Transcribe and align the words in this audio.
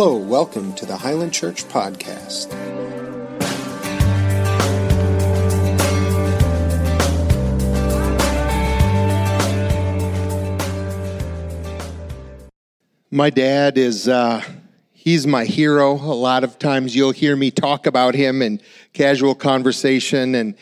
Hello, 0.00 0.16
welcome 0.16 0.72
to 0.74 0.86
the 0.86 0.96
Highland 0.96 1.32
Church 1.32 1.64
Podcast. 1.64 2.52
My 13.10 13.28
dad 13.30 13.76
is, 13.76 14.06
uh, 14.06 14.40
he's 14.92 15.26
my 15.26 15.44
hero. 15.44 15.94
A 15.94 16.14
lot 16.14 16.44
of 16.44 16.60
times 16.60 16.94
you'll 16.94 17.10
hear 17.10 17.34
me 17.34 17.50
talk 17.50 17.88
about 17.88 18.14
him 18.14 18.40
in 18.40 18.60
casual 18.92 19.34
conversation 19.34 20.36
and 20.36 20.54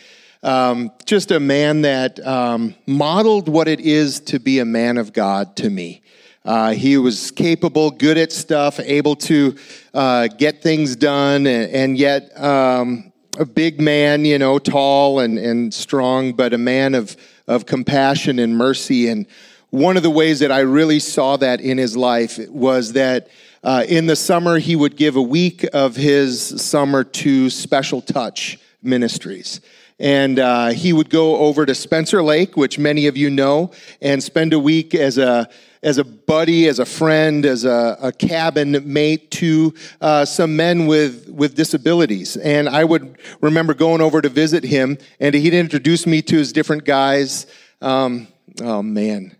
um, 0.42 0.90
just 1.04 1.30
a 1.30 1.40
man 1.40 1.82
that 1.82 2.26
um, 2.26 2.74
modeled 2.86 3.50
what 3.50 3.68
it 3.68 3.80
is 3.80 4.18
to 4.20 4.40
be 4.40 4.60
a 4.60 4.64
man 4.64 4.96
of 4.96 5.12
God 5.12 5.56
to 5.56 5.68
me. 5.68 6.00
Uh, 6.46 6.70
he 6.70 6.96
was 6.96 7.32
capable, 7.32 7.90
good 7.90 8.16
at 8.16 8.30
stuff, 8.30 8.78
able 8.78 9.16
to 9.16 9.56
uh, 9.92 10.28
get 10.28 10.62
things 10.62 10.94
done, 10.94 11.44
and, 11.44 11.72
and 11.72 11.98
yet 11.98 12.30
um, 12.40 13.12
a 13.36 13.44
big 13.44 13.80
man, 13.80 14.24
you 14.24 14.38
know, 14.38 14.56
tall 14.60 15.18
and, 15.18 15.38
and 15.38 15.74
strong, 15.74 16.32
but 16.32 16.54
a 16.54 16.58
man 16.58 16.94
of, 16.94 17.16
of 17.48 17.66
compassion 17.66 18.38
and 18.38 18.56
mercy. 18.56 19.08
And 19.08 19.26
one 19.70 19.96
of 19.96 20.04
the 20.04 20.10
ways 20.10 20.38
that 20.38 20.52
I 20.52 20.60
really 20.60 21.00
saw 21.00 21.36
that 21.38 21.60
in 21.60 21.78
his 21.78 21.96
life 21.96 22.38
was 22.48 22.92
that 22.92 23.26
uh, 23.64 23.84
in 23.88 24.06
the 24.06 24.14
summer, 24.14 24.60
he 24.60 24.76
would 24.76 24.96
give 24.96 25.16
a 25.16 25.22
week 25.22 25.66
of 25.72 25.96
his 25.96 26.62
summer 26.62 27.02
to 27.02 27.50
Special 27.50 28.00
Touch 28.00 28.60
Ministries. 28.84 29.60
And 29.98 30.38
uh, 30.38 30.68
he 30.68 30.92
would 30.92 31.10
go 31.10 31.38
over 31.38 31.66
to 31.66 31.74
Spencer 31.74 32.22
Lake, 32.22 32.56
which 32.56 32.78
many 32.78 33.08
of 33.08 33.16
you 33.16 33.30
know, 33.30 33.72
and 34.00 34.22
spend 34.22 34.52
a 34.52 34.58
week 34.60 34.94
as 34.94 35.18
a 35.18 35.48
as 35.86 35.98
a 35.98 36.04
buddy, 36.04 36.66
as 36.66 36.80
a 36.80 36.84
friend, 36.84 37.46
as 37.46 37.64
a, 37.64 37.96
a 38.02 38.10
cabin 38.10 38.92
mate 38.92 39.30
to 39.30 39.72
uh, 40.00 40.24
some 40.24 40.56
men 40.56 40.88
with, 40.88 41.28
with 41.28 41.54
disabilities. 41.54 42.36
And 42.36 42.68
I 42.68 42.82
would 42.82 43.16
remember 43.40 43.72
going 43.72 44.00
over 44.00 44.20
to 44.20 44.28
visit 44.28 44.64
him, 44.64 44.98
and 45.20 45.32
he'd 45.32 45.54
introduce 45.54 46.04
me 46.04 46.22
to 46.22 46.38
his 46.38 46.52
different 46.52 46.84
guys. 46.84 47.46
Um, 47.80 48.26
oh, 48.60 48.82
man. 48.82 49.36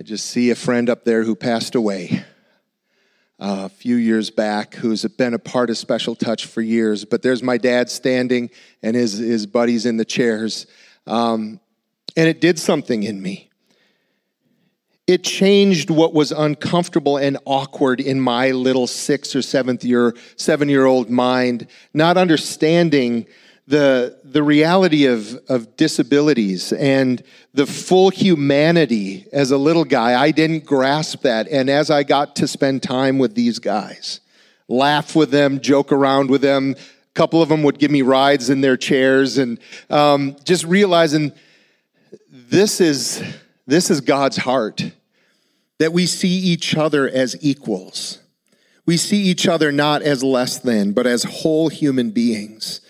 I 0.00 0.04
just 0.04 0.24
see 0.24 0.48
a 0.48 0.54
friend 0.54 0.88
up 0.88 1.04
there 1.04 1.22
who 1.22 1.36
passed 1.36 1.74
away. 1.74 2.24
Uh, 3.38 3.64
a 3.66 3.68
few 3.68 3.96
years 3.96 4.30
back, 4.30 4.76
who's 4.76 5.04
been 5.04 5.34
a 5.34 5.38
part 5.38 5.68
of 5.68 5.76
Special 5.76 6.14
Touch 6.14 6.46
for 6.46 6.62
years. 6.62 7.04
But 7.04 7.20
there's 7.20 7.42
my 7.42 7.58
dad 7.58 7.90
standing 7.90 8.48
and 8.82 8.96
his, 8.96 9.18
his 9.18 9.44
buddies 9.44 9.84
in 9.84 9.98
the 9.98 10.06
chairs. 10.06 10.66
Um, 11.06 11.60
and 12.16 12.26
it 12.26 12.40
did 12.40 12.58
something 12.58 13.02
in 13.02 13.20
me 13.20 13.50
it 15.06 15.22
changed 15.22 15.88
what 15.88 16.12
was 16.12 16.32
uncomfortable 16.32 17.16
and 17.16 17.38
awkward 17.44 18.00
in 18.00 18.20
my 18.20 18.50
little 18.50 18.86
six 18.86 19.36
or 19.36 19.42
seventh 19.42 19.84
year, 19.84 20.14
seven 20.36 20.68
year 20.68 20.84
old 20.84 21.08
mind, 21.10 21.68
not 21.94 22.16
understanding 22.16 23.26
the, 23.68 24.18
the 24.24 24.42
reality 24.42 25.06
of, 25.06 25.34
of 25.48 25.76
disabilities 25.76 26.72
and 26.72 27.22
the 27.54 27.66
full 27.66 28.10
humanity 28.10 29.26
as 29.32 29.50
a 29.50 29.56
little 29.56 29.84
guy. 29.84 30.20
I 30.20 30.30
didn't 30.30 30.64
grasp 30.64 31.22
that. 31.22 31.48
And 31.48 31.68
as 31.68 31.90
I 31.90 32.02
got 32.02 32.36
to 32.36 32.48
spend 32.48 32.82
time 32.82 33.18
with 33.18 33.34
these 33.34 33.58
guys, 33.58 34.20
laugh 34.68 35.14
with 35.14 35.30
them, 35.30 35.60
joke 35.60 35.92
around 35.92 36.30
with 36.30 36.42
them, 36.42 36.74
a 36.76 37.14
couple 37.14 37.42
of 37.42 37.48
them 37.48 37.62
would 37.62 37.78
give 37.78 37.90
me 37.90 38.02
rides 38.02 38.50
in 38.50 38.60
their 38.60 38.76
chairs, 38.76 39.38
and 39.38 39.58
um, 39.88 40.36
just 40.44 40.64
realizing 40.64 41.32
this 42.28 42.80
is 42.80 43.22
this 43.66 43.90
is 43.90 44.00
God's 44.00 44.38
heart 44.38 44.92
that 45.78 45.92
we 45.92 46.06
see 46.06 46.28
each 46.28 46.76
other 46.76 47.08
as 47.08 47.36
equals. 47.40 48.20
We 48.86 48.96
see 48.96 49.22
each 49.22 49.48
other 49.48 49.72
not 49.72 50.02
as 50.02 50.22
less 50.22 50.58
than, 50.58 50.92
but 50.92 51.06
as 51.06 51.24
whole 51.24 51.68
human 51.68 52.12
beings, 52.12 52.80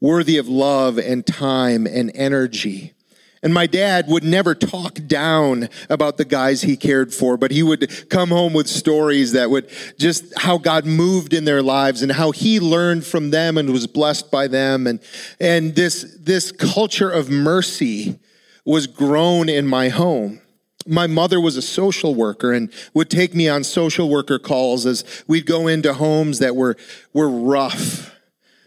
worthy 0.00 0.38
of 0.38 0.48
love 0.48 0.98
and 0.98 1.26
time 1.26 1.86
and 1.86 2.10
energy. 2.14 2.94
And 3.42 3.52
my 3.52 3.66
dad 3.66 4.06
would 4.08 4.24
never 4.24 4.54
talk 4.54 4.98
down 5.06 5.68
about 5.90 6.16
the 6.16 6.24
guys 6.24 6.62
he 6.62 6.76
cared 6.76 7.12
for, 7.12 7.36
but 7.36 7.50
he 7.50 7.62
would 7.62 8.08
come 8.08 8.30
home 8.30 8.54
with 8.54 8.66
stories 8.66 9.32
that 9.32 9.50
would 9.50 9.70
just 9.98 10.36
how 10.38 10.58
God 10.58 10.86
moved 10.86 11.34
in 11.34 11.44
their 11.44 11.62
lives 11.62 12.02
and 12.02 12.10
how 12.10 12.30
he 12.32 12.58
learned 12.58 13.04
from 13.04 13.30
them 13.30 13.58
and 13.58 13.72
was 13.72 13.86
blessed 13.86 14.30
by 14.30 14.48
them. 14.48 14.86
And, 14.86 15.00
and 15.38 15.76
this, 15.76 16.16
this 16.18 16.50
culture 16.50 17.10
of 17.10 17.30
mercy 17.30 18.18
was 18.66 18.86
grown 18.86 19.48
in 19.48 19.66
my 19.66 19.88
home 19.88 20.40
my 20.86 21.06
mother 21.06 21.40
was 21.40 21.56
a 21.56 21.62
social 21.62 22.14
worker 22.14 22.52
and 22.52 22.72
would 22.94 23.10
take 23.10 23.34
me 23.34 23.48
on 23.48 23.64
social 23.64 24.08
worker 24.08 24.38
calls 24.38 24.86
as 24.86 25.04
we'd 25.26 25.46
go 25.46 25.66
into 25.66 25.94
homes 25.94 26.38
that 26.38 26.54
were, 26.54 26.76
were 27.12 27.28
rough. 27.28 28.14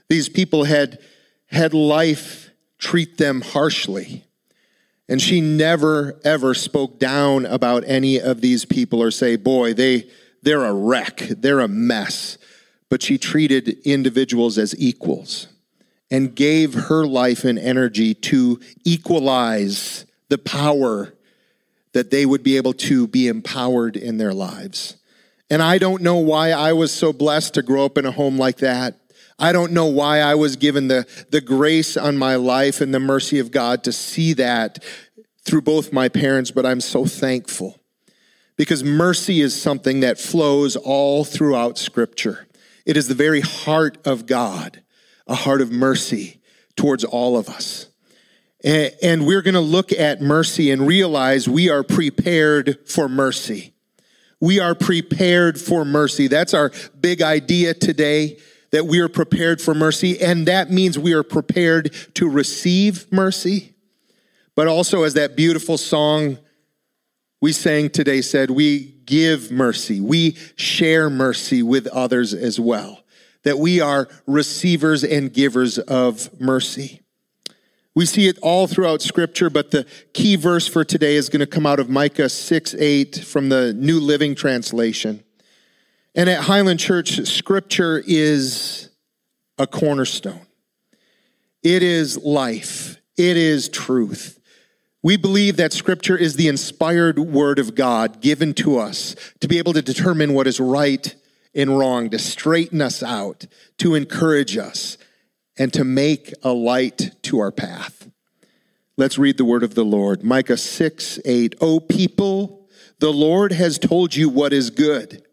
These 0.10 0.30
people 0.30 0.66
had, 0.66 1.00
had 1.48 1.74
life 1.74 2.50
treat 2.78 3.18
them 3.18 3.42
harshly. 3.42 4.26
And 5.08 5.22
she 5.22 5.42
never, 5.42 6.20
ever 6.24 6.54
spoke 6.54 7.00
down 7.00 7.46
about 7.46 7.84
any 7.88 8.20
of 8.20 8.42
these 8.42 8.66
people 8.66 9.02
or 9.02 9.12
say, 9.12 9.36
boy, 9.36 9.74
they, 9.74 10.10
they're 10.44 10.66
a 10.66 10.74
wreck, 10.74 11.18
they're 11.30 11.62
a 11.62 11.68
mess. 11.68 12.38
But 12.90 13.02
she 13.02 13.18
treated 13.18 13.70
individuals 13.86 14.58
as 14.58 14.76
equals 14.78 15.48
and 16.12 16.36
gave 16.36 16.74
her 16.74 17.06
life 17.06 17.44
and 17.44 17.60
energy 17.60 18.14
to 18.14 18.60
equalize 18.84 20.06
the 20.30 20.38
power 20.38 21.14
that 21.94 22.12
they 22.12 22.26
would 22.26 22.44
be 22.44 22.58
able 22.58 22.74
to 22.74 23.08
be 23.08 23.28
empowered 23.28 23.96
in 23.96 24.18
their 24.18 24.34
lives. 24.34 24.98
And 25.50 25.62
I 25.62 25.78
don't 25.78 26.04
know 26.04 26.18
why 26.18 26.52
I 26.52 26.74
was 26.74 26.92
so 26.92 27.12
blessed 27.12 27.56
to 27.56 27.64
grow 27.64 27.86
up 27.86 27.98
in 27.98 28.06
a 28.06 28.12
home 28.12 28.38
like 28.38 28.58
that. 28.58 29.00
I 29.40 29.52
don't 29.52 29.72
know 29.72 29.86
why 29.86 30.20
I 30.20 30.36
was 30.36 30.56
given 30.56 30.90
the, 30.90 31.08
the 31.32 31.42
grace 31.42 31.98
on 31.98 32.18
my 32.18 32.36
life 32.36 32.82
and 32.82 32.94
the 32.94 33.00
mercy 33.00 33.40
of 33.40 33.52
God 33.52 33.84
to 33.86 33.92
see 33.92 34.34
that 34.34 34.84
through 35.44 35.62
both 35.62 35.94
my 35.94 36.10
parents, 36.10 36.52
but 36.52 36.66
I'm 36.66 36.82
so 36.82 37.06
thankful 37.06 37.80
because 38.58 38.84
mercy 38.84 39.40
is 39.40 39.60
something 39.60 40.02
that 40.02 40.20
flows 40.20 40.76
all 40.76 41.24
throughout 41.24 41.78
Scripture. 41.78 42.48
It 42.86 42.98
is 42.98 43.08
the 43.08 43.16
very 43.16 43.40
heart 43.40 43.98
of 44.06 44.26
God, 44.26 44.84
a 45.30 45.36
heart 45.36 45.62
of 45.62 45.72
mercy 45.72 46.42
towards 46.76 47.06
all 47.06 47.38
of 47.38 47.48
us. 47.48 47.88
And 48.62 49.26
we're 49.26 49.42
going 49.42 49.54
to 49.54 49.62
look 49.62 49.94
at 49.94 50.20
mercy 50.22 50.70
and 50.72 50.86
realize 50.86 51.48
we 51.48 51.70
are 51.70 51.84
prepared 51.84 52.78
for 52.86 53.08
mercy. 53.08 53.74
We 54.42 54.60
are 54.60 54.76
prepared 54.76 55.60
for 55.60 55.86
mercy. 55.86 56.28
That's 56.28 56.54
our 56.54 56.72
big 57.00 57.22
idea 57.22 57.74
today 57.74 58.38
that 58.72 58.86
we 58.86 59.00
are 59.00 59.08
prepared 59.08 59.62
for 59.62 59.74
mercy. 59.74 60.22
And 60.22 60.46
that 60.48 60.72
means 60.72 61.00
we 61.00 61.14
are 61.14 61.24
prepared 61.24 61.94
to 62.16 62.30
receive 62.30 63.10
mercy. 63.12 63.76
But 64.56 64.68
also, 64.68 65.04
as 65.04 65.14
that 65.14 65.38
beautiful 65.38 65.78
song 65.78 66.38
we 67.42 67.54
sang 67.54 67.90
today 67.90 68.22
said, 68.22 68.52
we 68.52 68.80
give 69.06 69.50
mercy. 69.52 70.02
We 70.02 70.36
share 70.58 71.10
mercy 71.10 71.64
with 71.64 71.88
others 71.88 72.34
as 72.34 72.60
well. 72.60 73.00
That 73.44 73.58
we 73.58 73.80
are 73.80 74.08
receivers 74.28 75.04
and 75.04 75.34
givers 75.34 75.80
of 75.80 76.40
mercy. 76.40 77.02
We 77.96 78.06
see 78.06 78.28
it 78.28 78.38
all 78.42 78.68
throughout 78.68 79.02
Scripture, 79.02 79.50
but 79.50 79.72
the 79.72 79.86
key 80.14 80.36
verse 80.36 80.68
for 80.68 80.86
today 80.86 81.16
is 81.16 81.28
going 81.28 81.40
to 81.42 81.48
come 81.48 81.66
out 81.66 81.80
of 81.80 81.90
Micah 81.90 82.30
6 82.30 82.76
8 82.76 83.18
from 83.26 83.50
the 83.50 83.74
New 83.74 84.00
Living 84.00 84.36
Translation. 84.36 85.24
And 86.16 86.30
at 86.30 86.44
Highland 86.44 86.80
Church, 86.80 87.26
Scripture 87.28 88.02
is 88.06 88.90
a 89.58 89.68
cornerstone, 89.68 90.46
it 91.64 91.84
is 91.84 92.18
life, 92.18 92.98
it 93.18 93.38
is 93.38 93.70
truth. 93.70 94.40
We 95.02 95.16
believe 95.16 95.56
that 95.58 95.72
Scripture 95.72 96.18
is 96.18 96.36
the 96.36 96.50
inspired 96.50 97.20
Word 97.20 97.58
of 97.58 97.74
God 97.74 98.22
given 98.22 98.54
to 98.56 98.80
us 98.80 99.16
to 99.40 99.48
be 99.48 99.58
able 99.58 99.74
to 99.74 99.82
determine 99.82 100.34
what 100.34 100.46
is 100.46 100.60
right 100.60 101.16
and 101.54 101.78
wrong, 101.78 102.10
to 102.10 102.20
straighten 102.20 102.82
us 102.82 103.02
out, 103.02 103.46
to 103.78 103.96
encourage 103.96 104.58
us, 104.58 104.98
and 105.58 105.74
to 105.74 105.84
make 105.84 106.34
a 106.44 106.52
light 106.52 107.12
to 107.24 107.40
our 107.40 107.52
path. 107.52 108.10
Let's 108.98 109.18
read 109.18 109.38
the 109.38 109.46
word 109.46 109.64
of 109.64 109.76
the 109.76 109.86
Lord. 109.86 110.24
Micah 110.24 110.58
6 110.58 111.20
8. 111.24 111.56
O 111.62 111.80
people, 111.80 112.68
the 113.00 113.14
Lord 113.14 113.52
has 113.54 113.80
told 113.80 114.16
you 114.16 114.30
what 114.30 114.54
is 114.54 114.70
good, 114.70 115.24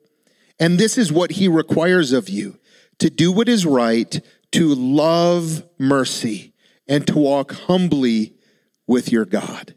and 0.58 0.78
this 0.78 0.96
is 0.96 1.12
what 1.12 1.32
he 1.32 1.48
requires 1.48 2.12
of 2.12 2.28
you 2.28 2.58
to 2.98 3.10
do 3.10 3.30
what 3.30 3.48
is 3.48 3.66
right, 3.66 4.20
to 4.52 4.74
love 4.74 5.62
mercy, 5.78 6.54
and 6.88 7.06
to 7.06 7.18
walk 7.18 7.52
humbly 7.52 8.34
with 8.86 9.12
your 9.12 9.24
God. 9.24 9.74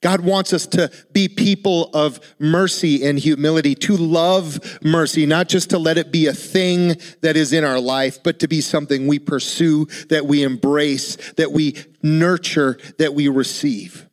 God 0.00 0.22
wants 0.22 0.52
us 0.52 0.66
to 0.68 0.90
be 1.12 1.28
people 1.28 1.90
of 1.92 2.20
mercy 2.38 3.04
and 3.06 3.18
humility, 3.18 3.74
to 3.74 3.96
love 3.96 4.80
mercy, 4.82 5.26
not 5.26 5.48
just 5.48 5.70
to 5.70 5.78
let 5.78 5.98
it 5.98 6.10
be 6.10 6.26
a 6.26 6.32
thing 6.32 6.96
that 7.20 7.36
is 7.36 7.52
in 7.52 7.64
our 7.64 7.78
life, 7.78 8.22
but 8.22 8.38
to 8.40 8.48
be 8.48 8.60
something 8.62 9.06
we 9.06 9.18
pursue, 9.18 9.86
that 10.08 10.26
we 10.26 10.42
embrace, 10.42 11.16
that 11.34 11.52
we 11.52 11.76
nurture, 12.02 12.78
that 12.98 13.14
we 13.14 13.28
receive. 13.28 14.06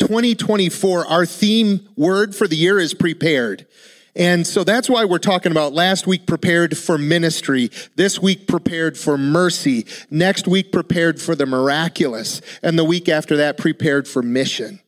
2024, 0.00 1.06
our 1.06 1.26
theme 1.26 1.88
word 1.96 2.34
for 2.34 2.46
the 2.48 2.56
year 2.56 2.78
is 2.78 2.94
prepared. 2.94 3.66
And 4.14 4.46
so 4.46 4.62
that's 4.62 4.90
why 4.90 5.04
we're 5.04 5.18
talking 5.18 5.52
about 5.52 5.72
last 5.72 6.06
week 6.06 6.26
prepared 6.26 6.76
for 6.76 6.98
ministry, 6.98 7.70
this 7.96 8.20
week 8.20 8.46
prepared 8.46 8.98
for 8.98 9.16
mercy, 9.16 9.86
next 10.10 10.46
week 10.46 10.70
prepared 10.70 11.20
for 11.20 11.34
the 11.34 11.46
miraculous, 11.46 12.42
and 12.62 12.78
the 12.78 12.84
week 12.84 13.08
after 13.08 13.38
that 13.38 13.56
prepared 13.56 14.06
for 14.06 14.22
mission. 14.22 14.80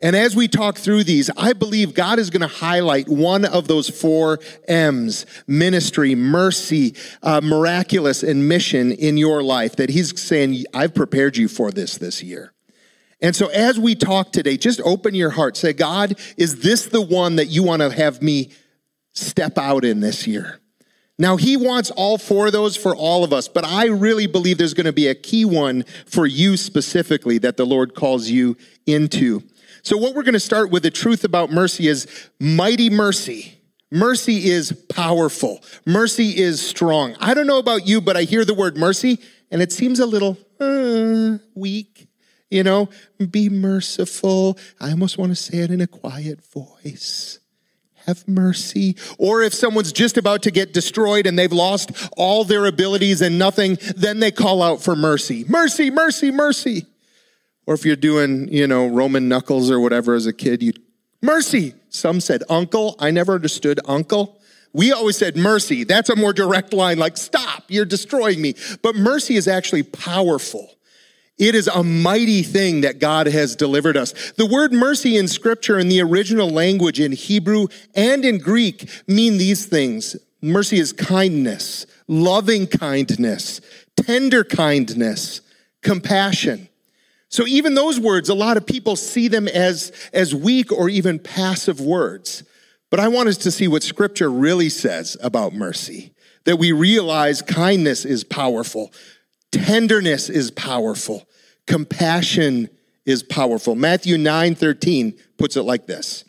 And 0.00 0.14
as 0.14 0.36
we 0.36 0.46
talk 0.46 0.78
through 0.78 1.04
these, 1.04 1.28
I 1.36 1.54
believe 1.54 1.92
God 1.92 2.20
is 2.20 2.30
going 2.30 2.42
to 2.42 2.46
highlight 2.46 3.08
one 3.08 3.44
of 3.44 3.66
those 3.66 3.88
four 3.88 4.38
M's 4.68 5.26
ministry, 5.48 6.14
mercy, 6.14 6.94
uh, 7.22 7.40
miraculous, 7.42 8.22
and 8.22 8.48
mission 8.48 8.92
in 8.92 9.16
your 9.16 9.42
life 9.42 9.74
that 9.76 9.90
He's 9.90 10.20
saying, 10.20 10.64
I've 10.72 10.94
prepared 10.94 11.36
you 11.36 11.48
for 11.48 11.72
this 11.72 11.98
this 11.98 12.22
year. 12.22 12.52
And 13.20 13.34
so 13.34 13.48
as 13.48 13.78
we 13.78 13.94
talk 13.94 14.32
today, 14.32 14.56
just 14.56 14.80
open 14.82 15.14
your 15.14 15.30
heart. 15.30 15.56
Say, 15.56 15.72
God, 15.72 16.18
is 16.36 16.60
this 16.60 16.86
the 16.86 17.00
one 17.00 17.36
that 17.36 17.46
you 17.46 17.62
want 17.62 17.82
to 17.82 17.90
have 17.90 18.22
me 18.22 18.52
step 19.12 19.58
out 19.58 19.84
in 19.84 20.00
this 20.00 20.26
year? 20.26 20.60
Now, 21.20 21.36
he 21.36 21.56
wants 21.56 21.90
all 21.90 22.16
four 22.16 22.46
of 22.46 22.52
those 22.52 22.76
for 22.76 22.94
all 22.94 23.24
of 23.24 23.32
us, 23.32 23.48
but 23.48 23.64
I 23.64 23.86
really 23.86 24.28
believe 24.28 24.56
there's 24.56 24.74
going 24.74 24.86
to 24.86 24.92
be 24.92 25.08
a 25.08 25.16
key 25.16 25.44
one 25.44 25.84
for 26.06 26.26
you 26.26 26.56
specifically 26.56 27.38
that 27.38 27.56
the 27.56 27.66
Lord 27.66 27.94
calls 27.96 28.30
you 28.30 28.56
into. 28.86 29.42
So, 29.82 29.96
what 29.96 30.14
we're 30.14 30.22
going 30.22 30.34
to 30.34 30.40
start 30.40 30.70
with 30.70 30.84
the 30.84 30.92
truth 30.92 31.24
about 31.24 31.50
mercy 31.50 31.88
is 31.88 32.06
mighty 32.38 32.88
mercy. 32.88 33.58
Mercy 33.90 34.48
is 34.50 34.72
powerful. 34.90 35.60
Mercy 35.86 36.36
is 36.38 36.64
strong. 36.64 37.16
I 37.20 37.34
don't 37.34 37.46
know 37.46 37.58
about 37.58 37.86
you, 37.86 38.00
but 38.00 38.16
I 38.16 38.22
hear 38.22 38.44
the 38.44 38.54
word 38.54 38.76
mercy 38.76 39.18
and 39.50 39.62
it 39.62 39.72
seems 39.72 39.98
a 39.98 40.06
little 40.06 40.36
uh, 40.60 41.38
weak. 41.54 42.07
You 42.50 42.62
know, 42.62 42.88
be 43.30 43.48
merciful. 43.48 44.58
I 44.80 44.90
almost 44.90 45.18
want 45.18 45.32
to 45.32 45.36
say 45.36 45.58
it 45.58 45.70
in 45.70 45.80
a 45.80 45.86
quiet 45.86 46.42
voice. 46.42 47.40
Have 48.06 48.26
mercy. 48.26 48.96
Or 49.18 49.42
if 49.42 49.52
someone's 49.52 49.92
just 49.92 50.16
about 50.16 50.42
to 50.44 50.50
get 50.50 50.72
destroyed 50.72 51.26
and 51.26 51.38
they've 51.38 51.52
lost 51.52 52.08
all 52.16 52.44
their 52.44 52.64
abilities 52.64 53.20
and 53.20 53.38
nothing, 53.38 53.76
then 53.96 54.20
they 54.20 54.30
call 54.30 54.62
out 54.62 54.82
for 54.82 54.96
mercy. 54.96 55.44
Mercy, 55.46 55.90
mercy, 55.90 56.30
mercy. 56.30 56.86
Or 57.66 57.74
if 57.74 57.84
you're 57.84 57.96
doing, 57.96 58.48
you 58.50 58.66
know, 58.66 58.86
Roman 58.86 59.28
knuckles 59.28 59.70
or 59.70 59.78
whatever 59.78 60.14
as 60.14 60.24
a 60.24 60.32
kid, 60.32 60.62
you 60.62 60.72
mercy. 61.20 61.74
Some 61.90 62.20
said 62.20 62.42
uncle. 62.48 62.96
I 62.98 63.10
never 63.10 63.34
understood 63.34 63.78
uncle. 63.84 64.40
We 64.72 64.90
always 64.92 65.18
said 65.18 65.36
mercy. 65.36 65.84
That's 65.84 66.08
a 66.08 66.16
more 66.16 66.32
direct 66.32 66.72
line, 66.72 66.98
like, 66.98 67.16
stop, 67.16 67.64
you're 67.68 67.84
destroying 67.84 68.40
me. 68.40 68.54
But 68.82 68.96
mercy 68.96 69.36
is 69.36 69.48
actually 69.48 69.82
powerful. 69.82 70.77
It 71.38 71.54
is 71.54 71.68
a 71.68 71.84
mighty 71.84 72.42
thing 72.42 72.80
that 72.80 72.98
God 72.98 73.28
has 73.28 73.54
delivered 73.54 73.96
us. 73.96 74.32
The 74.32 74.46
word 74.46 74.72
mercy 74.72 75.16
in 75.16 75.28
scripture 75.28 75.78
in 75.78 75.88
the 75.88 76.00
original 76.02 76.50
language 76.50 76.98
in 76.98 77.12
Hebrew 77.12 77.68
and 77.94 78.24
in 78.24 78.38
Greek 78.38 78.88
mean 79.06 79.38
these 79.38 79.66
things. 79.66 80.16
Mercy 80.42 80.78
is 80.78 80.92
kindness, 80.92 81.86
loving 82.08 82.66
kindness, 82.66 83.60
tender 83.96 84.42
kindness, 84.42 85.40
compassion. 85.82 86.68
So 87.28 87.46
even 87.46 87.74
those 87.74 88.00
words, 88.00 88.28
a 88.28 88.34
lot 88.34 88.56
of 88.56 88.66
people 88.66 88.96
see 88.96 89.28
them 89.28 89.48
as, 89.48 89.92
as 90.12 90.34
weak 90.34 90.72
or 90.72 90.88
even 90.88 91.18
passive 91.18 91.80
words. 91.80 92.42
But 92.90 93.00
I 93.00 93.08
want 93.08 93.28
us 93.28 93.36
to 93.38 93.50
see 93.50 93.68
what 93.68 93.82
scripture 93.82 94.30
really 94.30 94.70
says 94.70 95.16
about 95.22 95.52
mercy. 95.52 96.14
That 96.44 96.56
we 96.56 96.72
realize 96.72 97.42
kindness 97.42 98.04
is 98.04 98.24
powerful. 98.24 98.92
Tenderness 99.52 100.30
is 100.30 100.50
powerful. 100.50 101.27
Compassion 101.68 102.70
is 103.04 103.22
powerful. 103.22 103.74
Matthew 103.74 104.18
9, 104.18 104.54
13 104.54 105.14
puts 105.36 105.56
it 105.56 105.62
like 105.62 105.86
this. 105.86 106.24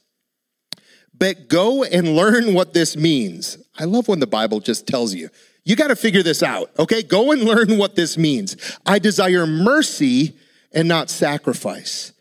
But 1.17 1.47
go 1.47 1.83
and 1.83 2.15
learn 2.15 2.53
what 2.53 2.73
this 2.73 2.95
means. 2.95 3.57
I 3.77 3.85
love 3.85 4.07
when 4.07 4.19
the 4.19 4.27
Bible 4.27 4.59
just 4.59 4.85
tells 4.85 5.15
you. 5.15 5.29
You 5.63 5.75
got 5.75 5.87
to 5.87 5.95
figure 5.95 6.23
this 6.23 6.43
out, 6.43 6.71
okay? 6.77 7.01
Go 7.01 7.31
and 7.31 7.43
learn 7.43 7.77
what 7.77 7.95
this 7.95 8.17
means. 8.17 8.57
I 8.85 8.99
desire 8.99 9.47
mercy 9.47 10.37
and 10.73 10.87
not 10.87 11.09
sacrifice. 11.09 12.13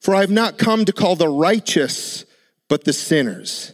For 0.00 0.14
I 0.14 0.20
have 0.20 0.30
not 0.30 0.58
come 0.58 0.84
to 0.84 0.92
call 0.92 1.16
the 1.16 1.28
righteous, 1.28 2.24
but 2.68 2.84
the 2.84 2.92
sinners. 2.92 3.72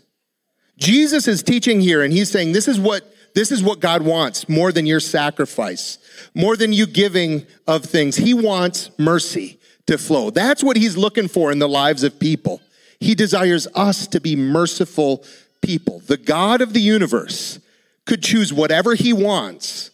Jesus 0.78 1.26
is 1.26 1.43
teaching 1.43 1.81
here, 1.81 2.02
and 2.02 2.12
he's 2.12 2.31
saying 2.31 2.52
this 2.52 2.69
is 2.69 2.78
what 2.78 3.08
this 3.34 3.50
is 3.50 3.62
what 3.62 3.81
God 3.81 4.02
wants 4.02 4.48
more 4.48 4.72
than 4.72 4.87
your 4.87 5.00
sacrifice, 5.00 5.98
more 6.34 6.56
than 6.56 6.72
you 6.72 6.86
giving 6.86 7.46
of 7.66 7.84
things. 7.84 8.16
He 8.16 8.34
wants 8.34 8.90
mercy 8.98 9.58
to 9.86 9.98
flow. 9.98 10.30
That's 10.30 10.62
what 10.62 10.76
he's 10.76 10.96
looking 10.96 11.28
for 11.28 11.52
in 11.52 11.58
the 11.58 11.69
lives 11.69 12.02
of 12.04 12.19
people. 12.19 12.60
He 13.00 13.14
desires 13.14 13.66
us 13.74 14.06
to 14.08 14.20
be 14.20 14.36
merciful 14.36 15.24
people. 15.60 16.00
The 16.00 16.16
God 16.16 16.60
of 16.60 16.72
the 16.72 16.80
universe 16.80 17.58
could 18.04 18.22
choose 18.22 18.52
whatever 18.52 18.94
he 18.94 19.12
wants, 19.12 19.90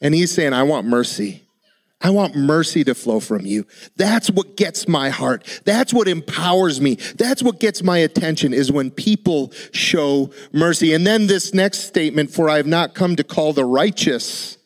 and 0.00 0.14
he's 0.14 0.32
saying, 0.32 0.52
I 0.52 0.62
want 0.62 0.86
mercy. 0.86 1.42
I 2.04 2.10
want 2.10 2.34
mercy 2.34 2.82
to 2.84 2.94
flow 2.94 3.20
from 3.20 3.46
you. 3.46 3.64
That's 3.96 4.28
what 4.28 4.56
gets 4.56 4.88
my 4.88 5.10
heart. 5.10 5.62
That's 5.64 5.94
what 5.94 6.08
empowers 6.08 6.80
me. 6.80 6.96
That's 7.16 7.42
what 7.42 7.60
gets 7.60 7.82
my 7.82 7.98
attention 7.98 8.52
is 8.52 8.72
when 8.72 8.90
people 8.90 9.52
show 9.70 10.32
mercy. 10.52 10.94
And 10.94 11.06
then 11.06 11.28
this 11.28 11.54
next 11.54 11.80
statement, 11.84 12.30
for 12.30 12.50
I 12.50 12.56
have 12.56 12.66
not 12.66 12.94
come 12.94 13.14
to 13.16 13.24
call 13.24 13.52
the 13.52 13.64
righteous, 13.64 14.58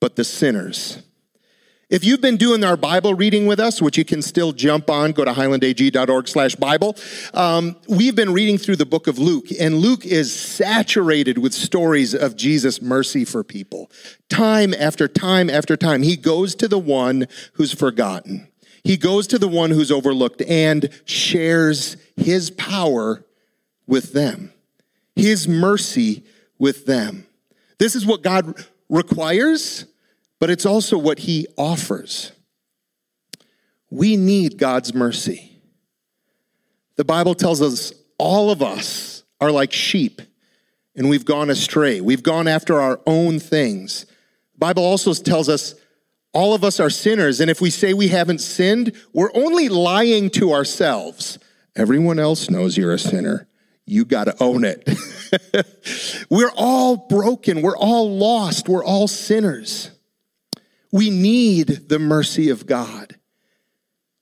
but 0.00 0.16
the 0.16 0.24
sinners. 0.24 1.02
If 1.90 2.04
you've 2.04 2.20
been 2.20 2.36
doing 2.36 2.62
our 2.62 2.76
Bible 2.76 3.14
reading 3.14 3.46
with 3.46 3.58
us, 3.58 3.82
which 3.82 3.98
you 3.98 4.04
can 4.04 4.22
still 4.22 4.52
jump 4.52 4.88
on, 4.88 5.10
go 5.10 5.24
to 5.24 5.32
highlandag.org 5.32 6.28
slash 6.28 6.54
Bible. 6.54 6.96
Um, 7.34 7.74
we've 7.88 8.14
been 8.14 8.32
reading 8.32 8.58
through 8.58 8.76
the 8.76 8.86
book 8.86 9.08
of 9.08 9.18
Luke, 9.18 9.46
and 9.58 9.78
Luke 9.78 10.06
is 10.06 10.32
saturated 10.32 11.38
with 11.38 11.52
stories 11.52 12.14
of 12.14 12.36
Jesus' 12.36 12.80
mercy 12.80 13.24
for 13.24 13.42
people. 13.42 13.90
Time 14.28 14.72
after 14.72 15.08
time 15.08 15.50
after 15.50 15.76
time, 15.76 16.02
he 16.02 16.16
goes 16.16 16.54
to 16.54 16.68
the 16.68 16.78
one 16.78 17.26
who's 17.54 17.74
forgotten. 17.74 18.46
He 18.84 18.96
goes 18.96 19.26
to 19.26 19.38
the 19.38 19.48
one 19.48 19.70
who's 19.70 19.90
overlooked 19.90 20.42
and 20.42 20.90
shares 21.06 21.96
his 22.14 22.52
power 22.52 23.26
with 23.88 24.12
them, 24.12 24.52
his 25.16 25.48
mercy 25.48 26.22
with 26.56 26.86
them. 26.86 27.26
This 27.78 27.96
is 27.96 28.06
what 28.06 28.22
God 28.22 28.64
requires 28.88 29.86
but 30.40 30.50
it's 30.50 30.66
also 30.66 30.98
what 30.98 31.20
he 31.20 31.46
offers. 31.56 32.32
We 33.90 34.16
need 34.16 34.58
God's 34.58 34.94
mercy. 34.94 35.62
The 36.96 37.04
Bible 37.04 37.34
tells 37.34 37.62
us 37.62 37.92
all 38.18 38.50
of 38.50 38.62
us 38.62 39.22
are 39.40 39.50
like 39.50 39.72
sheep 39.72 40.20
and 40.96 41.08
we've 41.08 41.24
gone 41.24 41.50
astray. 41.50 42.00
We've 42.00 42.22
gone 42.22 42.48
after 42.48 42.80
our 42.80 43.00
own 43.06 43.38
things. 43.38 44.04
The 44.54 44.58
Bible 44.58 44.84
also 44.84 45.14
tells 45.14 45.48
us 45.48 45.74
all 46.32 46.54
of 46.54 46.62
us 46.62 46.78
are 46.78 46.90
sinners, 46.90 47.40
and 47.40 47.50
if 47.50 47.60
we 47.60 47.70
say 47.70 47.92
we 47.92 48.08
haven't 48.08 48.40
sinned, 48.40 48.92
we're 49.12 49.32
only 49.34 49.68
lying 49.68 50.30
to 50.30 50.52
ourselves. 50.52 51.38
Everyone 51.74 52.18
else 52.18 52.50
knows 52.50 52.76
you're 52.76 52.92
a 52.92 52.98
sinner. 52.98 53.48
You 53.84 54.04
got 54.04 54.24
to 54.24 54.36
own 54.40 54.64
it. 54.64 54.88
we're 56.30 56.52
all 56.54 56.96
broken. 56.96 57.62
We're 57.62 57.76
all 57.76 58.16
lost. 58.16 58.68
We're 58.68 58.84
all 58.84 59.08
sinners. 59.08 59.90
We 60.92 61.10
need 61.10 61.88
the 61.88 61.98
mercy 61.98 62.50
of 62.50 62.66
God. 62.66 63.16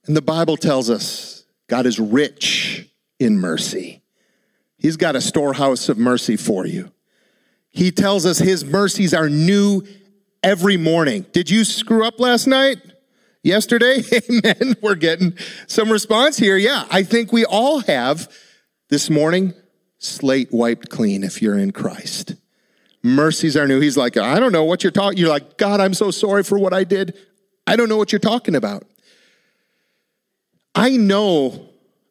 And 0.05 0.15
the 0.15 0.21
Bible 0.21 0.57
tells 0.57 0.89
us 0.89 1.45
God 1.67 1.85
is 1.85 1.99
rich 1.99 2.89
in 3.19 3.37
mercy. 3.37 4.01
He's 4.77 4.97
got 4.97 5.15
a 5.15 5.21
storehouse 5.21 5.89
of 5.89 5.97
mercy 5.97 6.37
for 6.37 6.65
you. 6.65 6.91
He 7.69 7.91
tells 7.91 8.25
us 8.25 8.39
his 8.39 8.65
mercies 8.65 9.13
are 9.13 9.29
new 9.29 9.83
every 10.41 10.77
morning. 10.77 11.25
Did 11.31 11.49
you 11.49 11.63
screw 11.63 12.05
up 12.05 12.19
last 12.19 12.47
night? 12.47 12.77
Yesterday? 13.43 14.01
Amen. 14.29 14.75
We're 14.81 14.95
getting 14.95 15.37
some 15.67 15.91
response 15.91 16.37
here. 16.37 16.57
Yeah, 16.57 16.85
I 16.89 17.03
think 17.03 17.31
we 17.31 17.45
all 17.45 17.79
have 17.81 18.31
this 18.89 19.09
morning 19.09 19.53
slate 19.97 20.49
wiped 20.51 20.89
clean 20.89 21.23
if 21.23 21.41
you're 21.41 21.57
in 21.57 21.71
Christ 21.71 22.35
mercies 23.03 23.55
are 23.55 23.67
new. 23.67 23.79
He's 23.79 23.97
like, 23.97 24.17
I 24.17 24.39
don't 24.39 24.51
know 24.51 24.63
what 24.63 24.83
you're 24.83 24.91
talking. 24.91 25.17
You're 25.17 25.29
like, 25.29 25.57
God, 25.57 25.79
I'm 25.79 25.93
so 25.93 26.11
sorry 26.11 26.43
for 26.43 26.57
what 26.57 26.73
I 26.73 26.83
did. 26.83 27.17
I 27.65 27.75
don't 27.75 27.89
know 27.89 27.97
what 27.97 28.11
you're 28.11 28.19
talking 28.19 28.55
about. 28.55 28.83
I 30.75 30.97
know 30.97 31.69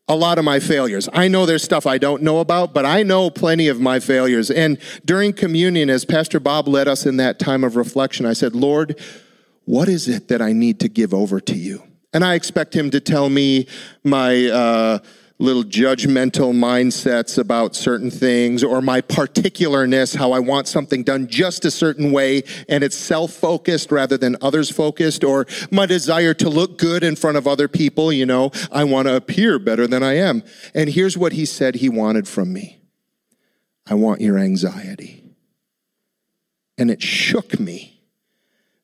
a 0.08 0.16
lot 0.16 0.38
of 0.38 0.44
my 0.44 0.58
failures. 0.58 1.08
I 1.12 1.28
know 1.28 1.44
there's 1.44 1.62
stuff 1.62 1.86
I 1.86 1.98
don't 1.98 2.22
know 2.22 2.40
about, 2.40 2.72
but 2.72 2.86
I 2.86 3.02
know 3.02 3.28
plenty 3.28 3.68
of 3.68 3.80
my 3.80 4.00
failures. 4.00 4.50
And 4.50 4.78
during 5.04 5.34
communion, 5.34 5.90
as 5.90 6.04
Pastor 6.04 6.40
Bob 6.40 6.66
led 6.66 6.88
us 6.88 7.04
in 7.04 7.18
that 7.18 7.38
time 7.38 7.62
of 7.62 7.76
reflection, 7.76 8.24
I 8.24 8.32
said, 8.32 8.54
Lord, 8.54 8.98
what 9.66 9.88
is 9.88 10.08
it 10.08 10.28
that 10.28 10.40
I 10.40 10.52
need 10.52 10.80
to 10.80 10.88
give 10.88 11.12
over 11.12 11.40
to 11.40 11.54
you? 11.54 11.82
And 12.14 12.24
I 12.24 12.34
expect 12.34 12.74
him 12.74 12.90
to 12.90 13.00
tell 13.00 13.28
me 13.28 13.66
my, 14.02 14.46
uh, 14.46 14.98
little 15.38 15.62
judgmental 15.62 16.52
mindsets 16.52 17.38
about 17.38 17.76
certain 17.76 18.10
things 18.10 18.64
or 18.64 18.82
my 18.82 19.00
particularness, 19.00 20.16
how 20.16 20.32
I 20.32 20.40
want 20.40 20.66
something 20.66 21.04
done 21.04 21.28
just 21.28 21.64
a 21.64 21.70
certain 21.70 22.10
way 22.10 22.42
and 22.68 22.82
it's 22.82 22.96
self 22.96 23.32
focused 23.32 23.92
rather 23.92 24.18
than 24.18 24.36
others 24.40 24.70
focused, 24.70 25.22
or 25.22 25.46
my 25.70 25.86
desire 25.86 26.34
to 26.34 26.48
look 26.48 26.78
good 26.78 27.04
in 27.04 27.16
front 27.16 27.36
of 27.36 27.46
other 27.46 27.68
people. 27.68 28.12
You 28.12 28.26
know, 28.26 28.50
I 28.72 28.84
want 28.84 29.08
to 29.08 29.14
appear 29.14 29.58
better 29.58 29.86
than 29.86 30.02
I 30.02 30.16
am. 30.16 30.42
And 30.74 30.90
here's 30.90 31.16
what 31.16 31.32
he 31.32 31.44
said 31.44 31.76
he 31.76 31.88
wanted 31.88 32.26
from 32.26 32.52
me 32.52 32.80
I 33.86 33.94
want 33.94 34.20
your 34.20 34.38
anxiety. 34.38 35.24
And 36.76 36.90
it 36.90 37.02
shook 37.02 37.58
me 37.58 37.97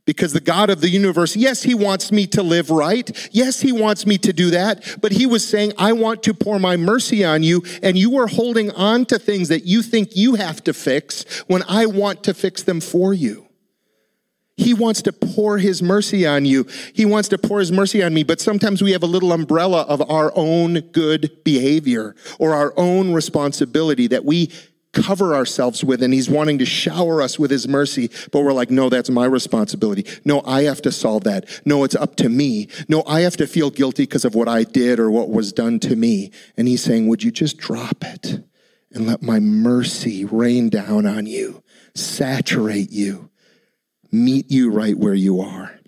because 0.05 0.33
the 0.33 0.41
God 0.41 0.71
of 0.71 0.81
the 0.81 0.91
universe, 0.91 1.35
yes, 1.35 1.63
he 1.63 1.75
wants 1.75 2.13
me 2.13 2.27
to 2.29 2.43
live 2.43 2.71
right. 2.71 3.11
Yes, 3.33 3.61
he 3.61 3.73
wants 3.73 4.07
me 4.07 4.19
to 4.19 4.33
do 4.33 4.51
that. 4.51 4.97
But 5.01 5.13
he 5.13 5.27
was 5.27 5.47
saying, 5.47 5.73
I 5.79 5.93
want 5.93 6.23
to 6.25 6.35
pour 6.35 6.59
my 6.59 6.77
mercy 6.77 7.25
on 7.25 7.43
you. 7.43 7.63
And 7.83 7.97
you 7.97 8.19
are 8.19 8.27
holding 8.27 8.71
on 8.73 9.07
to 9.07 9.19
things 9.19 9.49
that 9.49 9.65
you 9.65 9.83
think 9.83 10.15
you 10.15 10.35
have 10.35 10.63
to 10.65 10.75
fix 10.75 11.25
when 11.47 11.63
I 11.69 11.87
want 11.87 12.23
to 12.25 12.35
fix 12.35 12.63
them 12.63 12.81
for 12.81 13.15
you. 13.15 13.49
He 14.57 14.73
wants 14.73 15.03
to 15.03 15.13
pour 15.13 15.59
his 15.59 15.83
mercy 15.83 16.27
on 16.27 16.45
you. 16.45 16.67
He 16.93 17.05
wants 17.05 17.29
to 17.31 17.39
pour 17.39 17.59
his 17.59 17.73
mercy 17.73 18.03
on 18.05 18.15
me. 18.15 18.23
But 18.23 18.41
sometimes 18.41 18.83
we 18.83 18.93
have 18.93 19.03
a 19.03 19.07
little 19.07 19.33
umbrella 19.33 19.83
of 19.83 20.09
our 20.09 20.33
own 20.37 20.81
good 20.93 21.43
behavior 21.45 22.15
or 22.39 22.55
our 22.55 22.73
own 22.77 23.13
responsibility 23.13 24.07
that 24.09 24.25
we 24.25 24.53
cover 24.95 25.35
ourselves 25.35 25.85
with, 25.85 26.03
and 26.03 26.15
He's 26.15 26.31
wanting 26.31 26.59
to 26.59 26.65
shower 26.65 27.21
us 27.21 27.39
with 27.39 27.51
His 27.51 27.69
mercy. 27.69 28.11
But 28.33 28.43
we're 28.43 28.53
like, 28.53 28.71
no, 28.71 28.89
that's 28.89 29.11
my 29.11 29.27
responsibility. 29.27 30.07
No, 30.25 30.43
I 30.47 30.63
have 30.63 30.81
to 30.83 30.93
solve 30.93 31.25
that. 31.25 31.47
No, 31.67 31.85
it's 31.85 31.95
up 31.95 32.17
to 32.17 32.29
me. 32.29 32.69
No, 32.89 33.03
I 33.07 33.21
have 33.21 33.37
to 33.39 33.47
feel 33.47 33.71
guilty 33.71 34.05
because 34.05 34.25
of 34.25 34.35
what 34.35 34.49
I 34.49 34.65
did 34.65 34.99
or 34.99 35.11
what 35.11 35.29
was 35.29 35.53
done 35.53 35.81
to 35.81 35.97
me. 35.97 36.31
And 36.57 36.69
He's 36.69 36.83
saying, 36.83 37.09
would 37.09 37.23
you 37.23 37.31
just 37.31 37.59
drop 37.59 38.05
it 38.05 38.43
and 38.93 39.07
let 39.07 39.23
my 39.23 39.41
mercy 39.41 40.25
rain 40.25 40.71
down 40.71 41.05
on 41.07 41.27
you, 41.27 41.63
saturate 41.95 42.91
you, 42.91 43.31
meet 44.11 44.51
you 44.51 44.71
right 44.71 44.97
where 44.97 45.15
you 45.15 45.41
are? 45.41 45.79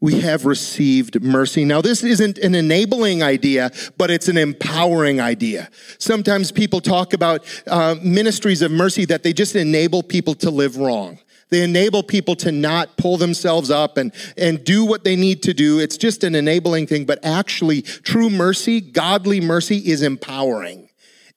We 0.00 0.20
have 0.20 0.46
received 0.46 1.22
mercy. 1.22 1.64
Now, 1.64 1.80
this 1.80 2.04
isn't 2.04 2.38
an 2.38 2.54
enabling 2.54 3.22
idea, 3.22 3.70
but 3.96 4.10
it's 4.10 4.28
an 4.28 4.36
empowering 4.36 5.20
idea. 5.20 5.68
Sometimes 5.98 6.52
people 6.52 6.80
talk 6.80 7.12
about 7.12 7.44
uh, 7.66 7.96
ministries 8.02 8.62
of 8.62 8.70
mercy 8.70 9.04
that 9.06 9.22
they 9.22 9.32
just 9.32 9.56
enable 9.56 10.02
people 10.02 10.34
to 10.36 10.50
live 10.50 10.76
wrong. 10.76 11.18
They 11.50 11.64
enable 11.64 12.02
people 12.02 12.36
to 12.36 12.52
not 12.52 12.96
pull 12.96 13.16
themselves 13.16 13.70
up 13.70 13.96
and, 13.96 14.12
and 14.36 14.62
do 14.64 14.84
what 14.84 15.02
they 15.02 15.16
need 15.16 15.42
to 15.44 15.54
do. 15.54 15.78
It's 15.80 15.96
just 15.96 16.22
an 16.22 16.34
enabling 16.34 16.86
thing, 16.86 17.06
but 17.06 17.24
actually, 17.24 17.82
true 17.82 18.28
mercy, 18.28 18.80
godly 18.80 19.40
mercy 19.40 19.78
is 19.78 20.02
empowering. 20.02 20.87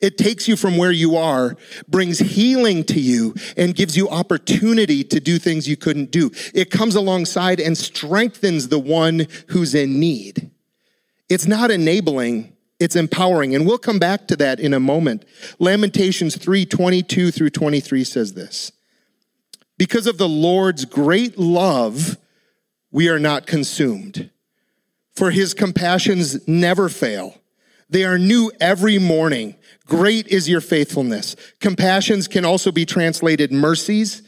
It 0.02 0.18
takes 0.18 0.48
you 0.48 0.56
from 0.56 0.78
where 0.78 0.92
you 0.92 1.16
are, 1.16 1.56
brings 1.88 2.18
healing 2.18 2.84
to 2.86 3.00
you, 3.00 3.36
and 3.56 3.76
gives 3.76 3.96
you 3.96 4.10
opportunity 4.10 5.04
to 5.04 5.20
do 5.20 5.38
things 5.38 5.68
you 5.68 5.78
couldn't 5.78 6.10
do. 6.10 6.32
It 6.56 6.72
comes 6.72 6.96
alongside 6.96 7.60
and 7.60 7.78
strengthens 7.78 8.70
the 8.70 8.80
one 8.80 9.28
who's 9.48 9.76
in 9.76 10.00
need. 10.00 10.50
It's 11.30 11.46
not 11.46 11.70
enabling, 11.70 12.54
it's 12.80 12.96
empowering. 12.96 13.54
And 13.54 13.68
we'll 13.68 13.78
come 13.78 14.00
back 14.00 14.28
to 14.30 14.36
that 14.38 14.60
in 14.60 14.74
a 14.74 14.80
moment. 14.80 15.24
Lamentations 15.60 16.36
3 16.36 16.66
22 16.66 17.30
through 17.30 17.52
23 17.52 18.04
says 18.04 18.34
this 18.34 18.72
Because 19.78 20.08
of 20.08 20.18
the 20.18 20.28
Lord's 20.28 20.86
great 20.86 21.38
love, 21.38 22.18
we 22.90 23.08
are 23.08 23.20
not 23.20 23.46
consumed, 23.46 24.32
for 25.14 25.30
his 25.30 25.54
compassions 25.54 26.48
never 26.48 26.90
fail. 26.90 27.38
They 27.92 28.06
are 28.06 28.18
new 28.18 28.52
every 28.60 28.98
morning. 28.98 29.56
Great 29.86 30.28
is 30.28 30.48
your 30.48 30.62
faithfulness. 30.62 31.36
Compassions 31.60 32.28
can 32.28 32.46
also 32.46 32.72
be 32.72 32.86
translated 32.86 33.52
mercies. 33.52 34.22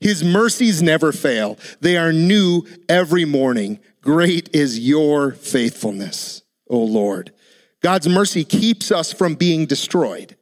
His 0.00 0.22
mercies 0.22 0.82
never 0.82 1.12
fail. 1.12 1.58
They 1.80 1.96
are 1.96 2.12
new 2.12 2.64
every 2.88 3.24
morning. 3.24 3.80
Great 4.00 4.54
is 4.54 4.78
your 4.78 5.32
faithfulness, 5.32 6.42
O 6.68 6.78
Lord. 6.78 7.32
God's 7.80 8.08
mercy 8.08 8.44
keeps 8.44 8.90
us 8.90 9.12
from 9.12 9.34
being 9.34 9.66
destroyed. 9.66 10.36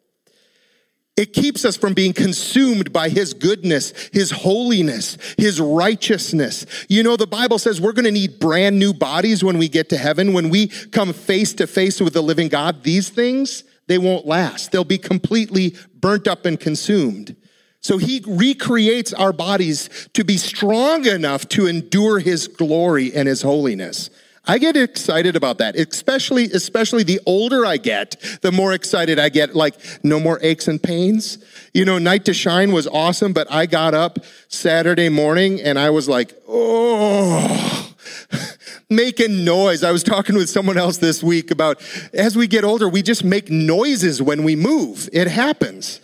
It 1.17 1.33
keeps 1.33 1.65
us 1.65 1.79
from 1.79 1.95
being 1.95 2.13
consumed 2.13 2.93
by 2.93 3.09
His 3.09 3.33
goodness, 3.33 4.11
His 4.13 4.31
holiness, 4.31 5.17
His 5.39 5.61
righteousness. 5.61 6.67
You 6.91 7.03
know, 7.03 7.17
the 7.17 7.27
Bible 7.27 7.59
says 7.59 7.81
we're 7.81 7.93
going 7.93 8.05
to 8.05 8.11
need 8.11 8.39
brand 8.39 8.79
new 8.79 8.93
bodies 8.93 9.43
when 9.43 9.57
we 9.57 9.69
get 9.69 9.89
to 9.91 9.97
heaven. 9.97 10.35
When 10.35 10.51
we 10.51 10.69
come 10.69 11.15
face 11.15 11.55
to 11.55 11.67
face 11.67 12.01
with 12.01 12.13
the 12.13 12.23
living 12.23 12.49
God, 12.49 12.83
these 12.83 13.09
things, 13.09 13.65
they 13.87 13.99
won't 13.99 14.27
last. 14.27 14.73
They'll 14.73 14.85
be 14.85 14.99
completely 14.99 15.77
burnt 15.95 16.27
up 16.27 16.45
and 16.45 16.59
consumed. 16.59 17.37
So 17.81 17.99
he 17.99 18.23
recreates 18.27 19.13
our 19.13 19.33
bodies 19.33 20.09
to 20.15 20.25
be 20.25 20.37
strong 20.37 21.07
enough 21.07 21.49
to 21.51 21.67
endure 21.67 22.19
his 22.19 22.49
glory 22.49 23.15
and 23.15 23.29
his 23.29 23.43
holiness. 23.43 24.11
I 24.49 24.59
get 24.59 24.77
excited 24.77 25.35
about 25.35 25.59
that, 25.59 25.75
especially, 25.75 26.45
especially 26.45 27.03
the 27.03 27.21
older 27.27 27.67
I 27.67 27.79
get, 27.79 28.17
the 28.43 28.53
more 28.53 28.73
excited 28.73 29.19
I 29.19 29.29
get. 29.29 29.57
Like, 29.57 29.75
no 30.05 30.21
more 30.21 30.39
aches 30.41 30.69
and 30.69 30.81
pains. 30.81 31.39
You 31.75 31.85
know, 31.85 31.99
Night 31.99 32.25
to 32.27 32.35
Shine 32.35 32.73
was 32.73 32.87
awesome, 32.87 33.33
but 33.33 33.51
I 33.51 33.67
got 33.67 33.93
up 33.93 34.21
Saturday 34.49 35.09
morning 35.09 35.61
and 35.61 35.79
I 35.79 35.91
was 35.91 36.09
like, 36.09 36.33
oh, 36.47 37.93
making 38.89 39.45
noise. 39.45 39.83
I 39.83 39.93
was 39.93 40.03
talking 40.03 40.37
with 40.37 40.49
someone 40.49 40.79
else 40.79 40.99
this 40.99 41.23
week 41.23 41.51
about 41.51 41.83
as 42.13 42.37
we 42.37 42.47
get 42.47 42.65
older, 42.65 42.89
we 42.89 43.03
just 43.03 43.25
make 43.25 43.51
noises 43.51 44.23
when 44.23 44.45
we 44.45 44.57
move. 44.57 45.09
It 45.13 45.29
happens. 45.29 46.01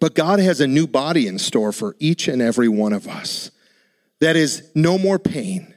But 0.00 0.14
God 0.14 0.38
has 0.40 0.60
a 0.60 0.66
new 0.66 0.86
body 0.86 1.26
in 1.26 1.38
store 1.38 1.72
for 1.72 1.96
each 1.98 2.28
and 2.28 2.42
every 2.42 2.68
one 2.68 2.92
of 2.92 3.08
us. 3.08 3.50
That 4.20 4.36
is 4.36 4.70
no 4.74 4.98
more 4.98 5.18
pain, 5.18 5.74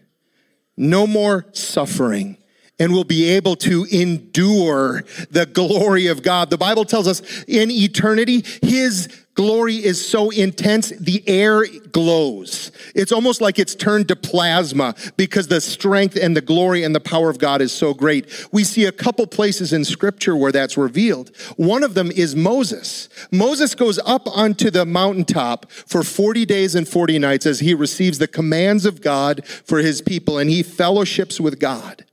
no 0.76 1.06
more 1.06 1.46
suffering, 1.54 2.38
and 2.80 2.92
will 2.92 3.04
be 3.04 3.30
able 3.30 3.56
to 3.58 3.86
endure 3.92 5.04
the 5.30 5.46
glory 5.46 6.08
of 6.08 6.24
God. 6.24 6.50
The 6.50 6.58
Bible 6.58 6.84
tells 6.84 7.08
us 7.08 7.44
in 7.44 7.70
eternity, 7.70 8.44
His 8.64 9.21
glory 9.36 9.76
is 9.76 10.06
so 10.06 10.30
intense, 10.30 10.90
the 10.90 11.24
air 11.28 11.66
glows. 11.92 12.72
It's 12.96 13.12
almost 13.12 13.42
like 13.42 13.60
it's 13.60 13.76
turned 13.76 14.08
to 14.10 14.16
plasma 14.16 14.96
because 15.18 15.48
the 15.48 15.62
strength 15.62 16.18
and 16.22 16.36
the 16.36 16.42
glory 16.42 16.84
and 16.84 16.94
the 16.94 17.00
power 17.00 17.30
of 17.30 17.40
God 17.40 17.62
is 17.62 17.72
so 17.72 17.94
great. 17.94 18.48
We 18.52 18.64
see 18.64 18.86
a 18.86 18.92
couple 18.92 19.26
places 19.28 19.74
in 19.74 19.86
scripture 19.86 20.36
where 20.36 20.52
that's 20.52 20.78
revealed. 20.78 21.36
One 21.58 21.84
of 21.84 21.94
them 21.94 22.12
is 22.12 22.36
Moses. 22.36 23.10
Moses 23.32 23.76
goes 23.76 24.00
up 24.00 24.28
onto 24.28 24.70
the 24.70 24.86
mountaintop 24.86 25.72
for 25.72 26.04
40 26.04 26.46
days 26.46 26.76
and 26.76 26.88
40 26.88 27.20
nights 27.20 27.46
as 27.46 27.60
he 27.60 27.74
receives 27.74 28.18
the 28.18 28.28
commands 28.28 28.86
of 28.86 29.02
God 29.02 29.46
for 29.46 29.80
his 29.80 30.02
people 30.02 30.38
and 30.38 30.50
he 30.50 30.64
fellowships 30.64 31.40
with 31.40 31.60
God. 31.60 32.06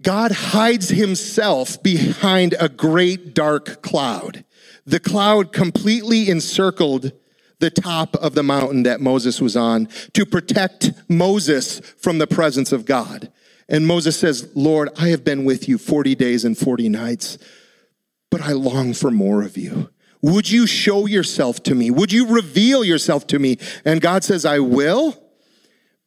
God 0.00 0.30
hides 0.30 0.90
himself 0.90 1.82
behind 1.82 2.54
a 2.60 2.68
great 2.68 3.34
dark 3.34 3.82
cloud. 3.82 4.44
The 4.88 5.00
cloud 5.00 5.52
completely 5.52 6.30
encircled 6.30 7.12
the 7.58 7.68
top 7.68 8.16
of 8.16 8.34
the 8.34 8.42
mountain 8.42 8.84
that 8.84 9.02
Moses 9.02 9.38
was 9.38 9.54
on 9.54 9.86
to 10.14 10.24
protect 10.24 10.92
Moses 11.10 11.80
from 11.98 12.16
the 12.16 12.26
presence 12.26 12.72
of 12.72 12.86
God. 12.86 13.30
And 13.68 13.86
Moses 13.86 14.18
says, 14.18 14.50
Lord, 14.54 14.88
I 14.96 15.08
have 15.08 15.24
been 15.24 15.44
with 15.44 15.68
you 15.68 15.76
40 15.76 16.14
days 16.14 16.42
and 16.46 16.56
40 16.56 16.88
nights, 16.88 17.36
but 18.30 18.40
I 18.40 18.52
long 18.52 18.94
for 18.94 19.10
more 19.10 19.42
of 19.42 19.58
you. 19.58 19.90
Would 20.22 20.50
you 20.50 20.66
show 20.66 21.04
yourself 21.04 21.62
to 21.64 21.74
me? 21.74 21.90
Would 21.90 22.10
you 22.10 22.26
reveal 22.26 22.82
yourself 22.82 23.26
to 23.26 23.38
me? 23.38 23.58
And 23.84 24.00
God 24.00 24.24
says, 24.24 24.46
I 24.46 24.60
will, 24.60 25.22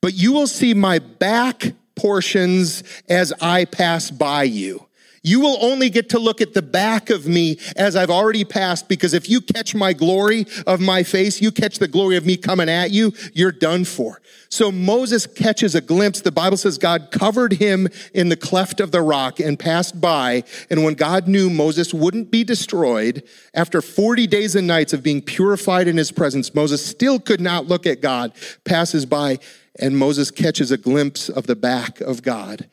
but 0.02 0.16
you 0.16 0.32
will 0.32 0.48
see 0.48 0.74
my 0.74 0.98
back 0.98 1.74
portions 1.96 2.84
as 3.08 3.32
I 3.42 3.66
pass 3.66 4.10
by 4.10 4.42
you. 4.42 4.88
You 5.24 5.40
will 5.40 5.58
only 5.62 5.92
get 5.92 6.10
to 6.10 6.20
look 6.20 6.42
at 6.42 6.56
the 6.56 6.63
back 6.63 7.12
of 7.12 7.28
me 7.28 7.60
as 7.75 7.96
I've 7.96 8.10
already 8.10 8.44
passed, 8.44 8.90
because 8.90 9.13
if 9.13 9.30
you 9.30 9.40
catch 9.40 9.75
my 9.75 9.94
glory 9.94 10.48
of 10.66 10.80
my 10.80 11.04
face, 11.04 11.40
you 11.40 11.51
catch 11.51 11.78
the 11.78 11.88
glory 11.88 12.18
of 12.18 12.25
me 12.25 12.38
coming 12.38 12.70
at 12.70 12.90
you, 12.90 13.13
you're 13.34 13.51
done 13.51 13.86
for. 13.86 14.20
So 14.50 14.72
Moses 14.72 15.28
catches 15.28 15.75
a 15.75 15.82
glimpse. 15.82 16.22
The 16.22 16.32
Bible 16.32 16.58
says 16.58 16.80
God 16.80 17.10
covered 17.12 17.54
him 17.54 17.88
in 18.16 18.30
the 18.30 18.36
cleft 18.36 18.80
of 18.80 18.92
the 18.92 19.04
rock 19.04 19.40
and 19.40 19.60
passed 19.60 20.01
by. 20.01 20.44
And 20.72 20.84
when 20.84 20.96
God 20.96 21.28
knew 21.28 21.51
Moses 21.51 21.94
wouldn't 21.94 22.32
be 22.32 22.44
destroyed, 22.44 23.24
after 23.54 23.82
40 23.82 24.25
days 24.25 24.56
and 24.56 24.66
nights 24.66 24.92
of 24.92 25.04
being 25.04 25.22
purified 25.22 25.88
in 25.88 25.98
his 25.98 26.12
presence, 26.12 26.56
Moses 26.56 26.84
still 26.84 27.20
could 27.20 27.42
not 27.42 27.68
look 27.68 27.86
at 27.86 28.01
God, 28.01 28.34
passes 28.66 29.06
by, 29.06 29.38
and 29.80 29.98
Moses 29.98 30.32
catches 30.32 30.72
a 30.72 30.78
glimpse 30.78 31.30
of 31.30 31.46
the 31.46 31.56
back 31.56 32.01
of 32.01 32.24
God, 32.24 32.68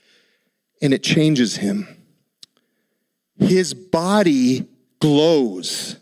and 0.81 0.95
it 0.95 1.03
changes 1.03 1.57
him 1.57 1.98
his 3.39 3.75
body 3.75 4.67
glows 5.01 5.97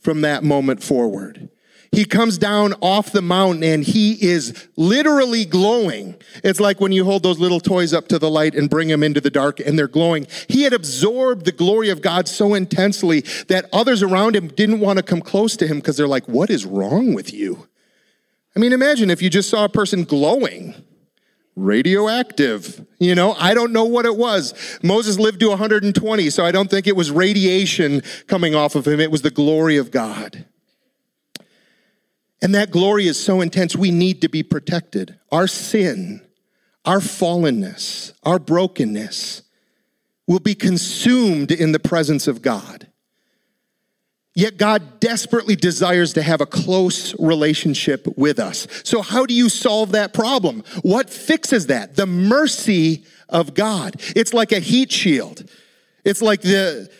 from 0.00 0.22
that 0.22 0.42
moment 0.42 0.82
forward. 0.82 1.48
He 1.92 2.06
comes 2.06 2.38
down 2.38 2.72
off 2.80 3.12
the 3.12 3.20
mountain 3.20 3.62
and 3.62 3.84
he 3.84 4.14
is 4.24 4.68
literally 4.76 5.44
glowing. 5.44 6.16
It's 6.42 6.58
like 6.58 6.80
when 6.80 6.90
you 6.90 7.04
hold 7.04 7.22
those 7.22 7.38
little 7.38 7.60
toys 7.60 7.92
up 7.92 8.08
to 8.08 8.18
the 8.18 8.30
light 8.30 8.54
and 8.54 8.70
bring 8.70 8.88
them 8.88 9.02
into 9.02 9.20
the 9.20 9.28
dark 9.28 9.60
and 9.60 9.78
they're 9.78 9.88
glowing. 9.88 10.26
He 10.48 10.62
had 10.62 10.72
absorbed 10.72 11.44
the 11.44 11.52
glory 11.52 11.90
of 11.90 12.00
God 12.00 12.28
so 12.28 12.54
intensely 12.54 13.20
that 13.48 13.68
others 13.74 14.02
around 14.02 14.34
him 14.34 14.48
didn't 14.48 14.80
want 14.80 15.00
to 15.00 15.02
come 15.02 15.20
close 15.20 15.54
to 15.58 15.66
him 15.66 15.78
because 15.80 15.98
they're 15.98 16.08
like, 16.08 16.26
What 16.26 16.48
is 16.48 16.64
wrong 16.64 17.12
with 17.12 17.32
you? 17.34 17.68
I 18.56 18.58
mean, 18.58 18.72
imagine 18.72 19.10
if 19.10 19.20
you 19.20 19.28
just 19.28 19.50
saw 19.50 19.64
a 19.66 19.68
person 19.68 20.04
glowing. 20.04 20.74
Radioactive. 21.56 22.86
You 22.98 23.14
know, 23.14 23.34
I 23.34 23.54
don't 23.54 23.72
know 23.72 23.84
what 23.84 24.06
it 24.06 24.16
was. 24.16 24.54
Moses 24.82 25.18
lived 25.18 25.40
to 25.40 25.48
120, 25.50 26.30
so 26.30 26.44
I 26.44 26.52
don't 26.52 26.70
think 26.70 26.86
it 26.86 26.96
was 26.96 27.10
radiation 27.10 28.02
coming 28.26 28.54
off 28.54 28.74
of 28.74 28.86
him. 28.86 29.00
It 29.00 29.10
was 29.10 29.22
the 29.22 29.30
glory 29.30 29.76
of 29.76 29.90
God. 29.90 30.46
And 32.40 32.54
that 32.54 32.70
glory 32.70 33.06
is 33.06 33.22
so 33.22 33.40
intense, 33.40 33.76
we 33.76 33.90
need 33.90 34.20
to 34.22 34.28
be 34.28 34.42
protected. 34.42 35.18
Our 35.30 35.46
sin, 35.46 36.22
our 36.84 36.98
fallenness, 36.98 38.12
our 38.24 38.38
brokenness 38.40 39.42
will 40.26 40.40
be 40.40 40.54
consumed 40.54 41.52
in 41.52 41.72
the 41.72 41.78
presence 41.78 42.26
of 42.26 42.42
God. 42.42 42.88
Yet 44.34 44.56
God 44.56 44.98
desperately 44.98 45.56
desires 45.56 46.14
to 46.14 46.22
have 46.22 46.40
a 46.40 46.46
close 46.46 47.14
relationship 47.18 48.06
with 48.16 48.38
us. 48.38 48.66
So, 48.82 49.02
how 49.02 49.26
do 49.26 49.34
you 49.34 49.50
solve 49.50 49.92
that 49.92 50.14
problem? 50.14 50.64
What 50.80 51.10
fixes 51.10 51.66
that? 51.66 51.96
The 51.96 52.06
mercy 52.06 53.04
of 53.28 53.54
God. 53.54 54.00
It's 54.16 54.32
like 54.32 54.52
a 54.52 54.58
heat 54.58 54.90
shield. 54.90 55.44
It's 56.04 56.22
like 56.22 56.40
the, 56.40 56.90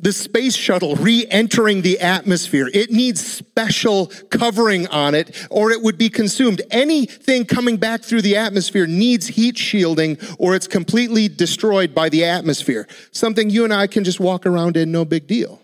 the 0.00 0.12
space 0.12 0.56
shuttle 0.56 0.96
re 0.96 1.26
entering 1.30 1.82
the 1.82 2.00
atmosphere. 2.00 2.68
It 2.74 2.90
needs 2.90 3.24
special 3.24 4.06
covering 4.30 4.88
on 4.88 5.14
it 5.14 5.46
or 5.50 5.70
it 5.70 5.82
would 5.82 5.96
be 5.96 6.08
consumed. 6.08 6.62
Anything 6.72 7.44
coming 7.44 7.76
back 7.76 8.02
through 8.02 8.22
the 8.22 8.36
atmosphere 8.36 8.86
needs 8.86 9.28
heat 9.28 9.56
shielding 9.56 10.18
or 10.38 10.56
it's 10.56 10.66
completely 10.66 11.28
destroyed 11.28 11.94
by 11.94 12.08
the 12.08 12.24
atmosphere. 12.24 12.88
Something 13.12 13.48
you 13.48 13.62
and 13.64 13.72
I 13.72 13.86
can 13.86 14.02
just 14.02 14.20
walk 14.20 14.44
around 14.44 14.76
in, 14.76 14.90
no 14.90 15.04
big 15.04 15.28
deal. 15.28 15.60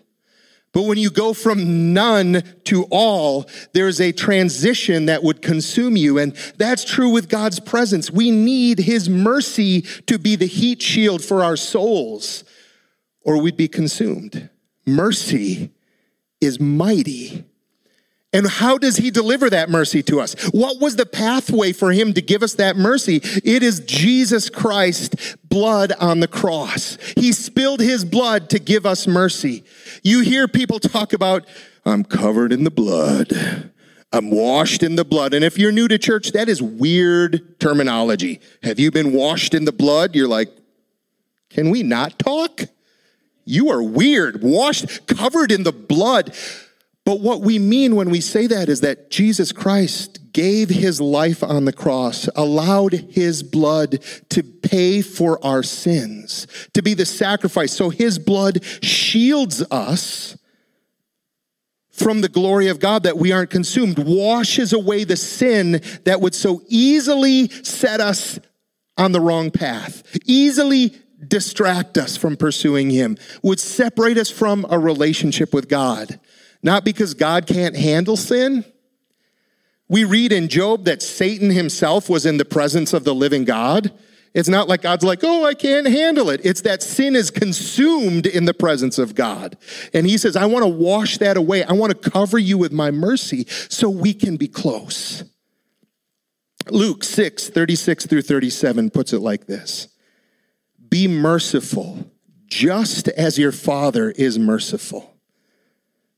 But 0.75 0.87
when 0.87 0.97
you 0.97 1.09
go 1.09 1.33
from 1.33 1.93
none 1.93 2.43
to 2.65 2.83
all, 2.91 3.45
there's 3.71 4.01
a 4.01 4.11
transition 4.11 5.05
that 5.05 5.23
would 5.23 5.41
consume 5.41 5.95
you. 5.95 6.17
And 6.17 6.35
that's 6.57 6.83
true 6.83 7.07
with 7.07 7.29
God's 7.29 7.61
presence. 7.61 8.11
We 8.11 8.29
need 8.29 8.79
His 8.79 9.07
mercy 9.07 9.83
to 10.07 10.19
be 10.19 10.35
the 10.35 10.47
heat 10.47 10.81
shield 10.81 11.23
for 11.23 11.45
our 11.45 11.55
souls, 11.55 12.43
or 13.21 13.41
we'd 13.41 13.55
be 13.55 13.69
consumed. 13.69 14.49
Mercy 14.85 15.71
is 16.41 16.59
mighty. 16.59 17.45
And 18.35 18.45
how 18.45 18.77
does 18.77 18.97
he 18.97 19.11
deliver 19.11 19.49
that 19.49 19.69
mercy 19.69 20.03
to 20.03 20.19
us? 20.19 20.35
What 20.51 20.81
was 20.81 20.97
the 20.97 21.05
pathway 21.05 21.71
for 21.71 21.93
him 21.93 22.13
to 22.15 22.21
give 22.21 22.43
us 22.43 22.55
that 22.55 22.75
mercy? 22.75 23.21
It 23.23 23.63
is 23.63 23.79
Jesus 23.79 24.49
Christ 24.49 25.37
blood 25.47 25.93
on 26.01 26.19
the 26.19 26.27
cross. 26.27 26.97
He 27.15 27.31
spilled 27.31 27.79
his 27.79 28.03
blood 28.03 28.49
to 28.49 28.59
give 28.59 28.85
us 28.85 29.07
mercy. 29.07 29.63
You 30.03 30.19
hear 30.19 30.49
people 30.49 30.81
talk 30.81 31.13
about, 31.13 31.45
I'm 31.85 32.03
covered 32.03 32.51
in 32.51 32.65
the 32.65 32.71
blood. 32.71 33.71
I'm 34.11 34.31
washed 34.31 34.83
in 34.83 34.97
the 34.97 35.05
blood. 35.05 35.33
And 35.33 35.45
if 35.45 35.57
you're 35.57 35.71
new 35.71 35.87
to 35.87 35.97
church, 35.97 36.33
that 36.33 36.49
is 36.49 36.61
weird 36.61 37.57
terminology. 37.61 38.41
Have 38.63 38.81
you 38.81 38.91
been 38.91 39.13
washed 39.13 39.53
in 39.53 39.63
the 39.63 39.71
blood? 39.71 40.13
You're 40.13 40.27
like, 40.27 40.49
can 41.49 41.69
we 41.69 41.83
not 41.83 42.19
talk? 42.19 42.63
You 43.45 43.69
are 43.69 43.81
weird. 43.81 44.41
Washed, 44.41 45.07
covered 45.07 45.53
in 45.53 45.63
the 45.63 45.71
blood. 45.71 46.35
But 47.05 47.19
what 47.19 47.41
we 47.41 47.59
mean 47.59 47.95
when 47.95 48.09
we 48.09 48.19
say 48.19 48.47
that 48.47 48.67
is 48.67 48.81
that 48.81 49.11
Jesus 49.11 49.51
Christ 49.51 50.33
gave 50.33 50.69
his 50.69 50.99
life 50.99 51.43
on 51.43 51.65
the 51.65 51.71
cross, 51.71 52.27
allowed 52.35 52.93
his 52.93 53.43
blood 53.43 54.03
to 54.29 54.41
pay 54.41 55.01
for 55.03 55.43
our 55.45 55.61
sins, 55.61 56.47
to 56.73 56.81
be 56.81 56.95
the 56.95 57.05
sacrifice. 57.05 57.71
So 57.71 57.89
his 57.89 58.17
blood 58.17 58.63
shields 58.83 59.63
us 59.69 60.35
from 61.91 62.21
the 62.21 62.27
glory 62.27 62.67
of 62.67 62.79
God 62.79 63.03
that 63.03 63.17
we 63.17 63.31
aren't 63.31 63.51
consumed, 63.51 63.99
washes 63.99 64.73
away 64.73 65.03
the 65.03 65.15
sin 65.15 65.81
that 66.03 66.19
would 66.19 66.35
so 66.35 66.61
easily 66.67 67.49
set 67.63 68.01
us 68.01 68.39
on 68.97 69.11
the 69.11 69.21
wrong 69.21 69.51
path, 69.51 70.03
easily 70.25 70.93
distract 71.27 71.97
us 71.97 72.17
from 72.17 72.35
pursuing 72.35 72.89
him, 72.89 73.17
would 73.43 73.59
separate 73.59 74.17
us 74.17 74.29
from 74.29 74.65
a 74.69 74.77
relationship 74.77 75.53
with 75.53 75.69
God. 75.69 76.19
Not 76.65 76.83
because 76.83 77.13
God 77.13 77.45
can't 77.45 77.77
handle 77.77 78.17
sin. 78.17 78.65
We 79.87 80.03
read 80.03 80.31
in 80.31 80.47
Job 80.47 80.85
that 80.85 81.03
Satan 81.03 81.51
himself 81.51 82.09
was 82.09 82.25
in 82.25 82.37
the 82.37 82.43
presence 82.43 82.91
of 82.91 83.03
the 83.03 83.13
living 83.13 83.45
God. 83.45 83.93
It's 84.33 84.49
not 84.49 84.67
like 84.67 84.81
God's 84.81 85.03
like, 85.03 85.19
oh, 85.21 85.45
I 85.45 85.53
can't 85.53 85.85
handle 85.85 86.31
it. 86.31 86.41
It's 86.43 86.61
that 86.61 86.81
sin 86.81 87.15
is 87.15 87.29
consumed 87.29 88.25
in 88.25 88.45
the 88.45 88.53
presence 88.55 88.97
of 88.97 89.13
God. 89.13 89.57
And 89.93 90.07
he 90.07 90.17
says, 90.17 90.35
I 90.35 90.47
want 90.47 90.63
to 90.63 90.67
wash 90.67 91.19
that 91.19 91.37
away. 91.37 91.63
I 91.63 91.73
want 91.73 92.01
to 92.01 92.09
cover 92.09 92.39
you 92.39 92.57
with 92.57 92.71
my 92.71 92.89
mercy 92.89 93.45
so 93.69 93.87
we 93.87 94.15
can 94.15 94.35
be 94.35 94.47
close. 94.47 95.23
Luke 96.71 97.03
6, 97.03 97.49
36 97.49 98.07
through 98.07 98.23
37 98.23 98.89
puts 98.89 99.13
it 99.13 99.19
like 99.19 99.45
this 99.45 99.87
Be 100.89 101.07
merciful, 101.07 102.11
just 102.47 103.07
as 103.09 103.37
your 103.37 103.51
Father 103.51 104.09
is 104.09 104.39
merciful. 104.39 105.14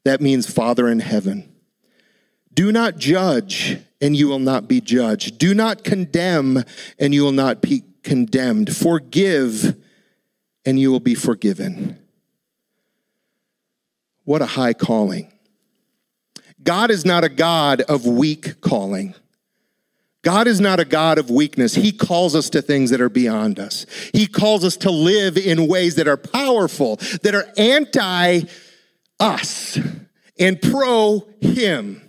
That 0.08 0.22
means 0.22 0.50
Father 0.50 0.88
in 0.88 1.02
heaven. 1.02 1.54
Do 2.54 2.72
not 2.72 2.96
judge, 2.96 3.78
and 4.00 4.15
you 4.15 4.30
will 4.30 4.39
not 4.39 4.65
be 4.65 4.80
judged. 4.80 5.38
Do 5.38 5.54
not 5.54 5.84
condemn, 5.84 6.63
and 6.98 7.13
you 7.13 7.24
will 7.24 7.34
not 7.34 7.62
be 7.62 7.84
condemned. 8.04 8.74
Forgive, 8.74 9.76
and 10.65 10.80
you 10.80 10.93
will 10.93 11.02
be 11.02 11.13
forgiven. 11.13 12.00
What 14.24 14.41
a 14.41 14.46
high 14.46 14.72
calling. 14.72 15.30
God 16.63 16.89
is 16.89 17.04
not 17.04 17.26
a 17.26 17.30
God 17.30 17.82
of 17.82 18.06
weak 18.06 18.62
calling. 18.62 19.13
God 20.22 20.48
is 20.48 20.62
not 20.62 20.80
a 20.80 20.86
God 20.86 21.17
of 21.17 21.30
weakness. 21.30 21.76
He 21.76 21.91
calls 21.91 22.34
us 22.34 22.50
to 22.52 22.62
things 22.62 22.91
that 22.91 23.02
are 23.02 23.10
beyond 23.10 23.60
us. 23.60 23.86
He 24.13 24.26
calls 24.26 24.63
us 24.63 24.78
to 24.78 24.89
live 24.89 25.38
in 25.38 25.67
ways 25.67 25.96
that 25.96 26.08
are 26.08 26.15
powerful, 26.15 26.96
that 27.24 27.36
are 27.36 27.52
anti 27.58 28.43
us 29.20 29.80
and 30.40 30.62
pro 30.62 31.28
Him 31.42 32.02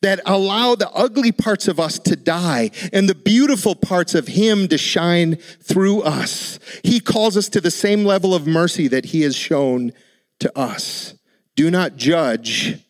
that 0.00 0.20
allow 0.26 0.74
the 0.74 0.90
ugly 0.90 1.32
parts 1.32 1.66
of 1.66 1.80
us 1.80 1.98
to 1.98 2.14
die 2.14 2.70
and 2.92 3.08
the 3.08 3.14
beautiful 3.14 3.74
parts 3.74 4.14
of 4.14 4.28
Him 4.28 4.68
to 4.68 4.78
shine 4.78 5.36
through 5.36 6.02
us. 6.02 6.58
He 6.84 7.00
calls 7.00 7.36
us 7.36 7.48
to 7.50 7.60
the 7.60 7.70
same 7.70 8.04
level 8.04 8.34
of 8.34 8.46
mercy 8.46 8.88
that 8.88 9.06
He 9.06 9.22
has 9.22 9.34
shown 9.34 9.92
to 10.38 10.56
us. 10.56 11.14
Do 11.56 11.70
not 11.70 11.96
judge, 11.96 12.84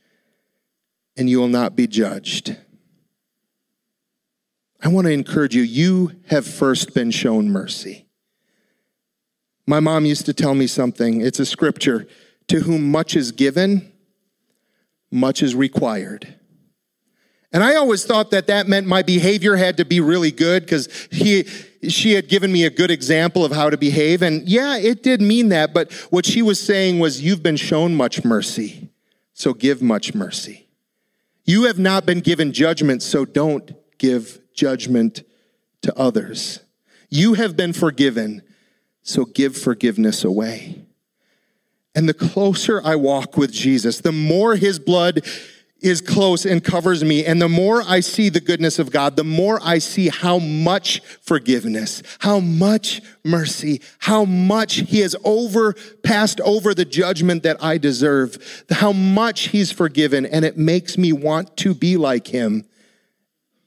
and 1.17 1.31
you 1.31 1.39
will 1.39 1.49
not 1.49 1.75
be 1.75 1.87
judged. 1.87 2.57
I 4.83 4.89
want 4.89 5.07
to 5.07 5.13
encourage 5.13 5.57
you, 5.57 5.63
you 5.63 6.13
have 6.29 6.47
first 6.47 6.95
been 6.95 7.11
shown 7.11 7.51
mercy. 7.51 8.07
My 9.67 9.81
mom 9.81 10.05
used 10.05 10.27
to 10.27 10.35
tell 10.35 10.55
me 10.55 10.67
something. 10.67 11.21
It's 11.21 11.41
a 11.41 11.47
scripture 11.47 12.07
to 12.49 12.61
whom 12.61 12.91
much 12.91 13.15
is 13.17 13.33
given, 13.33 13.93
much 15.11 15.43
is 15.43 15.55
required. 15.55 16.35
And 17.53 17.65
I 17.65 17.77
always 17.77 18.05
thought 18.05 18.31
that 18.33 18.47
that 18.49 18.69
meant 18.69 18.87
my 18.87 19.03
behavior 19.03 19.57
had 19.57 19.79
to 19.79 19.85
be 19.85 20.01
really 20.01 20.31
good 20.31 20.65
because 20.65 20.89
he, 21.11 21.45
she 21.89 22.13
had 22.13 22.29
given 22.29 22.53
me 22.53 22.65
a 22.65 22.71
good 22.71 22.91
example 22.91 23.45
of 23.45 23.53
how 23.53 23.71
to 23.71 23.79
behave. 23.79 24.21
And 24.21 24.47
yeah, 24.47 24.77
it 24.77 25.03
did 25.03 25.23
mean 25.23 25.49
that. 25.49 25.73
But 25.73 25.91
what 26.11 26.27
she 26.27 26.43
was 26.43 26.61
saying 26.61 26.99
was, 26.99 27.23
you've 27.23 27.43
been 27.43 27.57
shown 27.57 27.95
much 27.95 28.23
mercy, 28.23 28.91
so 29.33 29.55
give 29.55 29.81
much 29.81 30.15
mercy. 30.15 30.69
You 31.45 31.65
have 31.65 31.79
not 31.79 32.05
been 32.05 32.21
given 32.21 32.53
judgment, 32.53 33.03
so 33.03 33.25
don't 33.25 33.73
give 33.97 34.41
judgment 34.53 35.23
to 35.81 35.97
others. 35.97 36.61
You 37.09 37.33
have 37.35 37.57
been 37.57 37.73
forgiven, 37.73 38.43
so 39.03 39.25
give 39.25 39.57
forgiveness 39.57 40.23
away. 40.23 40.85
And 41.99 42.09
the 42.09 42.15
closer 42.15 42.81
I 42.85 42.95
walk 42.95 43.37
with 43.37 43.51
Jesus, 43.51 44.01
the 44.01 44.13
more 44.13 44.55
his 44.55 44.79
blood 44.79 45.27
is 45.81 46.01
close 46.01 46.47
and 46.47 46.63
covers 46.63 47.03
me. 47.03 47.27
And 47.27 47.43
the 47.43 47.49
more 47.49 47.83
I 47.83 47.99
see 47.99 48.29
the 48.29 48.39
goodness 48.39 48.79
of 48.79 48.93
God, 48.93 49.17
the 49.17 49.25
more 49.25 49.59
I 49.65 49.79
see 49.79 50.09
how 50.09 50.39
much 50.39 51.01
forgiveness, 51.21 52.05
how 52.21 52.39
much 52.39 53.03
mercy, 53.25 53.83
how 53.99 54.25
much 54.25 54.75
He 54.77 55.01
has 55.01 55.17
over, 55.25 55.75
passed 56.05 56.41
over 56.43 56.73
the 56.73 56.85
judgment 56.85 57.43
that 57.43 57.61
I 57.61 57.79
deserve, 57.79 58.65
how 58.71 58.93
much 58.93 59.49
He's 59.49 59.73
forgiven. 59.73 60.25
And 60.25 60.45
it 60.45 60.57
makes 60.57 60.97
me 60.97 61.13
want 61.13 61.57
to 61.57 61.75
be 61.75 61.97
like 61.97 62.29
Him 62.29 62.65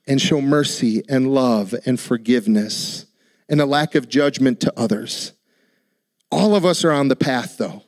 and 0.07 0.21
show 0.21 0.39
mercy 0.39 1.03
and 1.09 1.33
love 1.33 1.75
and 1.85 1.99
forgiveness 1.99 3.07
and 3.49 3.59
a 3.59 3.65
lack 3.65 3.93
of 3.93 4.07
judgment 4.07 4.61
to 4.61 4.73
others. 4.79 5.33
All 6.31 6.55
of 6.55 6.65
us 6.65 6.85
are 6.85 6.93
on 6.93 7.09
the 7.09 7.17
path, 7.17 7.57
though. 7.57 7.83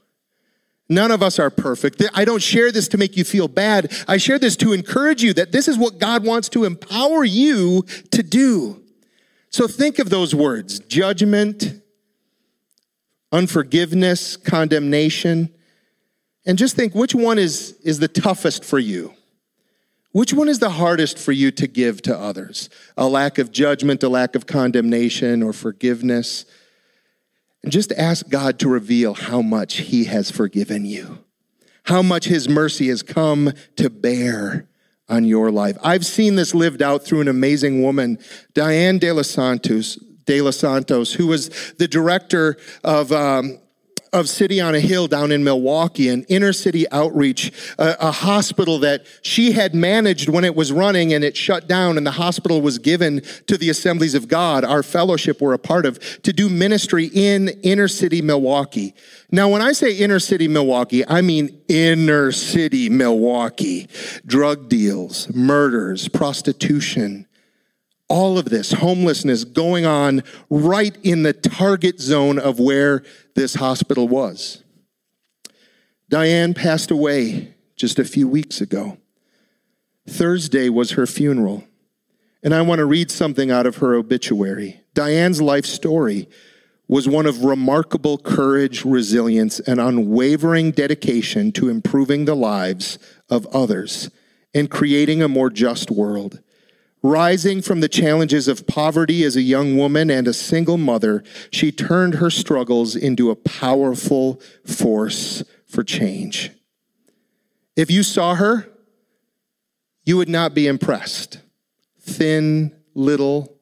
None 0.93 1.09
of 1.09 1.23
us 1.23 1.39
are 1.39 1.49
perfect. 1.49 2.03
I 2.13 2.23
don't 2.23 2.41
share 2.41 2.71
this 2.71 2.87
to 2.89 2.97
make 2.97 3.17
you 3.17 3.23
feel 3.23 3.47
bad. 3.47 3.91
I 4.07 4.17
share 4.17 4.37
this 4.37 4.55
to 4.57 4.73
encourage 4.73 5.23
you 5.23 5.33
that 5.33 5.51
this 5.51 5.67
is 5.67 5.77
what 5.77 5.97
God 5.97 6.23
wants 6.23 6.49
to 6.49 6.65
empower 6.65 7.23
you 7.23 7.83
to 8.11 8.21
do. 8.21 8.79
So 9.49 9.67
think 9.67 9.97
of 9.97 10.11
those 10.11 10.35
words 10.35 10.79
judgment, 10.79 11.81
unforgiveness, 13.31 14.37
condemnation, 14.37 15.49
and 16.45 16.57
just 16.57 16.75
think 16.75 16.93
which 16.93 17.15
one 17.15 17.39
is, 17.39 17.71
is 17.83 17.97
the 17.97 18.07
toughest 18.07 18.63
for 18.63 18.77
you? 18.77 19.13
Which 20.11 20.31
one 20.31 20.47
is 20.47 20.59
the 20.59 20.69
hardest 20.69 21.17
for 21.17 21.31
you 21.31 21.49
to 21.51 21.65
give 21.65 22.03
to 22.03 22.15
others? 22.15 22.69
A 22.97 23.07
lack 23.07 23.39
of 23.39 23.51
judgment, 23.51 24.03
a 24.03 24.09
lack 24.09 24.35
of 24.35 24.45
condemnation, 24.45 25.41
or 25.41 25.53
forgiveness? 25.53 26.45
And 27.63 27.71
just 27.71 27.91
ask 27.93 28.27
God 28.29 28.59
to 28.59 28.67
reveal 28.69 29.13
how 29.13 29.41
much 29.41 29.77
He 29.77 30.05
has 30.05 30.29
forgiven 30.29 30.85
you, 30.85 31.19
how 31.83 32.01
much 32.01 32.25
His 32.25 32.49
mercy 32.49 32.89
has 32.89 33.01
come 33.01 33.53
to 33.77 33.89
bear 33.89 34.67
on 35.09 35.25
your 35.25 35.51
life. 35.51 35.77
I've 35.81 36.05
seen 36.05 36.35
this 36.35 36.53
lived 36.53 36.81
out 36.81 37.03
through 37.03 37.21
an 37.21 37.27
amazing 37.27 37.81
woman, 37.81 38.19
Diane 38.53 38.97
De 38.97 39.11
Los 39.11 39.29
Santos, 39.29 39.95
De 40.25 40.41
Los 40.41 40.57
Santos, 40.57 41.13
who 41.13 41.27
was 41.27 41.49
the 41.77 41.87
director 41.87 42.57
of 42.83 43.11
um, 43.11 43.59
of 44.13 44.29
City 44.29 44.61
on 44.61 44.75
a 44.75 44.79
Hill 44.79 45.07
down 45.07 45.31
in 45.31 45.43
Milwaukee, 45.43 46.07
an 46.09 46.23
inner 46.29 46.53
city 46.53 46.89
outreach, 46.91 47.51
a, 47.79 47.95
a, 47.99 48.11
hospital 48.11 48.79
that 48.79 49.05
she 49.23 49.51
had 49.51 49.73
managed 49.73 50.29
when 50.29 50.43
it 50.43 50.55
was 50.55 50.71
running 50.71 51.13
and 51.13 51.23
it 51.23 51.35
shut 51.35 51.67
down, 51.67 51.97
and 51.97 52.05
the 52.05 52.11
hospital 52.11 52.61
was 52.61 52.77
given 52.77 53.21
to 53.47 53.57
the 53.57 53.69
Assemblies 53.69 54.13
of 54.13 54.27
God, 54.27 54.63
our 54.63 54.83
fellowship 54.83 55.41
we're 55.41 55.53
a 55.53 55.59
part 55.59 55.85
of, 55.85 55.99
to 56.21 56.31
do 56.31 56.47
ministry 56.47 57.09
in 57.13 57.49
inner 57.63 57.87
city 57.87 58.21
Milwaukee. 58.21 58.93
Now, 59.31 59.49
when 59.49 59.63
I 59.63 59.71
say 59.71 59.97
inner 59.97 60.19
city 60.19 60.47
Milwaukee, 60.47 61.05
I 61.07 61.21
mean 61.21 61.59
inner 61.67 62.31
city 62.31 62.89
Milwaukee. 62.89 63.89
Drug 64.25 64.69
deals, 64.69 65.33
murders, 65.33 66.07
prostitution, 66.07 67.25
all 68.13 68.37
of 68.37 68.45
this 68.45 68.73
homelessness 68.73 69.43
going 69.43 69.87
on 69.87 70.21
right 70.47 70.95
in 71.01 71.23
the 71.23 71.33
target 71.33 71.99
zone 71.99 72.37
of 72.37 72.59
where 72.59 73.01
this 73.33 73.55
hospital 73.55 74.07
was. 74.07 74.61
Diane 76.09 76.53
passed 76.53 76.91
away 76.91 77.55
just 77.75 77.97
a 77.97 78.05
few 78.05 78.27
weeks 78.27 78.61
ago. 78.61 78.99
Thursday 80.07 80.69
was 80.69 80.91
her 80.91 81.07
funeral. 81.07 81.63
And 82.43 82.53
I 82.53 82.61
want 82.61 82.77
to 82.77 82.85
read 82.85 83.09
something 83.09 83.49
out 83.49 83.65
of 83.65 83.77
her 83.77 83.95
obituary. 83.95 84.81
Diane's 84.93 85.41
life 85.41 85.65
story 85.65 86.29
was 86.87 87.09
one 87.09 87.25
of 87.25 87.43
remarkable 87.43 88.19
courage, 88.19 88.85
resilience, 88.85 89.59
and 89.61 89.79
unwavering 89.79 90.69
dedication 90.69 91.51
to 91.53 91.67
improving 91.67 92.25
the 92.25 92.35
lives 92.35 92.99
of 93.27 93.47
others 93.47 94.11
and 94.53 94.69
creating 94.69 95.23
a 95.23 95.27
more 95.27 95.49
just 95.49 95.89
world. 95.89 96.42
Rising 97.05 97.61
from 97.61 97.81
the 97.81 97.89
challenges 97.89 98.47
of 98.47 98.65
poverty 98.65 99.25
as 99.25 99.35
a 99.35 99.41
young 99.41 99.75
woman 99.75 100.09
and 100.09 100.25
a 100.25 100.33
single 100.33 100.77
mother, 100.77 101.21
she 101.51 101.69
turned 101.69 102.15
her 102.15 102.29
struggles 102.29 102.95
into 102.95 103.29
a 103.29 103.35
powerful 103.35 104.41
force 104.65 105.43
for 105.67 105.83
change. 105.83 106.51
If 107.75 107.91
you 107.91 108.03
saw 108.03 108.35
her, 108.35 108.69
you 110.05 110.15
would 110.15 110.29
not 110.29 110.53
be 110.53 110.65
impressed. 110.65 111.39
Thin, 111.99 112.73
little, 112.93 113.57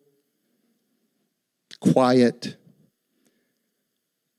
quiet, 1.79 2.57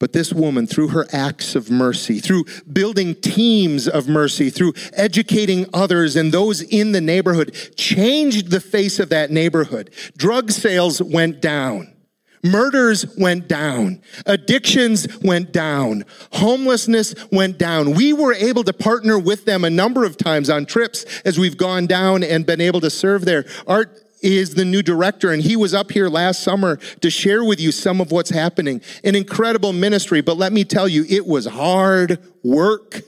but 0.03 0.13
this 0.13 0.33
woman, 0.33 0.67
through 0.67 0.89
her 0.89 1.07
acts 1.13 1.55
of 1.55 1.71
mercy, 1.71 2.19
through 2.19 2.45
building 2.73 3.15
teams 3.15 3.87
of 3.87 4.09
mercy, 4.09 4.51
through 4.51 4.73
educating 4.95 5.65
others 5.73 6.17
and 6.17 6.33
those 6.33 6.61
in 6.61 6.91
the 6.91 7.01
neighborhood, 7.01 7.55
changed 7.77 8.51
the 8.51 8.59
face 8.59 8.99
of 8.99 9.11
that 9.11 9.31
neighborhood. 9.31 9.95
Drug 10.17 10.51
sales 10.51 11.01
went 11.01 11.41
down. 11.41 11.95
Murders 12.43 13.17
went 13.17 13.47
down. 13.47 14.03
Addictions 14.27 15.07
went 15.21 15.53
down. 15.53 16.05
Homelessness 16.33 17.15
went 17.31 17.57
down. 17.57 17.95
We 17.95 18.13
were 18.13 18.35
able 18.35 18.65
to 18.65 18.73
partner 18.73 19.21
with 19.21 19.45
them 19.45 19.65
a 19.65 19.71
number 19.71 20.05
of 20.05 20.17
times 20.17 20.51
on 20.51 20.67
trips 20.67 21.05
as 21.25 21.39
we've 21.39 21.57
gone 21.57 21.87
down 21.87 22.25
and 22.25 22.45
been 22.45 22.61
able 22.61 22.81
to 22.81 22.91
serve 22.91 23.25
there. 23.25 23.45
Art 23.69 24.02
is 24.23 24.55
the 24.55 24.65
new 24.65 24.83
director, 24.83 25.31
and 25.31 25.43
he 25.43 25.57
was 25.57 25.75
up 25.75 25.91
here 25.91 26.09
last 26.09 26.43
summer 26.43 26.77
to 27.01 27.11
share 27.11 27.45
with 27.45 27.61
you 27.61 27.73
some 27.73 28.01
of 28.01 28.13
what's 28.13 28.31
happening. 28.31 28.81
An 29.05 29.15
incredible 29.15 29.73
ministry, 29.73 30.21
but 30.21 30.37
let 30.37 30.53
me 30.53 30.65
tell 30.65 30.89
you, 30.89 31.05
it 31.09 31.27
was 31.27 31.47
hard 31.47 32.19
work, 32.43 33.03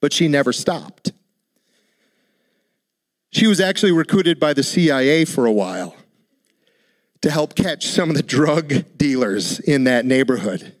but 0.00 0.12
she 0.12 0.28
never 0.28 0.52
stopped. 0.52 1.12
She 3.32 3.46
was 3.46 3.60
actually 3.60 3.92
recruited 3.92 4.40
by 4.40 4.54
the 4.54 4.62
CIA 4.62 5.24
for 5.24 5.46
a 5.46 5.52
while 5.52 5.94
to 7.22 7.30
help 7.30 7.54
catch 7.54 7.86
some 7.86 8.10
of 8.10 8.16
the 8.16 8.22
drug 8.22 8.96
dealers 8.96 9.60
in 9.60 9.84
that 9.84 10.04
neighborhood. 10.04 10.74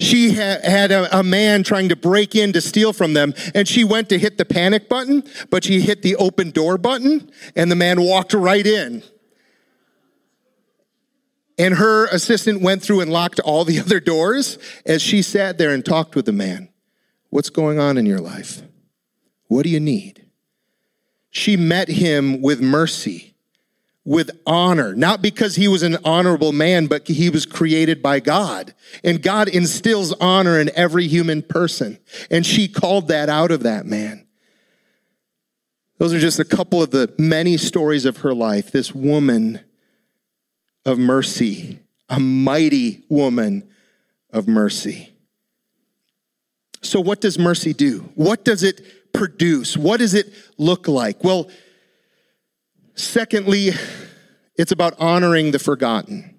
She 0.00 0.30
had 0.32 0.92
a, 0.92 1.18
a, 1.18 1.22
man 1.22 1.62
trying 1.62 1.90
to 1.90 1.96
break 1.96 2.34
in 2.34 2.54
to 2.54 2.62
steal 2.62 2.94
from 2.94 3.12
them, 3.12 3.34
and 3.54 3.68
she 3.68 3.84
went 3.84 4.08
to 4.08 4.18
hit 4.18 4.38
the 4.38 4.46
panic 4.46 4.88
button, 4.88 5.22
but 5.50 5.62
she 5.62 5.82
hit 5.82 6.00
the 6.00 6.16
open 6.16 6.50
door 6.52 6.78
button, 6.78 7.30
and 7.54 7.70
the 7.70 7.76
man 7.76 8.00
walked 8.00 8.32
right 8.32 8.66
in. 8.66 9.02
And 11.58 11.74
her 11.74 12.06
assistant 12.06 12.62
went 12.62 12.82
through 12.82 13.00
and 13.00 13.12
locked 13.12 13.40
all 13.40 13.66
the 13.66 13.78
other 13.80 14.00
doors 14.00 14.58
as 14.86 15.02
she 15.02 15.20
sat 15.20 15.58
there 15.58 15.70
and 15.70 15.84
talked 15.84 16.16
with 16.16 16.24
the 16.24 16.32
man. 16.32 16.70
What's 17.28 17.50
going 17.50 17.78
on 17.78 17.98
in 17.98 18.06
your 18.06 18.20
life? 18.20 18.62
What 19.48 19.64
do 19.64 19.68
you 19.68 19.80
need? 19.80 20.24
She 21.30 21.58
met 21.58 21.88
him 21.88 22.40
with 22.40 22.62
mercy 22.62 23.29
with 24.10 24.28
honor, 24.44 24.92
not 24.92 25.22
because 25.22 25.54
he 25.54 25.68
was 25.68 25.84
an 25.84 25.96
honorable 26.04 26.50
man, 26.50 26.88
but 26.88 27.06
he 27.06 27.30
was 27.30 27.46
created 27.46 28.02
by 28.02 28.18
God. 28.18 28.74
And 29.04 29.22
God 29.22 29.46
instills 29.46 30.12
honor 30.14 30.58
in 30.58 30.68
every 30.74 31.06
human 31.06 31.42
person. 31.42 31.96
And 32.28 32.44
she 32.44 32.66
called 32.66 33.06
that 33.06 33.28
out 33.28 33.52
of 33.52 33.62
that 33.62 33.86
man. 33.86 34.26
Those 35.98 36.12
are 36.12 36.18
just 36.18 36.40
a 36.40 36.44
couple 36.44 36.82
of 36.82 36.90
the 36.90 37.14
many 37.18 37.56
stories 37.56 38.04
of 38.04 38.16
her 38.16 38.34
life. 38.34 38.72
This 38.72 38.92
woman 38.92 39.60
of 40.84 40.98
mercy, 40.98 41.78
a 42.08 42.18
mighty 42.18 43.04
woman 43.08 43.70
of 44.30 44.48
mercy. 44.48 45.14
So, 46.82 47.00
what 47.00 47.20
does 47.20 47.38
mercy 47.38 47.72
do? 47.72 48.10
What 48.16 48.44
does 48.44 48.64
it 48.64 49.12
produce? 49.12 49.76
What 49.76 50.00
does 50.00 50.14
it 50.14 50.34
look 50.58 50.88
like? 50.88 51.22
Well, 51.22 51.48
Secondly, 52.94 53.70
it's 54.56 54.72
about 54.72 54.94
honoring 54.98 55.52
the 55.52 55.58
forgotten. 55.58 56.36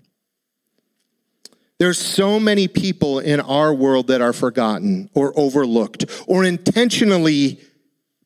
There's 1.79 1.97
so 1.97 2.39
many 2.39 2.67
people 2.67 3.17
in 3.17 3.39
our 3.39 3.73
world 3.73 4.07
that 4.07 4.21
are 4.21 4.33
forgotten 4.33 5.09
or 5.15 5.33
overlooked 5.35 6.05
or 6.27 6.43
intentionally 6.45 7.59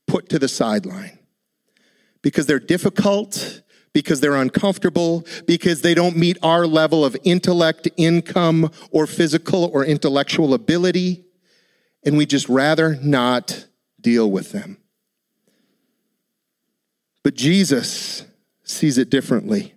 put 0.07 0.27
to 0.29 0.39
the 0.39 0.49
sideline 0.49 1.17
because 2.21 2.47
they're 2.47 2.59
difficult, 2.59 3.61
because 3.93 4.19
they're 4.19 4.35
uncomfortable, 4.35 5.25
because 5.47 5.81
they 5.81 5.93
don't 5.93 6.17
meet 6.17 6.37
our 6.43 6.67
level 6.67 7.05
of 7.05 7.15
intellect, 7.23 7.87
income, 7.95 8.69
or 8.91 9.07
physical 9.07 9.69
or 9.71 9.85
intellectual 9.85 10.53
ability, 10.53 11.23
and 12.03 12.17
we 12.17 12.25
just 12.25 12.49
rather 12.49 12.97
not 12.97 13.67
deal 14.01 14.29
with 14.29 14.51
them. 14.51 14.77
But 17.25 17.33
Jesus 17.33 18.23
sees 18.63 18.99
it 18.99 19.09
differently. 19.09 19.73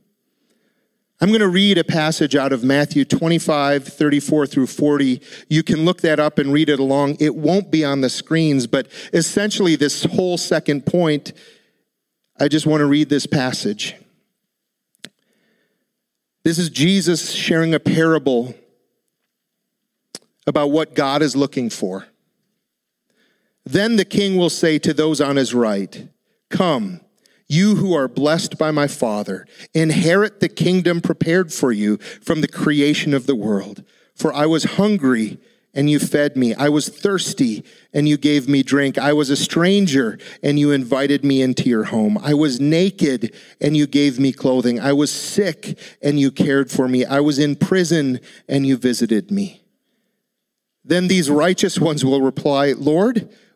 I'm 1.18 1.30
going 1.30 1.40
to 1.40 1.48
read 1.48 1.78
a 1.78 1.82
passage 1.82 2.37
out 2.37 2.52
of 2.52 2.62
Matthew 2.62 3.06
25, 3.06 3.88
34 3.88 4.46
through 4.46 4.66
40. 4.66 5.22
You 5.48 5.62
can 5.62 5.87
look 5.87 6.02
that 6.02 6.20
up 6.20 6.38
and 6.38 6.52
read 6.52 6.68
it 6.68 6.78
along. 6.78 7.16
It 7.20 7.34
won't 7.34 7.70
be 7.70 7.87
on 7.87 8.02
the 8.02 8.11
screens, 8.11 8.66
but 8.66 8.88
essentially, 9.14 9.76
this 9.76 10.04
whole 10.04 10.37
second 10.37 10.84
point, 10.84 11.32
I 12.38 12.48
just 12.48 12.66
want 12.66 12.82
to 12.82 12.87
read 12.87 13.08
this 13.08 13.24
passage. 13.24 13.94
This 16.44 16.58
is 16.58 16.68
Jesus 16.68 17.32
sharing 17.32 17.72
a 17.72 17.80
parable 17.80 18.54
about 20.46 20.70
what 20.70 20.94
God 20.94 21.22
is 21.22 21.34
looking 21.34 21.70
for. 21.70 22.08
Then 23.64 23.96
the 23.96 24.04
king 24.04 24.37
will 24.37 24.50
say 24.50 24.78
to 24.80 24.92
those 24.92 25.22
on 25.22 25.37
his 25.37 25.54
right, 25.54 26.11
Come 26.50 27.00
you 27.48 27.76
who 27.76 27.94
are 27.94 28.08
blessed 28.08 28.58
by 28.58 28.70
my 28.70 28.87
Father, 28.87 29.46
inherit 29.72 30.40
the 30.40 30.48
kingdom 30.48 31.00
prepared 31.00 31.52
for 31.52 31.72
you 31.72 31.96
from 32.22 32.40
the 32.40 32.48
creation 32.48 33.14
of 33.14 33.26
the 33.26 33.34
world. 33.34 33.82
For 34.14 34.32
I 34.32 34.46
was 34.46 34.64
hungry, 34.64 35.38
and 35.72 35.88
you 35.88 35.98
fed 35.98 36.37
me. 36.37 36.54
I 36.54 36.68
was 36.68 36.88
thirsty, 36.88 37.64
and 37.92 38.08
you 38.08 38.16
gave 38.16 38.48
me 38.48 38.62
drink. 38.62 38.98
I 38.98 39.12
was 39.12 39.30
a 39.30 39.37
stranger, 39.37 40.18
and 40.42 40.58
you 40.58 40.72
invited 40.72 41.24
me 41.24 41.40
into 41.40 41.68
your 41.68 41.84
home. 41.84 42.18
I 42.18 42.34
was 42.34 42.61
naked, 42.61 43.34
and 43.61 43.76
you 43.76 43.87
gave 43.87 44.18
me 44.18 44.32
clothing. 44.32 44.80
I 44.80 44.92
was 44.92 45.11
sick, 45.11 45.78
and 46.02 46.18
you 46.18 46.30
cared 46.30 46.70
for 46.70 46.88
me. 46.88 47.04
I 47.04 47.20
was 47.20 47.38
in 47.38 47.56
prison, 47.56 48.20
and 48.48 48.66
you 48.66 48.76
visited 48.76 49.30
me. 49.30 49.62
Then 50.84 51.08
these 51.08 51.30
righteous 51.30 51.78
ones 51.78 52.04
will 52.04 52.22
reply, 52.22 52.72
Lord, 52.72 53.28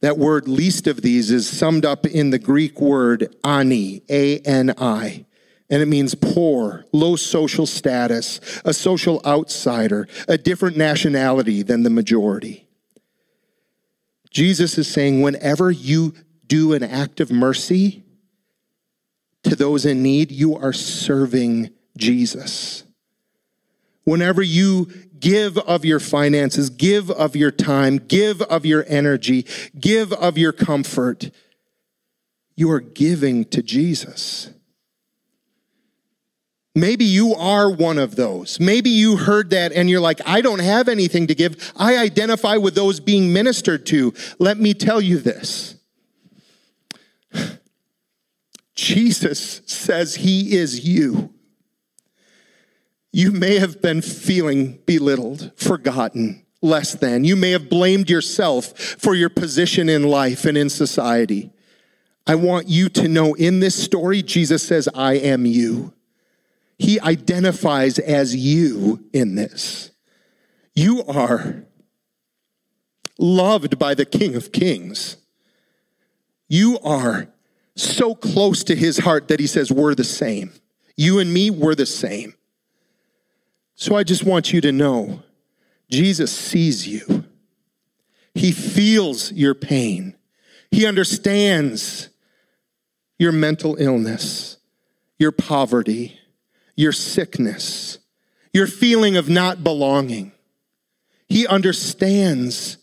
That 0.00 0.18
word 0.18 0.46
least 0.46 0.86
of 0.86 1.02
these 1.02 1.30
is 1.30 1.48
summed 1.48 1.84
up 1.84 2.06
in 2.06 2.30
the 2.30 2.38
Greek 2.38 2.80
word 2.80 3.34
ani, 3.42 4.02
A 4.08 4.38
N 4.40 4.74
I, 4.78 5.26
and 5.68 5.82
it 5.82 5.86
means 5.86 6.14
poor, 6.14 6.84
low 6.92 7.16
social 7.16 7.66
status, 7.66 8.40
a 8.64 8.72
social 8.72 9.20
outsider, 9.26 10.06
a 10.28 10.38
different 10.38 10.76
nationality 10.76 11.62
than 11.62 11.82
the 11.82 11.90
majority. 11.90 12.68
Jesus 14.30 14.78
is 14.78 14.86
saying, 14.86 15.20
whenever 15.20 15.70
you 15.70 16.14
do 16.46 16.74
an 16.74 16.82
act 16.82 17.18
of 17.20 17.30
mercy, 17.32 18.04
to 19.42 19.56
those 19.56 19.84
in 19.84 20.02
need, 20.02 20.30
you 20.30 20.56
are 20.56 20.72
serving 20.72 21.70
Jesus. 21.96 22.84
Whenever 24.04 24.42
you 24.42 24.88
give 25.20 25.58
of 25.58 25.84
your 25.84 26.00
finances, 26.00 26.70
give 26.70 27.10
of 27.10 27.36
your 27.36 27.50
time, 27.50 27.98
give 27.98 28.42
of 28.42 28.64
your 28.64 28.84
energy, 28.88 29.46
give 29.78 30.12
of 30.12 30.38
your 30.38 30.52
comfort, 30.52 31.30
you 32.56 32.70
are 32.70 32.80
giving 32.80 33.44
to 33.46 33.62
Jesus. 33.62 34.50
Maybe 36.74 37.04
you 37.04 37.34
are 37.34 37.70
one 37.70 37.98
of 37.98 38.16
those. 38.16 38.60
Maybe 38.60 38.90
you 38.90 39.16
heard 39.16 39.50
that 39.50 39.72
and 39.72 39.90
you're 39.90 40.00
like, 40.00 40.20
I 40.26 40.40
don't 40.40 40.60
have 40.60 40.88
anything 40.88 41.26
to 41.26 41.34
give. 41.34 41.72
I 41.76 41.96
identify 41.96 42.56
with 42.56 42.74
those 42.74 43.00
being 43.00 43.32
ministered 43.32 43.84
to. 43.86 44.14
Let 44.38 44.58
me 44.58 44.74
tell 44.74 45.00
you 45.00 45.18
this 45.18 45.76
Jesus 48.74 49.62
says 49.66 50.16
he 50.16 50.56
is 50.56 50.86
you. 50.86 51.34
You 53.12 53.32
may 53.32 53.58
have 53.58 53.80
been 53.80 54.02
feeling 54.02 54.80
belittled, 54.86 55.52
forgotten, 55.56 56.44
less 56.60 56.94
than. 56.94 57.24
You 57.24 57.36
may 57.36 57.52
have 57.52 57.68
blamed 57.68 58.10
yourself 58.10 58.78
for 58.78 59.14
your 59.14 59.30
position 59.30 59.88
in 59.88 60.02
life 60.04 60.44
and 60.44 60.58
in 60.58 60.68
society. 60.68 61.50
I 62.26 62.34
want 62.34 62.68
you 62.68 62.88
to 62.90 63.08
know 63.08 63.34
in 63.34 63.60
this 63.60 63.82
story, 63.82 64.22
Jesus 64.22 64.62
says, 64.62 64.88
I 64.94 65.14
am 65.14 65.46
you. 65.46 65.94
He 66.78 67.00
identifies 67.00 67.98
as 67.98 68.36
you 68.36 69.08
in 69.12 69.34
this. 69.34 69.90
You 70.74 71.02
are 71.04 71.64
loved 73.18 73.78
by 73.78 73.94
the 73.94 74.04
King 74.04 74.36
of 74.36 74.52
Kings. 74.52 75.16
You 76.48 76.78
are 76.80 77.28
so 77.74 78.14
close 78.14 78.62
to 78.64 78.76
his 78.76 78.98
heart 78.98 79.28
that 79.28 79.40
he 79.40 79.46
says, 79.46 79.72
We're 79.72 79.94
the 79.94 80.04
same. 80.04 80.52
You 80.96 81.18
and 81.18 81.32
me, 81.32 81.50
we're 81.50 81.74
the 81.74 81.86
same. 81.86 82.34
So 83.80 83.94
I 83.94 84.02
just 84.02 84.24
want 84.24 84.52
you 84.52 84.60
to 84.62 84.72
know 84.72 85.22
Jesus 85.88 86.36
sees 86.36 86.88
you, 86.88 87.24
he 88.34 88.50
feels 88.50 89.30
your 89.30 89.54
pain, 89.54 90.16
he 90.72 90.84
understands 90.84 92.08
your 93.20 93.30
mental 93.30 93.76
illness, 93.76 94.56
your 95.16 95.30
poverty, 95.30 96.18
your 96.74 96.90
sickness, 96.90 97.98
your 98.52 98.66
feeling 98.66 99.16
of 99.16 99.28
not 99.28 99.62
belonging. 99.62 100.32
He 101.28 101.46
understands 101.46 102.78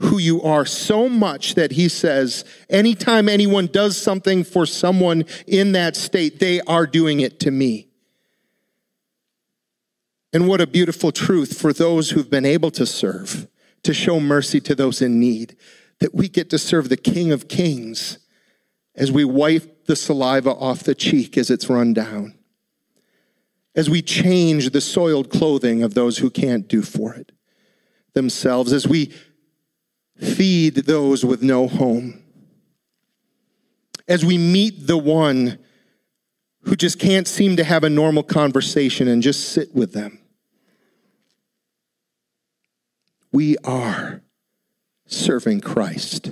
who 0.00 0.18
you 0.18 0.42
are 0.42 0.66
so 0.66 1.08
much 1.08 1.54
that 1.54 1.70
he 1.70 1.88
says, 1.88 2.44
anytime 2.68 3.28
anyone 3.28 3.68
does 3.68 3.96
something 3.96 4.42
for 4.42 4.66
someone 4.66 5.26
in 5.46 5.72
that 5.72 5.94
state, 5.94 6.40
they 6.40 6.60
are 6.62 6.88
doing 6.88 7.20
it 7.20 7.38
to 7.40 7.52
me. 7.52 7.86
And 10.36 10.46
what 10.46 10.60
a 10.60 10.66
beautiful 10.66 11.12
truth 11.12 11.58
for 11.58 11.72
those 11.72 12.10
who've 12.10 12.28
been 12.28 12.44
able 12.44 12.70
to 12.72 12.84
serve, 12.84 13.48
to 13.82 13.94
show 13.94 14.20
mercy 14.20 14.60
to 14.60 14.74
those 14.74 15.00
in 15.00 15.18
need, 15.18 15.56
that 16.00 16.14
we 16.14 16.28
get 16.28 16.50
to 16.50 16.58
serve 16.58 16.90
the 16.90 16.96
King 16.98 17.32
of 17.32 17.48
Kings 17.48 18.18
as 18.94 19.10
we 19.10 19.24
wipe 19.24 19.86
the 19.86 19.96
saliva 19.96 20.50
off 20.50 20.82
the 20.82 20.94
cheek 20.94 21.38
as 21.38 21.48
it's 21.48 21.70
run 21.70 21.94
down, 21.94 22.34
as 23.74 23.88
we 23.88 24.02
change 24.02 24.68
the 24.72 24.80
soiled 24.82 25.30
clothing 25.30 25.82
of 25.82 25.94
those 25.94 26.18
who 26.18 26.28
can't 26.28 26.68
do 26.68 26.82
for 26.82 27.14
it 27.14 27.32
themselves, 28.12 28.74
as 28.74 28.86
we 28.86 29.14
feed 30.18 30.74
those 30.74 31.24
with 31.24 31.42
no 31.42 31.66
home. 31.66 32.22
As 34.06 34.22
we 34.22 34.36
meet 34.36 34.86
the 34.86 34.98
one 34.98 35.58
who 36.64 36.76
just 36.76 36.98
can't 36.98 37.26
seem 37.26 37.56
to 37.56 37.64
have 37.64 37.84
a 37.84 37.88
normal 37.88 38.22
conversation 38.22 39.08
and 39.08 39.22
just 39.22 39.48
sit 39.48 39.74
with 39.74 39.94
them. 39.94 40.20
We 43.36 43.58
are 43.64 44.22
serving 45.04 45.60
Christ. 45.60 46.30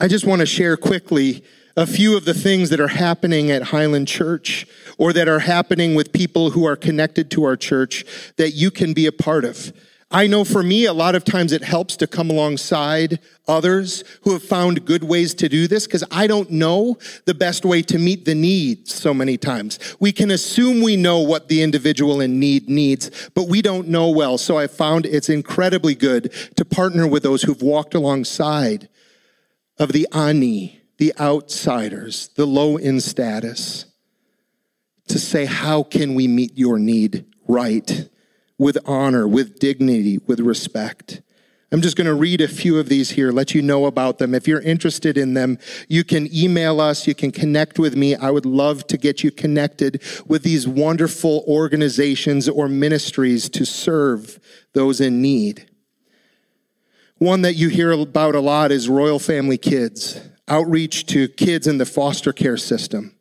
I 0.00 0.08
just 0.08 0.24
want 0.24 0.40
to 0.40 0.46
share 0.46 0.78
quickly 0.78 1.44
a 1.76 1.86
few 1.86 2.16
of 2.16 2.24
the 2.24 2.32
things 2.32 2.70
that 2.70 2.80
are 2.80 2.88
happening 2.88 3.50
at 3.50 3.64
Highland 3.64 4.08
Church 4.08 4.66
or 4.96 5.12
that 5.12 5.28
are 5.28 5.40
happening 5.40 5.94
with 5.94 6.14
people 6.14 6.52
who 6.52 6.64
are 6.64 6.74
connected 6.74 7.30
to 7.32 7.44
our 7.44 7.54
church 7.54 8.06
that 8.38 8.52
you 8.52 8.70
can 8.70 8.94
be 8.94 9.04
a 9.04 9.12
part 9.12 9.44
of. 9.44 9.74
I 10.10 10.28
know 10.28 10.44
for 10.44 10.62
me, 10.62 10.84
a 10.84 10.92
lot 10.92 11.16
of 11.16 11.24
times 11.24 11.50
it 11.50 11.64
helps 11.64 11.96
to 11.96 12.06
come 12.06 12.30
alongside 12.30 13.18
others 13.48 14.04
who 14.22 14.32
have 14.34 14.42
found 14.42 14.84
good 14.84 15.02
ways 15.02 15.34
to 15.34 15.48
do 15.48 15.66
this 15.66 15.86
because 15.86 16.04
I 16.12 16.28
don't 16.28 16.48
know 16.48 16.96
the 17.24 17.34
best 17.34 17.64
way 17.64 17.82
to 17.82 17.98
meet 17.98 18.24
the 18.24 18.34
needs 18.34 18.94
so 18.94 19.12
many 19.12 19.36
times. 19.36 19.80
We 19.98 20.12
can 20.12 20.30
assume 20.30 20.80
we 20.80 20.94
know 20.94 21.18
what 21.18 21.48
the 21.48 21.60
individual 21.60 22.20
in 22.20 22.38
need 22.38 22.68
needs, 22.68 23.30
but 23.34 23.48
we 23.48 23.62
don't 23.62 23.88
know 23.88 24.08
well. 24.08 24.38
So 24.38 24.56
I 24.56 24.68
found 24.68 25.06
it's 25.06 25.28
incredibly 25.28 25.96
good 25.96 26.32
to 26.54 26.64
partner 26.64 27.08
with 27.08 27.24
those 27.24 27.42
who've 27.42 27.62
walked 27.62 27.94
alongside 27.94 28.88
of 29.76 29.90
the 29.90 30.06
ani, 30.12 30.82
the 30.98 31.14
outsiders, 31.18 32.28
the 32.36 32.46
low 32.46 32.76
in 32.76 33.00
status, 33.00 33.86
to 35.08 35.18
say, 35.18 35.46
how 35.46 35.82
can 35.82 36.14
we 36.14 36.28
meet 36.28 36.56
your 36.56 36.78
need 36.78 37.26
right? 37.48 38.08
With 38.58 38.78
honor, 38.86 39.26
with 39.28 39.58
dignity, 39.58 40.18
with 40.26 40.40
respect. 40.40 41.22
I'm 41.72 41.80
just 41.80 41.96
going 41.96 42.06
to 42.06 42.14
read 42.14 42.40
a 42.40 42.48
few 42.48 42.78
of 42.78 42.88
these 42.88 43.10
here, 43.10 43.32
let 43.32 43.52
you 43.52 43.60
know 43.60 43.86
about 43.86 44.18
them. 44.18 44.34
If 44.34 44.46
you're 44.46 44.60
interested 44.60 45.18
in 45.18 45.34
them, 45.34 45.58
you 45.88 46.04
can 46.04 46.32
email 46.34 46.80
us, 46.80 47.08
you 47.08 47.14
can 47.14 47.32
connect 47.32 47.78
with 47.78 47.96
me. 47.96 48.14
I 48.14 48.30
would 48.30 48.46
love 48.46 48.86
to 48.86 48.96
get 48.96 49.24
you 49.24 49.32
connected 49.32 50.00
with 50.26 50.44
these 50.44 50.68
wonderful 50.68 51.44
organizations 51.48 52.48
or 52.48 52.68
ministries 52.68 53.48
to 53.50 53.66
serve 53.66 54.38
those 54.74 55.00
in 55.00 55.20
need. 55.20 55.68
One 57.18 57.42
that 57.42 57.54
you 57.54 57.68
hear 57.68 57.90
about 57.90 58.36
a 58.36 58.40
lot 58.40 58.70
is 58.70 58.88
Royal 58.88 59.18
Family 59.18 59.58
Kids, 59.58 60.20
outreach 60.46 61.06
to 61.06 61.26
kids 61.28 61.66
in 61.66 61.78
the 61.78 61.86
foster 61.86 62.32
care 62.32 62.58
system. 62.58 63.16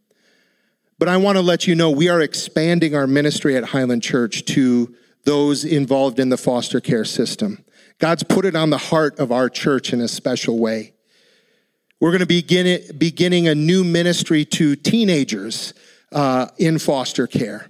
But 1.00 1.10
I 1.10 1.17
want 1.17 1.38
to 1.38 1.41
let 1.41 1.65
you 1.65 1.74
know 1.74 1.89
we 1.89 2.10
are 2.10 2.21
expanding 2.21 2.93
our 2.93 3.08
ministry 3.08 3.58
at 3.58 3.65
Highland 3.65 4.04
Church 4.04 4.45
to 4.45 4.95
those 5.25 5.65
involved 5.65 6.19
in 6.19 6.29
the 6.29 6.38
foster 6.38 6.79
care 6.79 7.05
system. 7.05 7.63
God's 7.99 8.23
put 8.23 8.45
it 8.45 8.55
on 8.55 8.69
the 8.69 8.77
heart 8.77 9.19
of 9.19 9.31
our 9.31 9.49
church 9.49 9.93
in 9.93 10.01
a 10.01 10.07
special 10.07 10.59
way. 10.59 10.93
We're 11.99 12.11
going 12.11 12.19
to 12.19 12.25
begin 12.25 12.67
it, 12.67 12.99
beginning 12.99 13.47
a 13.47 13.55
new 13.55 13.83
ministry 13.83 14.45
to 14.45 14.75
teenagers 14.75 15.73
uh, 16.11 16.47
in 16.57 16.77
foster 16.77 17.25
care. 17.25 17.69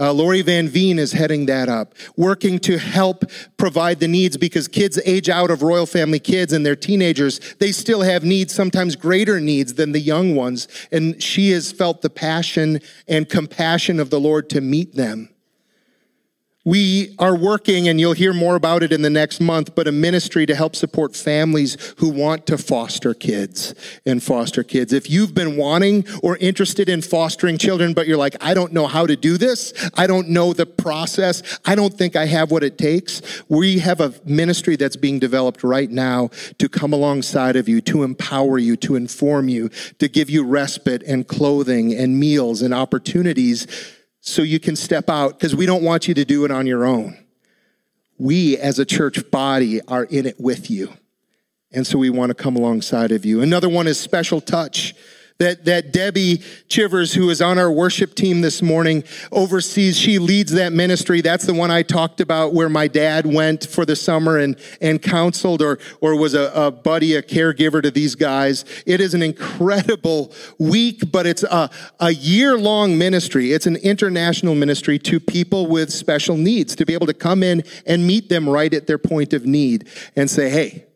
Uh, 0.00 0.12
Lori 0.12 0.42
Van 0.42 0.68
Veen 0.68 0.98
is 0.98 1.12
heading 1.12 1.46
that 1.46 1.68
up, 1.68 1.92
working 2.16 2.60
to 2.60 2.78
help 2.78 3.24
provide 3.56 3.98
the 3.98 4.06
needs 4.06 4.36
because 4.36 4.68
kids 4.68 4.98
age 5.04 5.28
out 5.28 5.50
of 5.50 5.60
royal 5.60 5.86
family 5.86 6.20
kids 6.20 6.52
and 6.52 6.64
they're 6.64 6.76
teenagers. 6.76 7.40
They 7.58 7.72
still 7.72 8.02
have 8.02 8.22
needs, 8.22 8.54
sometimes 8.54 8.94
greater 8.94 9.40
needs 9.40 9.74
than 9.74 9.90
the 9.90 10.00
young 10.00 10.36
ones. 10.36 10.68
And 10.92 11.20
she 11.20 11.50
has 11.50 11.72
felt 11.72 12.02
the 12.02 12.10
passion 12.10 12.80
and 13.08 13.28
compassion 13.28 13.98
of 13.98 14.10
the 14.10 14.20
Lord 14.20 14.48
to 14.50 14.60
meet 14.60 14.94
them. 14.94 15.30
We 16.68 17.14
are 17.18 17.34
working, 17.34 17.88
and 17.88 17.98
you'll 17.98 18.12
hear 18.12 18.34
more 18.34 18.54
about 18.54 18.82
it 18.82 18.92
in 18.92 19.00
the 19.00 19.08
next 19.08 19.40
month, 19.40 19.74
but 19.74 19.88
a 19.88 19.92
ministry 19.92 20.44
to 20.44 20.54
help 20.54 20.76
support 20.76 21.16
families 21.16 21.78
who 21.96 22.10
want 22.10 22.46
to 22.48 22.58
foster 22.58 23.14
kids 23.14 23.74
and 24.04 24.22
foster 24.22 24.62
kids. 24.62 24.92
If 24.92 25.08
you've 25.08 25.34
been 25.34 25.56
wanting 25.56 26.04
or 26.22 26.36
interested 26.36 26.90
in 26.90 27.00
fostering 27.00 27.56
children, 27.56 27.94
but 27.94 28.06
you're 28.06 28.18
like, 28.18 28.36
I 28.42 28.52
don't 28.52 28.74
know 28.74 28.86
how 28.86 29.06
to 29.06 29.16
do 29.16 29.38
this, 29.38 29.72
I 29.94 30.06
don't 30.06 30.28
know 30.28 30.52
the 30.52 30.66
process, 30.66 31.58
I 31.64 31.74
don't 31.74 31.94
think 31.94 32.16
I 32.16 32.26
have 32.26 32.50
what 32.50 32.62
it 32.62 32.76
takes, 32.76 33.22
we 33.48 33.78
have 33.78 34.02
a 34.02 34.12
ministry 34.26 34.76
that's 34.76 34.96
being 34.96 35.18
developed 35.18 35.64
right 35.64 35.90
now 35.90 36.28
to 36.58 36.68
come 36.68 36.92
alongside 36.92 37.56
of 37.56 37.66
you, 37.66 37.80
to 37.80 38.02
empower 38.02 38.58
you, 38.58 38.76
to 38.76 38.94
inform 38.94 39.48
you, 39.48 39.70
to 40.00 40.06
give 40.06 40.28
you 40.28 40.44
respite 40.44 41.02
and 41.04 41.26
clothing 41.26 41.94
and 41.94 42.20
meals 42.20 42.60
and 42.60 42.74
opportunities 42.74 43.66
so 44.28 44.42
you 44.42 44.60
can 44.60 44.76
step 44.76 45.08
out 45.08 45.38
because 45.38 45.54
we 45.56 45.66
don't 45.66 45.82
want 45.82 46.08
you 46.08 46.14
to 46.14 46.24
do 46.24 46.44
it 46.44 46.50
on 46.50 46.66
your 46.66 46.84
own. 46.84 47.16
We, 48.18 48.56
as 48.58 48.78
a 48.78 48.84
church 48.84 49.30
body, 49.30 49.80
are 49.82 50.04
in 50.04 50.26
it 50.26 50.40
with 50.40 50.70
you. 50.70 50.92
And 51.72 51.86
so 51.86 51.98
we 51.98 52.10
want 52.10 52.30
to 52.30 52.34
come 52.34 52.56
alongside 52.56 53.12
of 53.12 53.24
you. 53.24 53.42
Another 53.42 53.68
one 53.68 53.86
is 53.86 53.98
special 53.98 54.40
touch 54.40 54.94
that, 55.38 55.64
that 55.66 55.92
Debbie 55.92 56.42
Chivers, 56.68 57.14
who 57.14 57.30
is 57.30 57.40
on 57.40 57.58
our 57.58 57.70
worship 57.70 58.16
team 58.16 58.40
this 58.40 58.60
morning, 58.60 59.04
oversees. 59.30 59.96
She 59.96 60.18
leads 60.18 60.50
that 60.52 60.72
ministry. 60.72 61.20
That's 61.20 61.46
the 61.46 61.54
one 61.54 61.70
I 61.70 61.82
talked 61.82 62.20
about 62.20 62.54
where 62.54 62.68
my 62.68 62.88
dad 62.88 63.24
went 63.24 63.64
for 63.64 63.86
the 63.86 63.94
summer 63.94 64.38
and, 64.38 64.58
and 64.80 65.00
counseled 65.00 65.62
or, 65.62 65.78
or 66.00 66.18
was 66.18 66.34
a, 66.34 66.50
a 66.54 66.72
buddy, 66.72 67.14
a 67.14 67.22
caregiver 67.22 67.80
to 67.80 67.90
these 67.92 68.16
guys. 68.16 68.64
It 68.84 69.00
is 69.00 69.14
an 69.14 69.22
incredible 69.22 70.32
week, 70.58 71.12
but 71.12 71.24
it's 71.24 71.44
a, 71.44 71.70
a 72.00 72.10
year 72.10 72.58
long 72.58 72.98
ministry. 72.98 73.52
It's 73.52 73.66
an 73.66 73.76
international 73.76 74.56
ministry 74.56 74.98
to 75.00 75.20
people 75.20 75.68
with 75.68 75.92
special 75.92 76.36
needs 76.36 76.74
to 76.74 76.84
be 76.84 76.94
able 76.94 77.06
to 77.06 77.14
come 77.14 77.44
in 77.44 77.62
and 77.86 78.04
meet 78.04 78.28
them 78.28 78.48
right 78.48 78.74
at 78.74 78.88
their 78.88 78.98
point 78.98 79.32
of 79.32 79.46
need 79.46 79.88
and 80.16 80.28
say, 80.28 80.50
hey, 80.50 80.87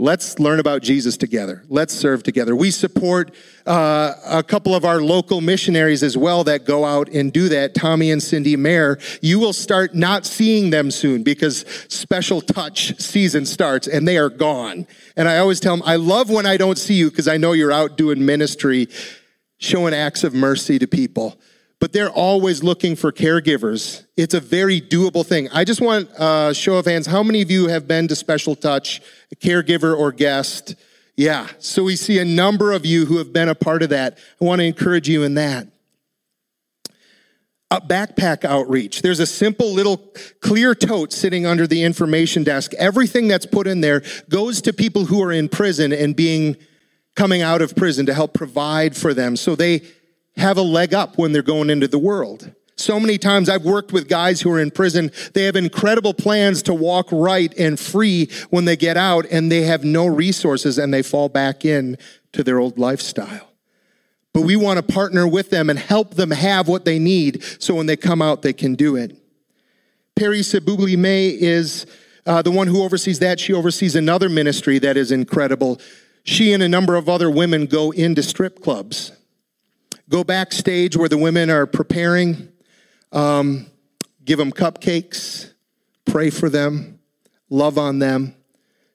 Let's 0.00 0.38
learn 0.38 0.60
about 0.60 0.80
Jesus 0.80 1.18
together. 1.18 1.62
Let's 1.68 1.92
serve 1.92 2.22
together. 2.22 2.56
We 2.56 2.70
support 2.70 3.34
uh, 3.66 4.14
a 4.24 4.42
couple 4.42 4.74
of 4.74 4.86
our 4.86 5.02
local 5.02 5.42
missionaries 5.42 6.02
as 6.02 6.16
well 6.16 6.42
that 6.44 6.64
go 6.64 6.86
out 6.86 7.10
and 7.10 7.30
do 7.30 7.50
that. 7.50 7.74
Tommy 7.74 8.10
and 8.10 8.22
Cindy 8.22 8.56
Mayer. 8.56 8.98
You 9.20 9.38
will 9.38 9.52
start 9.52 9.94
not 9.94 10.24
seeing 10.24 10.70
them 10.70 10.90
soon 10.90 11.22
because 11.22 11.66
special 11.88 12.40
touch 12.40 12.98
season 12.98 13.44
starts 13.44 13.86
and 13.86 14.08
they 14.08 14.16
are 14.16 14.30
gone. 14.30 14.86
And 15.18 15.28
I 15.28 15.36
always 15.36 15.60
tell 15.60 15.76
them, 15.76 15.86
I 15.86 15.96
love 15.96 16.30
when 16.30 16.46
I 16.46 16.56
don't 16.56 16.78
see 16.78 16.94
you 16.94 17.10
because 17.10 17.28
I 17.28 17.36
know 17.36 17.52
you're 17.52 17.70
out 17.70 17.98
doing 17.98 18.24
ministry, 18.24 18.88
showing 19.58 19.92
acts 19.92 20.24
of 20.24 20.32
mercy 20.32 20.78
to 20.78 20.86
people 20.86 21.38
but 21.80 21.92
they're 21.94 22.10
always 22.10 22.62
looking 22.62 22.94
for 22.94 23.10
caregivers. 23.10 24.04
It's 24.16 24.34
a 24.34 24.40
very 24.40 24.80
doable 24.80 25.26
thing. 25.26 25.48
I 25.52 25.64
just 25.64 25.80
want 25.80 26.08
a 26.18 26.52
show 26.54 26.76
of 26.76 26.84
hands. 26.84 27.06
How 27.06 27.22
many 27.22 27.40
of 27.40 27.50
you 27.50 27.68
have 27.68 27.88
been 27.88 28.06
to 28.08 28.14
Special 28.14 28.54
Touch, 28.54 29.00
caregiver 29.36 29.98
or 29.98 30.12
guest? 30.12 30.76
Yeah. 31.16 31.48
So 31.58 31.82
we 31.82 31.96
see 31.96 32.18
a 32.18 32.24
number 32.24 32.72
of 32.72 32.86
you 32.86 33.06
who 33.06 33.16
have 33.16 33.32
been 33.32 33.48
a 33.48 33.54
part 33.54 33.82
of 33.82 33.88
that. 33.88 34.18
I 34.40 34.44
want 34.44 34.60
to 34.60 34.66
encourage 34.66 35.08
you 35.08 35.22
in 35.22 35.34
that. 35.34 35.66
A 37.70 37.80
backpack 37.80 38.44
outreach. 38.44 39.00
There's 39.00 39.20
a 39.20 39.26
simple 39.26 39.72
little 39.72 40.12
clear 40.40 40.74
tote 40.74 41.12
sitting 41.12 41.46
under 41.46 41.66
the 41.66 41.82
information 41.84 42.42
desk. 42.42 42.74
Everything 42.74 43.28
that's 43.28 43.46
put 43.46 43.66
in 43.66 43.80
there 43.80 44.02
goes 44.28 44.60
to 44.62 44.72
people 44.72 45.06
who 45.06 45.22
are 45.22 45.32
in 45.32 45.48
prison 45.48 45.92
and 45.92 46.14
being 46.14 46.56
coming 47.14 47.42
out 47.42 47.62
of 47.62 47.76
prison 47.76 48.06
to 48.06 48.14
help 48.14 48.34
provide 48.34 48.96
for 48.96 49.14
them. 49.14 49.36
So 49.36 49.54
they 49.54 49.82
have 50.36 50.56
a 50.56 50.62
leg 50.62 50.94
up 50.94 51.18
when 51.18 51.32
they're 51.32 51.42
going 51.42 51.70
into 51.70 51.88
the 51.88 51.98
world. 51.98 52.52
So 52.80 52.98
many 52.98 53.18
times 53.18 53.50
I've 53.50 53.64
worked 53.64 53.92
with 53.92 54.08
guys 54.08 54.40
who 54.40 54.50
are 54.52 54.60
in 54.60 54.70
prison. 54.70 55.10
They 55.34 55.44
have 55.44 55.54
incredible 55.54 56.14
plans 56.14 56.62
to 56.62 56.74
walk 56.74 57.08
right 57.12 57.52
and 57.58 57.78
free 57.78 58.30
when 58.48 58.64
they 58.64 58.76
get 58.76 58.96
out 58.96 59.26
and 59.30 59.52
they 59.52 59.62
have 59.62 59.84
no 59.84 60.06
resources 60.06 60.78
and 60.78 60.92
they 60.92 61.02
fall 61.02 61.28
back 61.28 61.66
in 61.66 61.98
to 62.32 62.42
their 62.42 62.58
old 62.58 62.78
lifestyle. 62.78 63.52
But 64.32 64.42
we 64.42 64.56
want 64.56 64.78
to 64.78 64.82
partner 64.82 65.28
with 65.28 65.50
them 65.50 65.68
and 65.68 65.78
help 65.78 66.14
them 66.14 66.30
have 66.30 66.68
what 66.68 66.86
they 66.86 66.98
need 66.98 67.42
so 67.58 67.74
when 67.74 67.86
they 67.86 67.96
come 67.96 68.22
out, 68.22 68.40
they 68.42 68.54
can 68.54 68.76
do 68.76 68.96
it. 68.96 69.14
Perry 70.16 70.40
Sabubli 70.40 70.96
May 70.96 71.28
is 71.28 71.84
uh, 72.24 72.40
the 72.40 72.50
one 72.50 72.66
who 72.66 72.82
oversees 72.82 73.18
that. 73.18 73.40
She 73.40 73.52
oversees 73.52 73.94
another 73.94 74.30
ministry 74.30 74.78
that 74.78 74.96
is 74.96 75.12
incredible. 75.12 75.80
She 76.24 76.52
and 76.52 76.62
a 76.62 76.68
number 76.68 76.96
of 76.96 77.10
other 77.10 77.30
women 77.30 77.66
go 77.66 77.90
into 77.90 78.22
strip 78.22 78.62
clubs 78.62 79.12
Go 80.10 80.24
backstage 80.24 80.96
where 80.96 81.08
the 81.08 81.16
women 81.16 81.50
are 81.50 81.66
preparing, 81.66 82.48
um, 83.12 83.66
give 84.24 84.38
them 84.38 84.50
cupcakes, 84.50 85.52
pray 86.04 86.30
for 86.30 86.50
them, 86.50 86.98
love 87.48 87.78
on 87.78 88.00
them, 88.00 88.34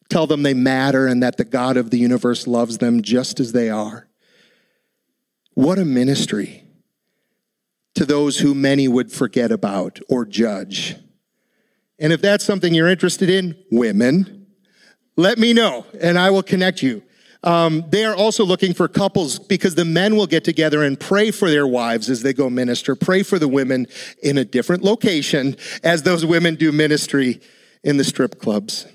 tell 0.10 0.28
them 0.28 0.44
they 0.44 0.54
matter 0.54 1.08
and 1.08 1.24
that 1.24 1.38
the 1.38 1.46
God 1.46 1.78
of 1.78 1.90
the 1.90 1.98
universe 1.98 2.48
loves 2.48 2.80
them 2.80 3.02
just 3.02 3.40
as 3.40 3.54
they 3.54 3.70
are. 3.70 4.08
What 5.54 5.80
a 5.80 5.86
ministry 5.86 6.66
to 7.94 8.06
those 8.06 8.40
who 8.40 8.54
many 8.54 8.90
would 8.90 9.10
forget 9.10 9.54
about 9.54 10.00
or 10.10 10.26
judge. 10.26 10.98
And 11.98 12.12
if 12.12 12.22
that's 12.22 12.44
something 12.44 12.74
you're 12.74 12.90
interested 12.90 13.30
in, 13.30 13.56
women, 13.72 14.48
let 15.16 15.38
me 15.38 15.54
know 15.54 15.86
and 16.02 16.20
I 16.20 16.30
will 16.30 16.44
connect 16.44 16.84
you. 16.84 17.04
Um, 17.46 17.86
they 17.90 18.04
are 18.04 18.16
also 18.16 18.44
looking 18.44 18.74
for 18.74 18.88
couples 18.88 19.40
because 19.40 19.76
the 19.76 19.86
men 19.86 20.16
will 20.16 20.28
get 20.28 20.44
together 20.44 20.84
and 20.84 21.00
pray 21.00 21.32
for 21.32 21.50
their 21.50 21.68
wives 21.68 22.10
as 22.10 22.24
they 22.24 22.34
go 22.34 22.50
minister, 22.50 22.96
pray 22.96 23.24
for 23.24 23.40
the 23.40 23.48
women 23.48 23.88
in 24.22 24.38
a 24.38 24.44
different 24.44 24.84
location 24.84 25.56
as 25.84 26.04
those 26.04 26.26
women 26.26 26.56
do 26.56 26.72
ministry 26.72 27.40
in 27.84 27.98
the 27.98 28.04
strip 28.04 28.40
clubs 28.40 28.88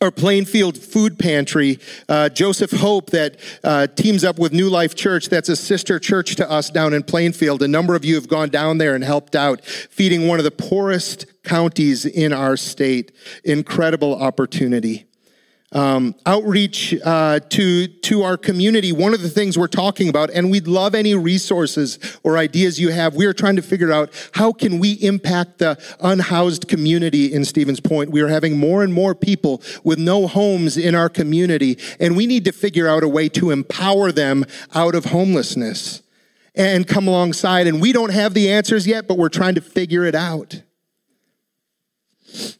or 0.00 0.10
Plainfield 0.10 0.78
Food 0.78 1.18
Pantry, 1.18 1.78
uh, 2.08 2.30
Joseph 2.30 2.70
Hope, 2.70 3.10
that 3.10 3.36
uh, 3.62 3.86
teams 3.86 4.24
up 4.24 4.38
with 4.38 4.52
New 4.52 4.70
Life 4.70 4.94
Church. 4.94 5.28
That's 5.28 5.50
a 5.50 5.56
sister 5.56 5.98
church 5.98 6.36
to 6.36 6.50
us 6.50 6.70
down 6.70 6.94
in 6.94 7.02
Plainfield. 7.02 7.62
A 7.62 7.68
number 7.68 7.94
of 7.94 8.04
you 8.04 8.14
have 8.14 8.26
gone 8.26 8.48
down 8.48 8.78
there 8.78 8.94
and 8.94 9.04
helped 9.04 9.36
out, 9.36 9.62
feeding 9.62 10.26
one 10.26 10.38
of 10.38 10.44
the 10.44 10.50
poorest 10.50 11.26
counties 11.44 12.06
in 12.06 12.32
our 12.32 12.56
state. 12.56 13.12
Incredible 13.44 14.14
opportunity 14.14 15.09
um, 15.72 16.14
outreach 16.26 16.94
uh, 17.04 17.40
to 17.50 17.86
to 17.86 18.22
our 18.22 18.36
community. 18.36 18.92
One 18.92 19.14
of 19.14 19.22
the 19.22 19.28
things 19.28 19.56
we're 19.56 19.68
talking 19.68 20.08
about, 20.08 20.30
and 20.30 20.50
we'd 20.50 20.66
love 20.66 20.94
any 20.94 21.14
resources 21.14 21.98
or 22.22 22.36
ideas 22.36 22.80
you 22.80 22.90
have. 22.90 23.14
We 23.14 23.26
are 23.26 23.32
trying 23.32 23.56
to 23.56 23.62
figure 23.62 23.92
out 23.92 24.12
how 24.32 24.52
can 24.52 24.78
we 24.78 24.92
impact 24.94 25.58
the 25.58 25.78
unhoused 26.00 26.66
community 26.68 27.32
in 27.32 27.44
Stevens 27.44 27.80
Point. 27.80 28.10
We 28.10 28.20
are 28.20 28.28
having 28.28 28.58
more 28.58 28.82
and 28.82 28.92
more 28.92 29.14
people 29.14 29.62
with 29.84 29.98
no 29.98 30.26
homes 30.26 30.76
in 30.76 30.94
our 30.94 31.08
community, 31.08 31.78
and 32.00 32.16
we 32.16 32.26
need 32.26 32.44
to 32.46 32.52
figure 32.52 32.88
out 32.88 33.02
a 33.02 33.08
way 33.08 33.28
to 33.30 33.50
empower 33.50 34.10
them 34.10 34.44
out 34.74 34.94
of 34.94 35.06
homelessness 35.06 36.02
and 36.54 36.86
come 36.86 37.06
alongside. 37.06 37.66
And 37.66 37.80
we 37.80 37.92
don't 37.92 38.12
have 38.12 38.34
the 38.34 38.50
answers 38.50 38.86
yet, 38.86 39.06
but 39.06 39.16
we're 39.16 39.28
trying 39.28 39.54
to 39.54 39.60
figure 39.60 40.04
it 40.04 40.14
out. 40.14 40.62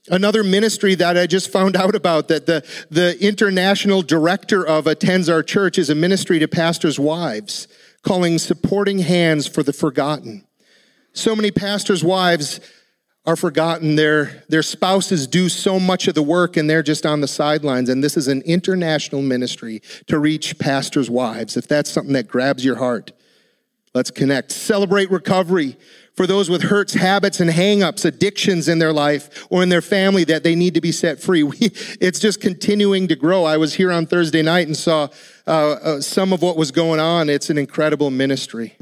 Another 0.09 0.42
ministry 0.42 0.94
that 0.96 1.16
I 1.16 1.26
just 1.26 1.50
found 1.50 1.76
out 1.76 1.94
about 1.94 2.28
that 2.28 2.46
the, 2.46 2.66
the 2.90 3.22
international 3.24 4.02
director 4.02 4.66
of 4.66 4.87
attends 4.87 5.28
our 5.28 5.42
church 5.42 5.78
is 5.78 5.90
a 5.90 5.94
ministry 5.94 6.38
to 6.38 6.48
pastors' 6.48 6.98
wives, 6.98 7.68
calling 8.02 8.38
Supporting 8.38 9.00
Hands 9.00 9.46
for 9.46 9.62
the 9.62 9.72
Forgotten. 9.72 10.46
So 11.12 11.35
many 11.35 11.50
pastors' 11.50 12.04
wives 12.04 12.61
are 13.26 13.37
forgotten. 13.37 13.96
Their, 13.96 14.44
their 14.48 14.62
spouses 14.62 15.26
do 15.26 15.48
so 15.48 15.78
much 15.78 16.09
of 16.09 16.14
the 16.14 16.22
work 16.22 16.56
and 16.56 16.68
they're 16.68 16.83
just 16.83 17.04
on 17.04 17.20
the 17.20 17.28
sidelines. 17.28 17.88
And 17.88 18.02
this 18.02 18.16
is 18.16 18.28
an 18.28 18.42
international 18.42 19.22
ministry 19.22 19.83
to 20.06 20.18
reach 20.18 20.59
pastors' 20.59 21.11
wives. 21.11 21.56
If 21.56 21.68
that's 21.68 21.90
something 21.90 22.14
that 22.14 22.28
grabs 22.28 22.64
your 22.64 22.76
heart, 22.76 23.12
let's 23.94 24.11
connect. 24.11 24.52
Celebrate 24.52 25.11
recovery 25.11 25.76
for 26.14 26.27
those 26.27 26.51
with 26.51 26.62
hurts, 26.62 26.94
habits, 26.94 27.40
and 27.40 27.51
hangups, 27.51 28.05
addictions 28.05 28.68
in 28.68 28.79
their 28.79 28.92
life 28.92 29.46
or 29.51 29.62
in 29.62 29.68
their 29.68 29.83
family 29.83 30.25
that 30.25 30.42
they 30.42 30.55
need 30.55 30.75
to 30.75 30.81
be 30.81 30.92
set 30.92 31.20
free. 31.20 31.42
We, 31.51 31.57
it's 32.01 32.18
just 32.18 32.40
continuing 32.40 33.09
to 33.09 33.16
grow. 33.16 33.44
I 33.44 33.57
was 33.57 33.75
here 33.75 33.90
on 33.90 34.07
Thursday 34.07 34.42
night 34.42 34.66
and 34.66 34.77
saw 34.77 35.09
uh, 35.46 35.51
uh, 35.51 36.01
some 36.01 36.33
of 36.33 36.42
what 36.42 36.57
was 36.57 36.70
going 36.70 37.01
on. 37.01 37.29
It's 37.29 37.51
an 37.51 37.59
incredible 37.59 38.11
ministry. 38.11 38.77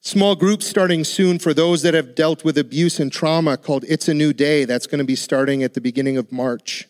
Small 0.00 0.36
groups 0.36 0.66
starting 0.66 1.02
soon 1.02 1.38
for 1.38 1.52
those 1.52 1.82
that 1.82 1.94
have 1.94 2.14
dealt 2.14 2.44
with 2.44 2.56
abuse 2.58 3.00
and 3.00 3.10
trauma 3.10 3.56
called 3.56 3.84
It's 3.88 4.08
a 4.08 4.14
New 4.14 4.32
Day. 4.32 4.64
That's 4.64 4.86
going 4.86 5.00
to 5.00 5.04
be 5.04 5.16
starting 5.16 5.62
at 5.64 5.74
the 5.74 5.80
beginning 5.80 6.16
of 6.16 6.30
March. 6.30 6.88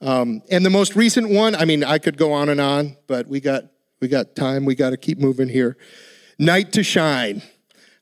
Um, 0.00 0.42
and 0.50 0.64
the 0.64 0.70
most 0.70 0.94
recent 0.94 1.30
one, 1.30 1.54
I 1.54 1.64
mean, 1.64 1.82
I 1.82 1.98
could 1.98 2.16
go 2.16 2.32
on 2.32 2.48
and 2.48 2.60
on, 2.60 2.96
but 3.06 3.26
we 3.28 3.40
got 3.40 3.64
we 4.00 4.08
got 4.08 4.36
time. 4.36 4.64
We 4.64 4.74
got 4.74 4.90
to 4.90 4.96
keep 4.96 5.18
moving 5.18 5.48
here. 5.48 5.76
Night 6.38 6.72
to 6.74 6.84
Shine. 6.84 7.42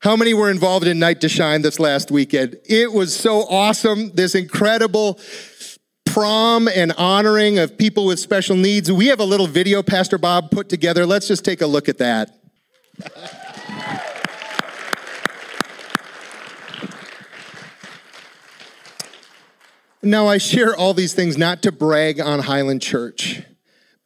How 0.01 0.15
many 0.15 0.35
were 0.35 0.51
involved 0.51 0.87
in 0.87 0.99
Night 0.99 1.23
to 1.23 1.29
Shine 1.29 1.63
this 1.63 1.81
last 1.81 2.11
weekend? 2.11 2.59
It 2.67 2.93
was 2.93 3.17
so 3.17 3.49
awesome. 3.49 4.11
This 4.11 4.35
incredible 4.35 5.19
prom 6.05 6.69
and 6.69 6.93
honoring 6.93 7.59
of 7.59 7.79
people 7.79 8.05
with 8.05 8.19
special 8.19 8.55
needs. 8.55 8.93
We 8.93 9.07
have 9.07 9.21
a 9.21 9.25
little 9.25 9.47
video 9.47 9.83
Pastor 9.83 10.19
Bob 10.19 10.51
put 10.51 10.69
together. 10.69 11.07
Let's 11.07 11.27
just 11.29 11.47
take 11.47 11.63
a 11.63 11.67
look 11.67 11.89
at 11.89 11.97
that. 11.97 12.39
now, 20.03 20.27
I 20.27 20.37
share 20.37 20.77
all 20.77 20.93
these 20.93 21.15
things 21.15 21.39
not 21.39 21.63
to 21.63 21.73
brag 21.73 22.21
on 22.21 22.41
Highland 22.41 22.83
Church 22.83 23.43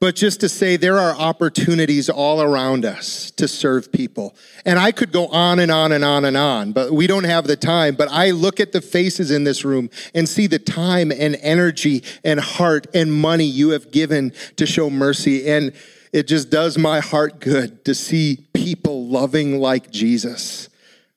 but 0.01 0.17
just 0.17 0.41
to 0.41 0.49
say 0.49 0.77
there 0.77 0.99
are 0.99 1.15
opportunities 1.15 2.09
all 2.09 2.41
around 2.41 2.87
us 2.87 3.31
to 3.33 3.47
serve 3.47 3.93
people. 3.93 4.35
And 4.65 4.79
I 4.79 4.93
could 4.93 5.13
go 5.13 5.27
on 5.29 5.59
and 5.59 5.71
on 5.71 5.93
and 5.93 6.03
on 6.03 6.25
and 6.25 6.39
on, 6.39 6.73
but 6.73 6.91
we 6.91 7.07
don't 7.07 7.25
have 7.25 7.47
the 7.47 7.57
time. 7.57 7.95
But 7.95 8.09
I 8.11 8.31
look 8.31 8.61
at 8.61 8.73
the 8.73 8.81
faces 8.81 9.31
in 9.31 9.45
this 9.45 9.63
room 9.63 9.91
and 10.15 10.27
see 10.27 10.47
the 10.47 10.59
time 10.59 11.13
and 11.13 11.37
energy 11.43 12.03
and 12.25 12.41
heart 12.41 12.87
and 12.95 13.13
money 13.13 13.45
you 13.45 13.71
have 13.71 13.93
given 13.93 14.33
to 14.57 14.65
show 14.65 14.89
mercy. 14.89 15.51
And 15.51 15.73
it 16.15 16.27
just 16.27 16.49
does 16.49 16.79
my 16.79 17.01
heart 17.01 17.39
good 17.39 17.85
to 17.85 17.95
see 17.95 18.47
people 18.55 19.07
loving 19.07 19.61
like 19.61 19.91
Jesus. 19.91 20.71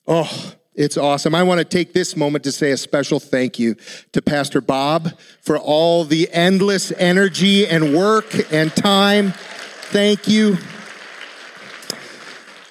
Oh, 0.06 0.54
It's 0.76 0.98
awesome. 0.98 1.36
I 1.36 1.44
want 1.44 1.60
to 1.60 1.66
take 1.66 1.94
this 1.94 2.16
moment 2.16 2.44
to 2.46 2.52
say 2.52 2.72
a 2.72 2.78
special 2.78 3.20
thank 3.20 3.60
you 3.60 3.76
to 4.12 4.22
Pastor 4.24 4.60
Bob 4.60 5.12
for 5.42 5.58
all 5.58 6.04
the 6.04 6.28
endless 6.32 6.92
energy 6.94 7.68
and 7.68 7.96
work 7.96 8.52
and 8.52 8.76
time. 8.76 9.34
Thank 9.92 10.28
you 10.28 10.58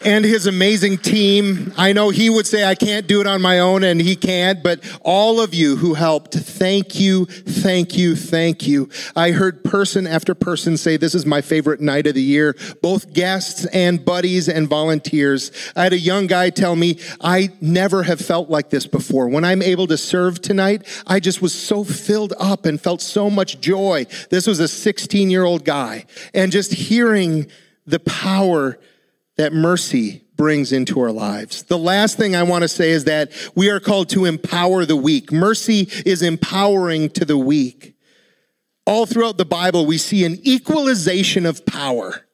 and 0.05 0.25
his 0.25 0.47
amazing 0.47 0.99
team. 0.99 1.73
I 1.77 1.93
know 1.93 2.11
he 2.11 2.31
would 2.31 2.47
say 2.47 2.65
I 2.65 2.75
can't 2.75 3.07
do 3.07 3.21
it 3.21 3.27
on 3.27 3.41
my 3.41 3.61
own 3.61 3.85
and 3.85 4.01
he 4.01 4.17
can't, 4.17 4.63
but 4.63 4.81
all 5.03 5.41
of 5.41 5.55
you 5.55 5.77
who 5.77 5.95
helped, 5.95 6.35
thank 6.35 6.99
you, 6.99 7.27
thank 7.27 7.97
you, 7.97 8.17
thank 8.17 8.67
you. 8.67 8.89
I 9.15 9.31
heard 9.31 9.65
person 9.65 10.07
after 10.07 10.35
person 10.35 10.77
say 10.77 10.97
this 10.97 11.15
is 11.15 11.27
my 11.27 11.41
favorite 11.41 11.81
night 11.81 12.07
of 12.07 12.15
the 12.15 12.23
year, 12.23 12.57
both 12.81 13.13
guests 13.13 13.65
and 13.67 14.05
buddies 14.05 14.49
and 14.49 14.69
volunteers. 14.69 15.53
I 15.77 15.85
had 15.85 15.93
a 15.93 15.99
young 15.99 16.27
guy 16.27 16.51
tell 16.51 16.77
me, 16.77 16.99
I 17.21 17.51
never 17.61 18.03
have 18.03 18.21
felt 18.21 18.51
like 18.51 18.71
this 18.71 18.87
before. 18.87 19.29
When 19.29 19.45
I'm 19.45 19.63
able 19.63 19.87
to 19.89 19.97
serve 19.97 20.43
tonight, 20.43 20.87
I 21.07 21.21
just 21.21 21.41
was 21.41 21.55
so 21.55 21.85
filled 21.85 22.35
up 22.39 22.67
and 22.67 22.81
felt 22.81 23.01
so 23.01 23.31
much 23.31 23.61
joy. 23.61 24.07
This 24.31 24.47
was 24.47 24.59
a 24.59 24.69
16 24.69 25.31
year 25.31 25.45
old 25.45 25.65
guy 25.65 26.07
and 26.35 26.51
just 26.51 26.73
hearing 26.73 27.47
the 27.87 28.01
power 28.01 28.79
that 29.37 29.53
mercy 29.53 30.25
brings 30.37 30.73
into 30.73 31.01
our 31.01 31.13
lives. 31.13 31.63
The 31.65 31.79
last 31.79 32.17
thing 32.17 32.35
I 32.35 32.43
want 32.43 32.63
to 32.63 32.69
say 32.69 32.91
is 32.91 33.05
that 33.05 33.33
we 33.55 33.71
are 33.71 33.81
called 33.81 34.09
to 34.11 34.25
empower 34.25 34.85
the 34.85 34.97
weak. 34.97 35.31
Mercy 35.31 35.89
is 36.05 36.23
empowering 36.23 37.11
to 37.11 37.25
the 37.25 37.39
weak. 37.39 37.95
All 38.85 39.07
throughout 39.07 39.39
the 39.39 39.45
Bible, 39.45 39.87
we 39.87 39.99
see 39.99 40.25
an 40.25 40.39
equalization 40.43 41.47
of 41.47 41.65
power. 41.65 42.27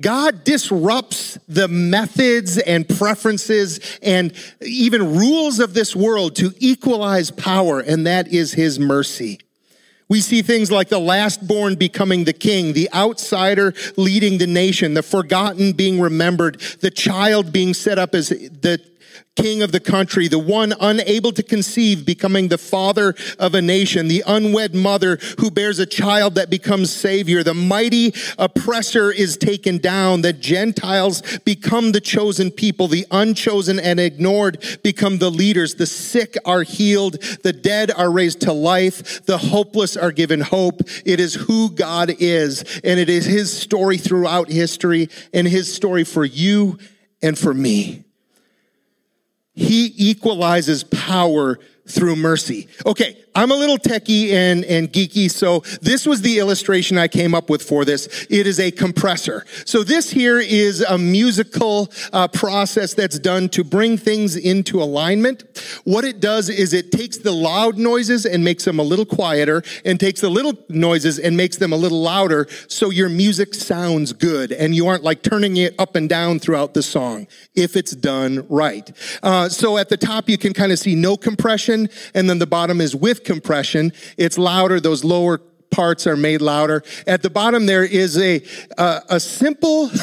God 0.00 0.44
disrupts 0.44 1.38
the 1.46 1.68
methods 1.68 2.58
and 2.58 2.88
preferences 2.88 3.98
and 4.02 4.32
even 4.60 5.16
rules 5.16 5.60
of 5.60 5.74
this 5.74 5.94
world 5.94 6.36
to 6.36 6.52
equalize 6.58 7.30
power, 7.30 7.80
and 7.80 8.06
that 8.06 8.28
is 8.28 8.52
his 8.52 8.78
mercy. 8.78 9.40
We 10.10 10.20
see 10.20 10.42
things 10.42 10.72
like 10.72 10.88
the 10.88 10.98
last 10.98 11.46
born 11.46 11.76
becoming 11.76 12.24
the 12.24 12.32
king, 12.32 12.72
the 12.72 12.90
outsider 12.92 13.72
leading 13.96 14.38
the 14.38 14.46
nation, 14.48 14.94
the 14.94 15.04
forgotten 15.04 15.72
being 15.72 16.00
remembered, 16.00 16.60
the 16.80 16.90
child 16.90 17.52
being 17.52 17.72
set 17.72 17.96
up 17.96 18.14
as 18.16 18.28
the 18.28 18.80
king 19.40 19.62
of 19.62 19.72
the 19.72 19.80
country, 19.80 20.28
the 20.28 20.38
one 20.38 20.74
unable 20.80 21.32
to 21.32 21.42
conceive 21.42 22.04
becoming 22.04 22.48
the 22.48 22.58
father 22.58 23.14
of 23.38 23.54
a 23.54 23.62
nation, 23.62 24.08
the 24.08 24.22
unwed 24.26 24.74
mother 24.74 25.18
who 25.38 25.50
bears 25.50 25.78
a 25.78 25.86
child 25.86 26.34
that 26.34 26.50
becomes 26.50 26.92
savior, 26.92 27.42
the 27.42 27.54
mighty 27.54 28.12
oppressor 28.38 29.10
is 29.10 29.36
taken 29.36 29.78
down, 29.78 30.22
the 30.22 30.32
Gentiles 30.32 31.38
become 31.40 31.92
the 31.92 32.00
chosen 32.00 32.50
people, 32.50 32.86
the 32.86 33.06
unchosen 33.10 33.80
and 33.80 33.98
ignored 33.98 34.62
become 34.82 35.18
the 35.18 35.30
leaders, 35.30 35.74
the 35.74 35.86
sick 35.86 36.36
are 36.44 36.62
healed, 36.62 37.20
the 37.42 37.52
dead 37.52 37.90
are 37.90 38.10
raised 38.10 38.42
to 38.42 38.52
life, 38.52 39.24
the 39.26 39.38
hopeless 39.38 39.96
are 39.96 40.12
given 40.12 40.40
hope. 40.40 40.80
It 41.04 41.20
is 41.20 41.34
who 41.34 41.70
God 41.70 42.14
is, 42.18 42.80
and 42.84 43.00
it 43.00 43.08
is 43.08 43.24
his 43.24 43.52
story 43.52 43.96
throughout 43.96 44.48
history 44.48 45.08
and 45.32 45.46
his 45.46 45.72
story 45.72 46.04
for 46.04 46.24
you 46.24 46.78
and 47.22 47.38
for 47.38 47.54
me. 47.54 48.04
He 49.60 49.92
equalizes 49.98 50.84
power 50.84 51.60
through 51.86 52.16
mercy. 52.16 52.66
Okay, 52.86 53.18
I'm 53.34 53.50
a 53.50 53.54
little 53.54 53.78
techie 53.78 54.30
and, 54.32 54.64
and 54.64 54.92
geeky, 54.92 55.30
so 55.30 55.60
this 55.80 56.04
was 56.04 56.22
the 56.22 56.38
illustration 56.38 56.98
I 56.98 57.08
came 57.08 57.34
up 57.34 57.48
with 57.48 57.62
for 57.62 57.84
this. 57.84 58.26
It 58.28 58.46
is 58.46 58.58
a 58.58 58.70
compressor. 58.70 59.44
So 59.64 59.84
this 59.84 60.10
here 60.10 60.40
is 60.40 60.80
a 60.80 60.98
musical 60.98 61.92
uh, 62.12 62.28
process 62.28 62.94
that's 62.94 63.18
done 63.18 63.48
to 63.50 63.62
bring 63.62 63.96
things 63.96 64.36
into 64.36 64.82
alignment. 64.82 65.44
What 65.84 66.04
it 66.04 66.20
does 66.20 66.48
is 66.48 66.72
it 66.72 66.90
takes 66.90 67.18
the 67.18 67.30
loud 67.30 67.78
noises 67.78 68.26
and 68.26 68.42
makes 68.42 68.64
them 68.64 68.78
a 68.78 68.82
little 68.82 69.06
quieter, 69.06 69.62
and 69.84 70.00
takes 70.00 70.20
the 70.20 70.28
little 70.28 70.54
noises 70.68 71.18
and 71.18 71.36
makes 71.36 71.56
them 71.56 71.72
a 71.72 71.76
little 71.76 72.02
louder, 72.02 72.48
so 72.68 72.90
your 72.90 73.08
music 73.08 73.54
sounds 73.54 74.12
good, 74.12 74.50
and 74.50 74.74
you 74.74 74.86
aren't 74.86 75.04
like 75.04 75.22
turning 75.22 75.56
it 75.56 75.74
up 75.78 75.94
and 75.94 76.08
down 76.08 76.38
throughout 76.38 76.74
the 76.74 76.82
song, 76.82 77.26
if 77.54 77.76
it's 77.76 77.92
done 77.92 78.44
right. 78.48 78.90
Uh, 79.22 79.48
so 79.48 79.78
at 79.78 79.88
the 79.88 79.96
top, 79.96 80.28
you 80.28 80.36
can 80.36 80.52
kind 80.52 80.72
of 80.72 80.78
see 80.78 80.94
no 80.94 81.16
compression, 81.16 81.88
and 82.14 82.28
then 82.28 82.38
the 82.38 82.46
bottom 82.46 82.80
is 82.80 82.96
with 82.96 83.19
compression. 83.24 83.92
It's 84.16 84.38
louder. 84.38 84.80
Those 84.80 85.04
lower 85.04 85.38
parts 85.70 86.06
are 86.06 86.16
made 86.16 86.42
louder. 86.42 86.82
At 87.06 87.22
the 87.22 87.30
bottom 87.30 87.66
there 87.66 87.84
is 87.84 88.18
a, 88.18 88.42
uh, 88.76 89.00
a 89.08 89.20
simple 89.20 89.90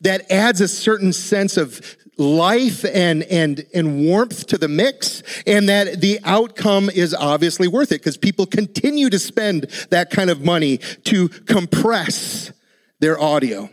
that 0.00 0.28
adds 0.30 0.60
a 0.60 0.68
certain 0.68 1.12
sense 1.12 1.56
of 1.56 1.96
life 2.20 2.84
and, 2.84 3.22
and, 3.24 3.66
and 3.74 4.04
warmth 4.04 4.46
to 4.46 4.58
the 4.58 4.68
mix 4.68 5.22
and 5.46 5.68
that 5.68 6.00
the 6.00 6.20
outcome 6.24 6.90
is 6.90 7.14
obviously 7.14 7.66
worth 7.66 7.90
it 7.90 8.00
because 8.00 8.16
people 8.16 8.46
continue 8.46 9.10
to 9.10 9.18
spend 9.18 9.62
that 9.90 10.10
kind 10.10 10.30
of 10.30 10.44
money 10.44 10.78
to 11.04 11.28
compress 11.28 12.52
their 13.00 13.18
audio. 13.18 13.68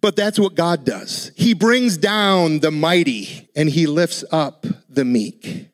But 0.00 0.16
that's 0.16 0.38
what 0.38 0.56
God 0.56 0.84
does. 0.84 1.30
He 1.36 1.54
brings 1.54 1.96
down 1.96 2.58
the 2.58 2.72
mighty 2.72 3.48
and 3.54 3.70
he 3.70 3.86
lifts 3.86 4.24
up 4.32 4.66
the 4.90 5.04
meek. 5.04 5.71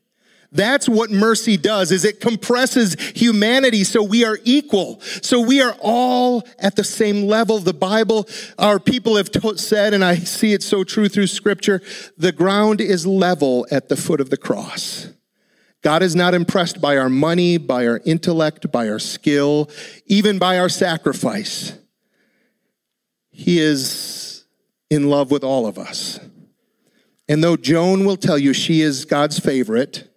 That's 0.51 0.89
what 0.89 1.11
mercy 1.11 1.59
does 1.59 1.93
is 1.93 2.05
it 2.05 2.21
compresses 2.21 2.97
humanity 3.15 3.85
so 3.85 4.03
we 4.03 4.25
are 4.25 4.39
equal. 4.45 5.01
So 5.01 5.41
we 5.41 5.61
are 5.61 5.77
all 5.81 6.43
at 6.59 6.75
the 6.77 6.85
same 6.85 7.27
level. 7.27 7.59
The 7.59 7.75
Bible, 7.75 8.27
our 8.59 8.79
people 8.79 9.17
have 9.17 9.29
said, 9.57 9.93
and 9.93 10.05
I 10.05 10.17
see 10.17 10.55
it 10.55 10.63
so 10.63 10.85
true 10.85 11.09
through 11.09 11.27
scripture, 11.27 11.83
the 12.17 12.33
ground 12.33 12.81
is 12.81 13.07
level 13.07 13.67
at 13.71 13.89
the 13.89 13.97
foot 13.97 14.21
of 14.21 14.31
the 14.31 14.39
cross. 14.39 15.09
God 15.83 16.03
is 16.03 16.17
not 16.17 16.35
impressed 16.35 16.81
by 16.81 16.97
our 16.97 17.11
money, 17.11 17.57
by 17.59 17.87
our 17.87 18.01
intellect, 18.05 18.73
by 18.73 18.89
our 18.89 18.99
skill, 18.99 19.71
even 20.07 20.39
by 20.39 20.59
our 20.59 20.69
sacrifice. 20.69 21.75
He 23.31 23.61
is 23.61 24.45
in 24.91 25.09
love 25.09 25.31
with 25.31 25.45
all 25.45 25.67
of 25.67 25.79
us. 25.79 26.19
And 27.29 27.45
though 27.45 27.57
Joan 27.57 28.05
will 28.05 28.17
tell 28.17 28.39
you 28.39 28.53
she 28.53 28.81
is 28.81 29.05
God's 29.05 29.39
favorite, 29.39 30.08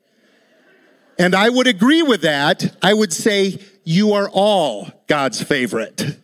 and 1.21 1.35
I 1.35 1.49
would 1.49 1.67
agree 1.67 2.01
with 2.01 2.23
that. 2.23 2.75
I 2.81 2.95
would 2.95 3.13
say, 3.13 3.59
you 3.83 4.13
are 4.13 4.27
all 4.33 4.89
God's 5.07 5.41
favorite. 5.41 6.17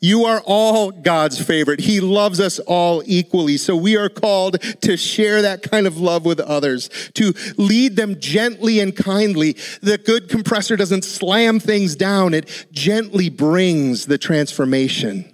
You 0.00 0.24
are 0.24 0.42
all 0.44 0.90
God's 0.90 1.40
favorite. 1.40 1.78
He 1.78 2.00
loves 2.00 2.40
us 2.40 2.58
all 2.58 3.04
equally. 3.06 3.56
So 3.56 3.76
we 3.76 3.96
are 3.96 4.08
called 4.08 4.60
to 4.80 4.96
share 4.96 5.42
that 5.42 5.62
kind 5.62 5.86
of 5.86 5.98
love 5.98 6.24
with 6.24 6.40
others, 6.40 6.90
to 7.14 7.32
lead 7.56 7.94
them 7.94 8.18
gently 8.18 8.80
and 8.80 8.96
kindly. 8.96 9.52
The 9.80 9.96
good 9.98 10.28
compressor 10.28 10.76
doesn't 10.76 11.04
slam 11.04 11.60
things 11.60 11.94
down. 11.94 12.34
It 12.34 12.66
gently 12.72 13.30
brings 13.30 14.06
the 14.06 14.18
transformation. 14.18 15.32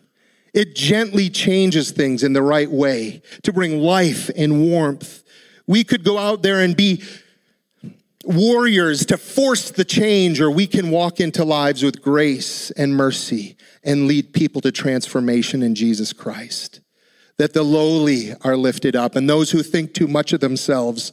It 0.52 0.76
gently 0.76 1.30
changes 1.30 1.92
things 1.92 2.22
in 2.22 2.34
the 2.34 2.42
right 2.42 2.70
way 2.70 3.22
to 3.44 3.54
bring 3.54 3.80
life 3.80 4.30
and 4.36 4.68
warmth. 4.68 5.24
We 5.66 5.82
could 5.82 6.04
go 6.04 6.18
out 6.18 6.42
there 6.42 6.60
and 6.60 6.76
be 6.76 7.02
warriors 8.28 9.06
to 9.06 9.16
force 9.16 9.70
the 9.70 9.84
change, 9.84 10.40
or 10.40 10.50
we 10.50 10.66
can 10.66 10.90
walk 10.90 11.18
into 11.18 11.44
lives 11.44 11.82
with 11.82 12.02
grace 12.02 12.70
and 12.72 12.94
mercy 12.94 13.56
and 13.82 14.06
lead 14.06 14.32
people 14.32 14.60
to 14.60 14.70
transformation 14.70 15.62
in 15.62 15.74
Jesus 15.74 16.12
Christ. 16.12 16.80
That 17.38 17.54
the 17.54 17.62
lowly 17.62 18.34
are 18.42 18.56
lifted 18.56 18.94
up 18.94 19.16
and 19.16 19.28
those 19.28 19.50
who 19.50 19.62
think 19.62 19.94
too 19.94 20.08
much 20.08 20.32
of 20.32 20.40
themselves 20.40 21.12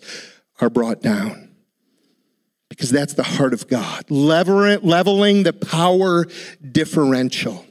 are 0.59 0.69
brought 0.69 1.01
down. 1.01 1.55
Because 2.67 2.89
that's 2.89 3.13
the 3.13 3.23
heart 3.23 3.53
of 3.53 3.67
God, 3.67 4.09
leveling 4.09 5.43
the 5.43 5.53
power 5.53 6.25
differential. 6.71 7.65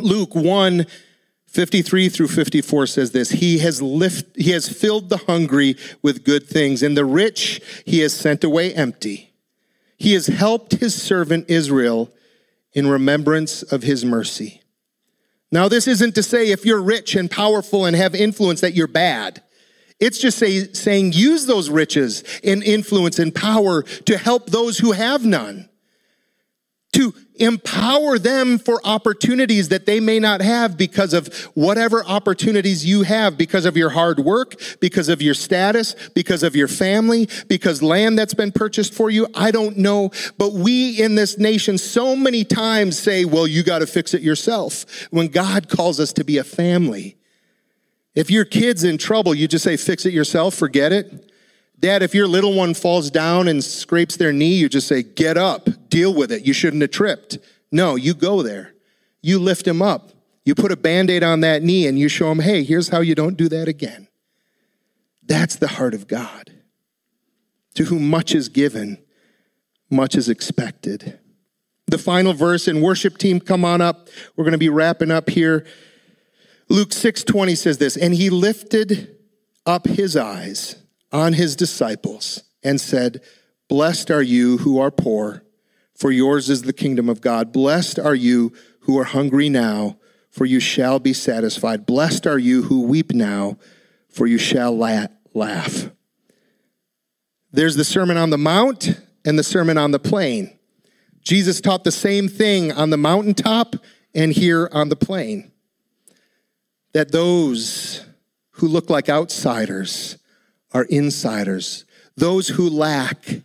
Luke 0.00 0.34
1 0.34 0.86
53 1.54 2.08
through 2.08 2.26
54 2.26 2.88
says 2.88 3.12
this 3.12 3.30
He 3.30 3.58
has, 3.58 3.80
lift, 3.80 4.36
he 4.36 4.50
has 4.50 4.68
filled 4.68 5.08
the 5.08 5.18
hungry 5.18 5.76
with 6.02 6.24
good 6.24 6.48
things, 6.48 6.82
and 6.82 6.96
the 6.96 7.04
rich 7.04 7.60
he 7.86 8.00
has 8.00 8.12
sent 8.12 8.42
away 8.42 8.74
empty. 8.74 9.32
He 9.96 10.14
has 10.14 10.26
helped 10.26 10.72
his 10.72 11.00
servant 11.00 11.48
Israel 11.48 12.12
in 12.72 12.88
remembrance 12.88 13.62
of 13.62 13.84
his 13.84 14.04
mercy. 14.04 14.62
Now, 15.52 15.68
this 15.68 15.86
isn't 15.86 16.16
to 16.16 16.24
say 16.24 16.50
if 16.50 16.66
you're 16.66 16.82
rich 16.82 17.14
and 17.14 17.30
powerful 17.30 17.84
and 17.84 17.94
have 17.94 18.16
influence 18.16 18.60
that 18.62 18.74
you're 18.74 18.88
bad. 18.88 19.40
It's 20.00 20.18
just 20.18 20.38
say, 20.38 20.72
saying 20.72 21.12
use 21.12 21.46
those 21.46 21.70
riches 21.70 22.24
and 22.42 22.64
influence 22.64 23.20
and 23.20 23.32
power 23.32 23.84
to 23.84 24.18
help 24.18 24.46
those 24.46 24.78
who 24.78 24.90
have 24.90 25.24
none 25.24 25.68
to 26.94 27.14
empower 27.36 28.18
them 28.18 28.58
for 28.58 28.80
opportunities 28.84 29.68
that 29.68 29.86
they 29.86 29.98
may 29.98 30.20
not 30.20 30.40
have 30.40 30.78
because 30.78 31.12
of 31.12 31.34
whatever 31.54 32.04
opportunities 32.04 32.86
you 32.86 33.02
have, 33.02 33.36
because 33.36 33.64
of 33.64 33.76
your 33.76 33.90
hard 33.90 34.20
work, 34.20 34.54
because 34.80 35.08
of 35.08 35.20
your 35.20 35.34
status, 35.34 35.96
because 36.14 36.44
of 36.44 36.54
your 36.54 36.68
family, 36.68 37.28
because 37.48 37.82
land 37.82 38.16
that's 38.16 38.34
been 38.34 38.52
purchased 38.52 38.94
for 38.94 39.10
you. 39.10 39.26
I 39.34 39.50
don't 39.50 39.76
know. 39.76 40.12
But 40.38 40.52
we 40.52 41.02
in 41.02 41.16
this 41.16 41.36
nation 41.36 41.76
so 41.76 42.14
many 42.14 42.44
times 42.44 42.96
say, 42.98 43.24
well, 43.24 43.46
you 43.46 43.64
got 43.64 43.80
to 43.80 43.86
fix 43.86 44.14
it 44.14 44.22
yourself 44.22 45.08
when 45.10 45.26
God 45.28 45.68
calls 45.68 45.98
us 45.98 46.12
to 46.14 46.24
be 46.24 46.38
a 46.38 46.44
family. 46.44 47.16
If 48.14 48.30
your 48.30 48.44
kid's 48.44 48.84
in 48.84 48.96
trouble, 48.96 49.34
you 49.34 49.48
just 49.48 49.64
say, 49.64 49.76
fix 49.76 50.06
it 50.06 50.12
yourself, 50.12 50.54
forget 50.54 50.92
it. 50.92 51.32
Dad, 51.84 52.02
if 52.02 52.14
your 52.14 52.26
little 52.26 52.54
one 52.54 52.72
falls 52.72 53.10
down 53.10 53.46
and 53.46 53.62
scrapes 53.62 54.16
their 54.16 54.32
knee, 54.32 54.54
you 54.54 54.70
just 54.70 54.88
say, 54.88 55.02
Get 55.02 55.36
up, 55.36 55.68
deal 55.90 56.14
with 56.14 56.32
it. 56.32 56.46
You 56.46 56.54
shouldn't 56.54 56.80
have 56.80 56.92
tripped. 56.92 57.36
No, 57.70 57.94
you 57.94 58.14
go 58.14 58.42
there. 58.42 58.72
You 59.20 59.38
lift 59.38 59.68
him 59.68 59.82
up. 59.82 60.12
You 60.46 60.54
put 60.54 60.72
a 60.72 60.78
band 60.78 61.10
aid 61.10 61.22
on 61.22 61.40
that 61.40 61.62
knee 61.62 61.86
and 61.86 61.98
you 61.98 62.08
show 62.08 62.32
him, 62.32 62.38
Hey, 62.38 62.64
here's 62.64 62.88
how 62.88 63.00
you 63.00 63.14
don't 63.14 63.36
do 63.36 63.50
that 63.50 63.68
again. 63.68 64.08
That's 65.24 65.56
the 65.56 65.68
heart 65.68 65.92
of 65.92 66.08
God. 66.08 66.54
To 67.74 67.84
whom 67.84 68.08
much 68.08 68.34
is 68.34 68.48
given, 68.48 68.96
much 69.90 70.14
is 70.14 70.30
expected. 70.30 71.20
The 71.88 71.98
final 71.98 72.32
verse 72.32 72.66
and 72.66 72.82
worship 72.82 73.18
team 73.18 73.40
come 73.40 73.62
on 73.62 73.82
up. 73.82 74.08
We're 74.36 74.44
going 74.44 74.52
to 74.52 74.58
be 74.58 74.70
wrapping 74.70 75.10
up 75.10 75.28
here. 75.28 75.66
Luke 76.70 76.92
6:20 76.92 77.58
says 77.58 77.76
this, 77.76 77.94
and 77.94 78.14
he 78.14 78.30
lifted 78.30 79.18
up 79.66 79.86
his 79.86 80.16
eyes 80.16 80.76
on 81.14 81.32
his 81.32 81.54
disciples 81.54 82.42
and 82.62 82.80
said, 82.80 83.22
Blessed 83.68 84.10
are 84.10 84.22
you 84.22 84.58
who 84.58 84.78
are 84.78 84.90
poor, 84.90 85.44
for 85.94 86.10
yours 86.10 86.50
is 86.50 86.62
the 86.62 86.72
kingdom 86.72 87.08
of 87.08 87.20
God. 87.20 87.52
Blessed 87.52 87.98
are 87.98 88.14
you 88.14 88.52
who 88.80 88.98
are 88.98 89.04
hungry 89.04 89.48
now, 89.48 89.96
for 90.30 90.44
you 90.44 90.58
shall 90.58 90.98
be 90.98 91.12
satisfied. 91.12 91.86
Blessed 91.86 92.26
are 92.26 92.38
you 92.38 92.64
who 92.64 92.82
weep 92.82 93.12
now, 93.12 93.56
for 94.08 94.26
you 94.26 94.36
shall 94.36 94.76
laugh. 94.76 95.90
There's 97.52 97.76
the 97.76 97.84
Sermon 97.84 98.16
on 98.16 98.30
the 98.30 98.38
Mount 98.38 99.00
and 99.24 99.38
the 99.38 99.44
Sermon 99.44 99.78
on 99.78 99.92
the 99.92 100.00
Plain. 100.00 100.58
Jesus 101.22 101.60
taught 101.60 101.84
the 101.84 101.92
same 101.92 102.28
thing 102.28 102.72
on 102.72 102.90
the 102.90 102.96
mountaintop 102.96 103.76
and 104.14 104.32
here 104.32 104.68
on 104.72 104.90
the 104.90 104.96
plain. 104.96 105.50
That 106.92 107.12
those 107.12 108.04
who 108.52 108.68
look 108.68 108.90
like 108.90 109.08
outsiders, 109.08 110.18
are 110.74 110.84
insiders. 110.84 111.86
Those 112.16 112.48
who 112.48 112.68
lack, 112.68 113.42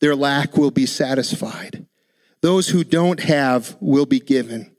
their 0.00 0.16
lack 0.16 0.56
will 0.56 0.72
be 0.72 0.86
satisfied. 0.86 1.86
Those 2.40 2.68
who 2.68 2.82
don't 2.82 3.20
have 3.20 3.76
will 3.80 4.06
be 4.06 4.18
given. 4.18 4.74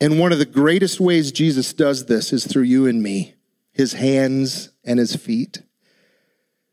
And 0.00 0.18
one 0.18 0.32
of 0.32 0.38
the 0.38 0.46
greatest 0.46 0.98
ways 0.98 1.30
Jesus 1.30 1.72
does 1.72 2.06
this 2.06 2.32
is 2.32 2.46
through 2.46 2.64
you 2.64 2.86
and 2.86 3.02
me, 3.02 3.34
his 3.72 3.92
hands 3.92 4.70
and 4.84 4.98
his 4.98 5.14
feet. 5.14 5.62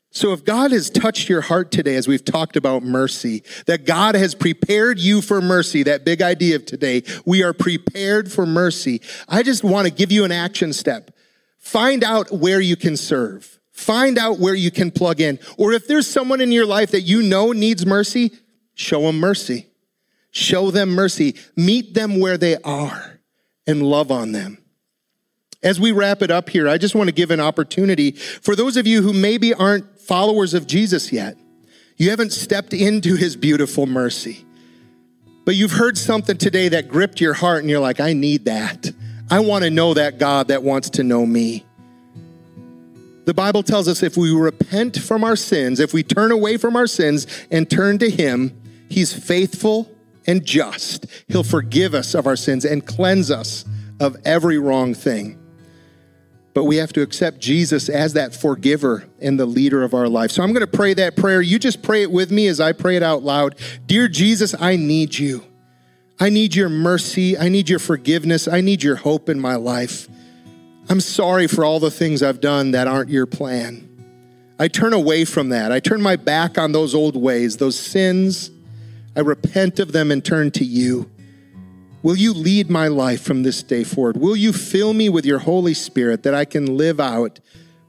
So, 0.10 0.32
if 0.32 0.44
God 0.44 0.72
has 0.72 0.90
touched 0.90 1.30
your 1.30 1.42
heart 1.42 1.70
today, 1.70 1.96
as 1.96 2.08
we've 2.08 2.24
talked 2.24 2.56
about 2.56 2.82
mercy, 2.82 3.44
that 3.68 3.86
God 3.86 4.16
has 4.16 4.34
prepared 4.34 4.98
you 4.98 5.22
for 5.22 5.42
mercy, 5.42 5.84
that 5.84 6.06
big 6.06 6.24
idea 6.24 6.56
of 6.56 6.66
today, 6.66 7.04
we 7.26 7.44
are 7.44 7.54
prepared 7.54 8.32
for 8.32 8.46
mercy. 8.46 9.02
I 9.28 9.44
just 9.44 9.64
want 9.64 9.88
to 9.88 9.94
give 9.94 10.12
you 10.12 10.24
an 10.24 10.32
action 10.32 10.74
step. 10.74 11.12
Find 11.60 12.04
out 12.04 12.32
where 12.32 12.62
you 12.62 12.76
can 12.76 12.98
serve. 12.98 13.57
Find 13.78 14.18
out 14.18 14.40
where 14.40 14.56
you 14.56 14.72
can 14.72 14.90
plug 14.90 15.22
in. 15.22 15.38
Or 15.56 15.72
if 15.72 15.88
there's 15.88 16.08
someone 16.08 16.42
in 16.42 16.52
your 16.52 16.66
life 16.66 16.92
that 16.92 17.02
you 17.02 17.22
know 17.22 17.52
needs 17.52 17.86
mercy, 17.86 18.32
show 18.74 19.04
them 19.04 19.20
mercy. 19.20 19.68
Show 20.32 20.72
them 20.72 20.90
mercy. 20.90 21.36
Meet 21.56 21.94
them 21.94 22.20
where 22.20 22.40
they 22.40 22.58
are 22.64 23.20
and 23.68 23.84
love 23.84 24.12
on 24.12 24.32
them. 24.32 24.58
As 25.62 25.80
we 25.80 25.92
wrap 25.92 26.24
it 26.24 26.32
up 26.32 26.50
here, 26.50 26.68
I 26.68 26.80
just 26.80 26.96
want 26.96 27.08
to 27.10 27.14
give 27.14 27.30
an 27.30 27.40
opportunity 27.40 28.12
for 28.14 28.56
those 28.56 28.78
of 28.78 28.88
you 28.88 29.04
who 29.04 29.14
maybe 29.14 29.54
aren't 29.54 30.00
followers 30.00 30.56
of 30.56 30.66
Jesus 30.66 31.12
yet. 31.12 31.38
You 31.98 32.10
haven't 32.10 32.34
stepped 32.34 32.74
into 32.74 33.16
his 33.16 33.36
beautiful 33.36 33.86
mercy. 33.86 34.44
But 35.46 35.56
you've 35.56 35.72
heard 35.72 36.00
something 36.00 36.38
today 36.38 36.70
that 36.70 36.90
gripped 36.90 37.22
your 37.22 37.36
heart 37.36 37.62
and 37.62 37.70
you're 37.70 37.80
like, 37.80 38.00
I 38.00 38.14
need 38.14 38.46
that. 38.46 38.92
I 39.30 39.42
want 39.42 39.66
to 39.66 39.70
know 39.70 39.94
that 39.94 40.18
God 40.18 40.48
that 40.48 40.64
wants 40.64 40.90
to 40.92 41.04
know 41.04 41.28
me. 41.28 41.67
The 43.28 43.34
Bible 43.34 43.62
tells 43.62 43.90
us 43.90 44.04
if 44.04 44.16
we 44.16 44.32
repent 44.32 44.98
from 44.98 45.26
our 45.26 45.36
sins, 45.36 45.82
if 45.82 45.94
we 45.94 46.02
turn 46.02 46.32
away 46.32 46.56
from 46.56 46.78
our 46.78 46.88
sins 46.88 47.28
and 47.52 47.70
turn 47.70 47.98
to 47.98 48.10
Him, 48.10 48.58
He's 48.90 49.12
faithful 49.12 49.92
and 50.26 50.46
just. 50.46 51.08
He'll 51.28 51.44
forgive 51.44 51.94
us 51.94 52.16
of 52.16 52.26
our 52.26 52.38
sins 52.38 52.64
and 52.64 52.88
cleanse 52.88 53.30
us 53.30 53.66
of 54.00 54.16
every 54.24 54.58
wrong 54.58 54.94
thing. 54.94 55.38
But 56.54 56.64
we 56.64 56.78
have 56.78 56.94
to 56.94 57.02
accept 57.02 57.40
Jesus 57.42 57.90
as 57.90 58.14
that 58.14 58.34
forgiver 58.34 59.10
and 59.20 59.38
the 59.38 59.46
leader 59.46 59.84
of 59.84 59.94
our 59.94 60.08
life. 60.08 60.32
So 60.32 60.42
I'm 60.42 60.54
going 60.54 60.66
to 60.66 60.78
pray 60.78 60.94
that 60.94 61.18
prayer. 61.18 61.42
You 61.42 61.60
just 61.60 61.84
pray 61.84 62.04
it 62.04 62.12
with 62.12 62.32
me 62.32 62.48
as 62.48 62.62
I 62.62 62.72
pray 62.72 62.96
it 62.96 63.04
out 63.04 63.24
loud. 63.24 63.56
Dear 63.88 64.08
Jesus, 64.08 64.56
I 64.58 64.78
need 64.78 65.20
you. 65.20 65.44
I 66.18 66.30
need 66.30 66.56
your 66.56 66.70
mercy. 66.70 67.38
I 67.38 67.50
need 67.50 67.68
your 67.68 67.80
forgiveness. 67.80 68.48
I 68.48 68.62
need 68.62 68.84
your 68.84 68.96
hope 68.96 69.28
in 69.28 69.38
my 69.38 69.56
life. 69.56 70.08
I'm 70.90 71.02
sorry 71.02 71.48
for 71.48 71.66
all 71.66 71.80
the 71.80 71.92
things 71.92 72.24
I've 72.24 72.40
done 72.40 72.72
that 72.72 72.88
aren't 72.88 73.10
your 73.10 73.26
plan. 73.26 73.84
I 74.60 74.68
turn 74.68 74.94
away 74.94 75.26
from 75.26 75.50
that. 75.50 75.72
I 75.72 75.80
turn 75.80 76.02
my 76.02 76.16
back 76.16 76.58
on 76.58 76.72
those 76.72 76.96
old 76.96 77.16
ways, 77.16 77.58
those 77.58 77.78
sins. 77.78 78.50
I 79.16 79.20
repent 79.20 79.80
of 79.80 79.92
them 79.92 80.12
and 80.12 80.24
turn 80.24 80.52
to 80.52 80.64
you. 80.64 81.10
Will 82.04 82.16
you 82.16 82.34
lead 82.34 82.70
my 82.70 82.88
life 82.88 83.22
from 83.22 83.44
this 83.44 83.62
day 83.64 83.84
forward? 83.84 84.18
Will 84.18 84.36
you 84.36 84.54
fill 84.54 84.94
me 84.94 85.10
with 85.10 85.26
your 85.26 85.40
Holy 85.40 85.74
Spirit 85.74 86.24
that 86.24 86.34
I 86.34 86.46
can 86.46 86.78
live 86.78 87.00
out 87.00 87.40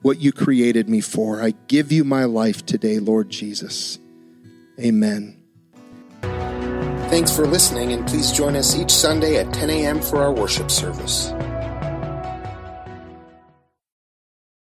what 0.03 0.21
you 0.21 0.33
created 0.33 0.89
me 0.89 1.01
for? 1.01 1.41
I 1.41 1.55
give 1.69 1.93
you 1.93 2.05
my 2.05 2.25
life 2.25 2.67
today, 2.67 2.99
Lord 2.99 3.31
Jesus. 3.31 3.99
Amen. 4.81 5.37
Thanks 7.11 7.35
for 7.35 7.47
listening, 7.47 7.93
and 7.93 8.07
please 8.07 8.33
join 8.33 8.57
us 8.57 8.77
each 8.77 8.91
Sunday 8.91 9.37
at 9.37 9.53
10 9.55 9.71
a.m. 9.71 10.01
for 10.01 10.19
our 10.19 10.33
worship 10.33 10.71
service. 10.71 11.33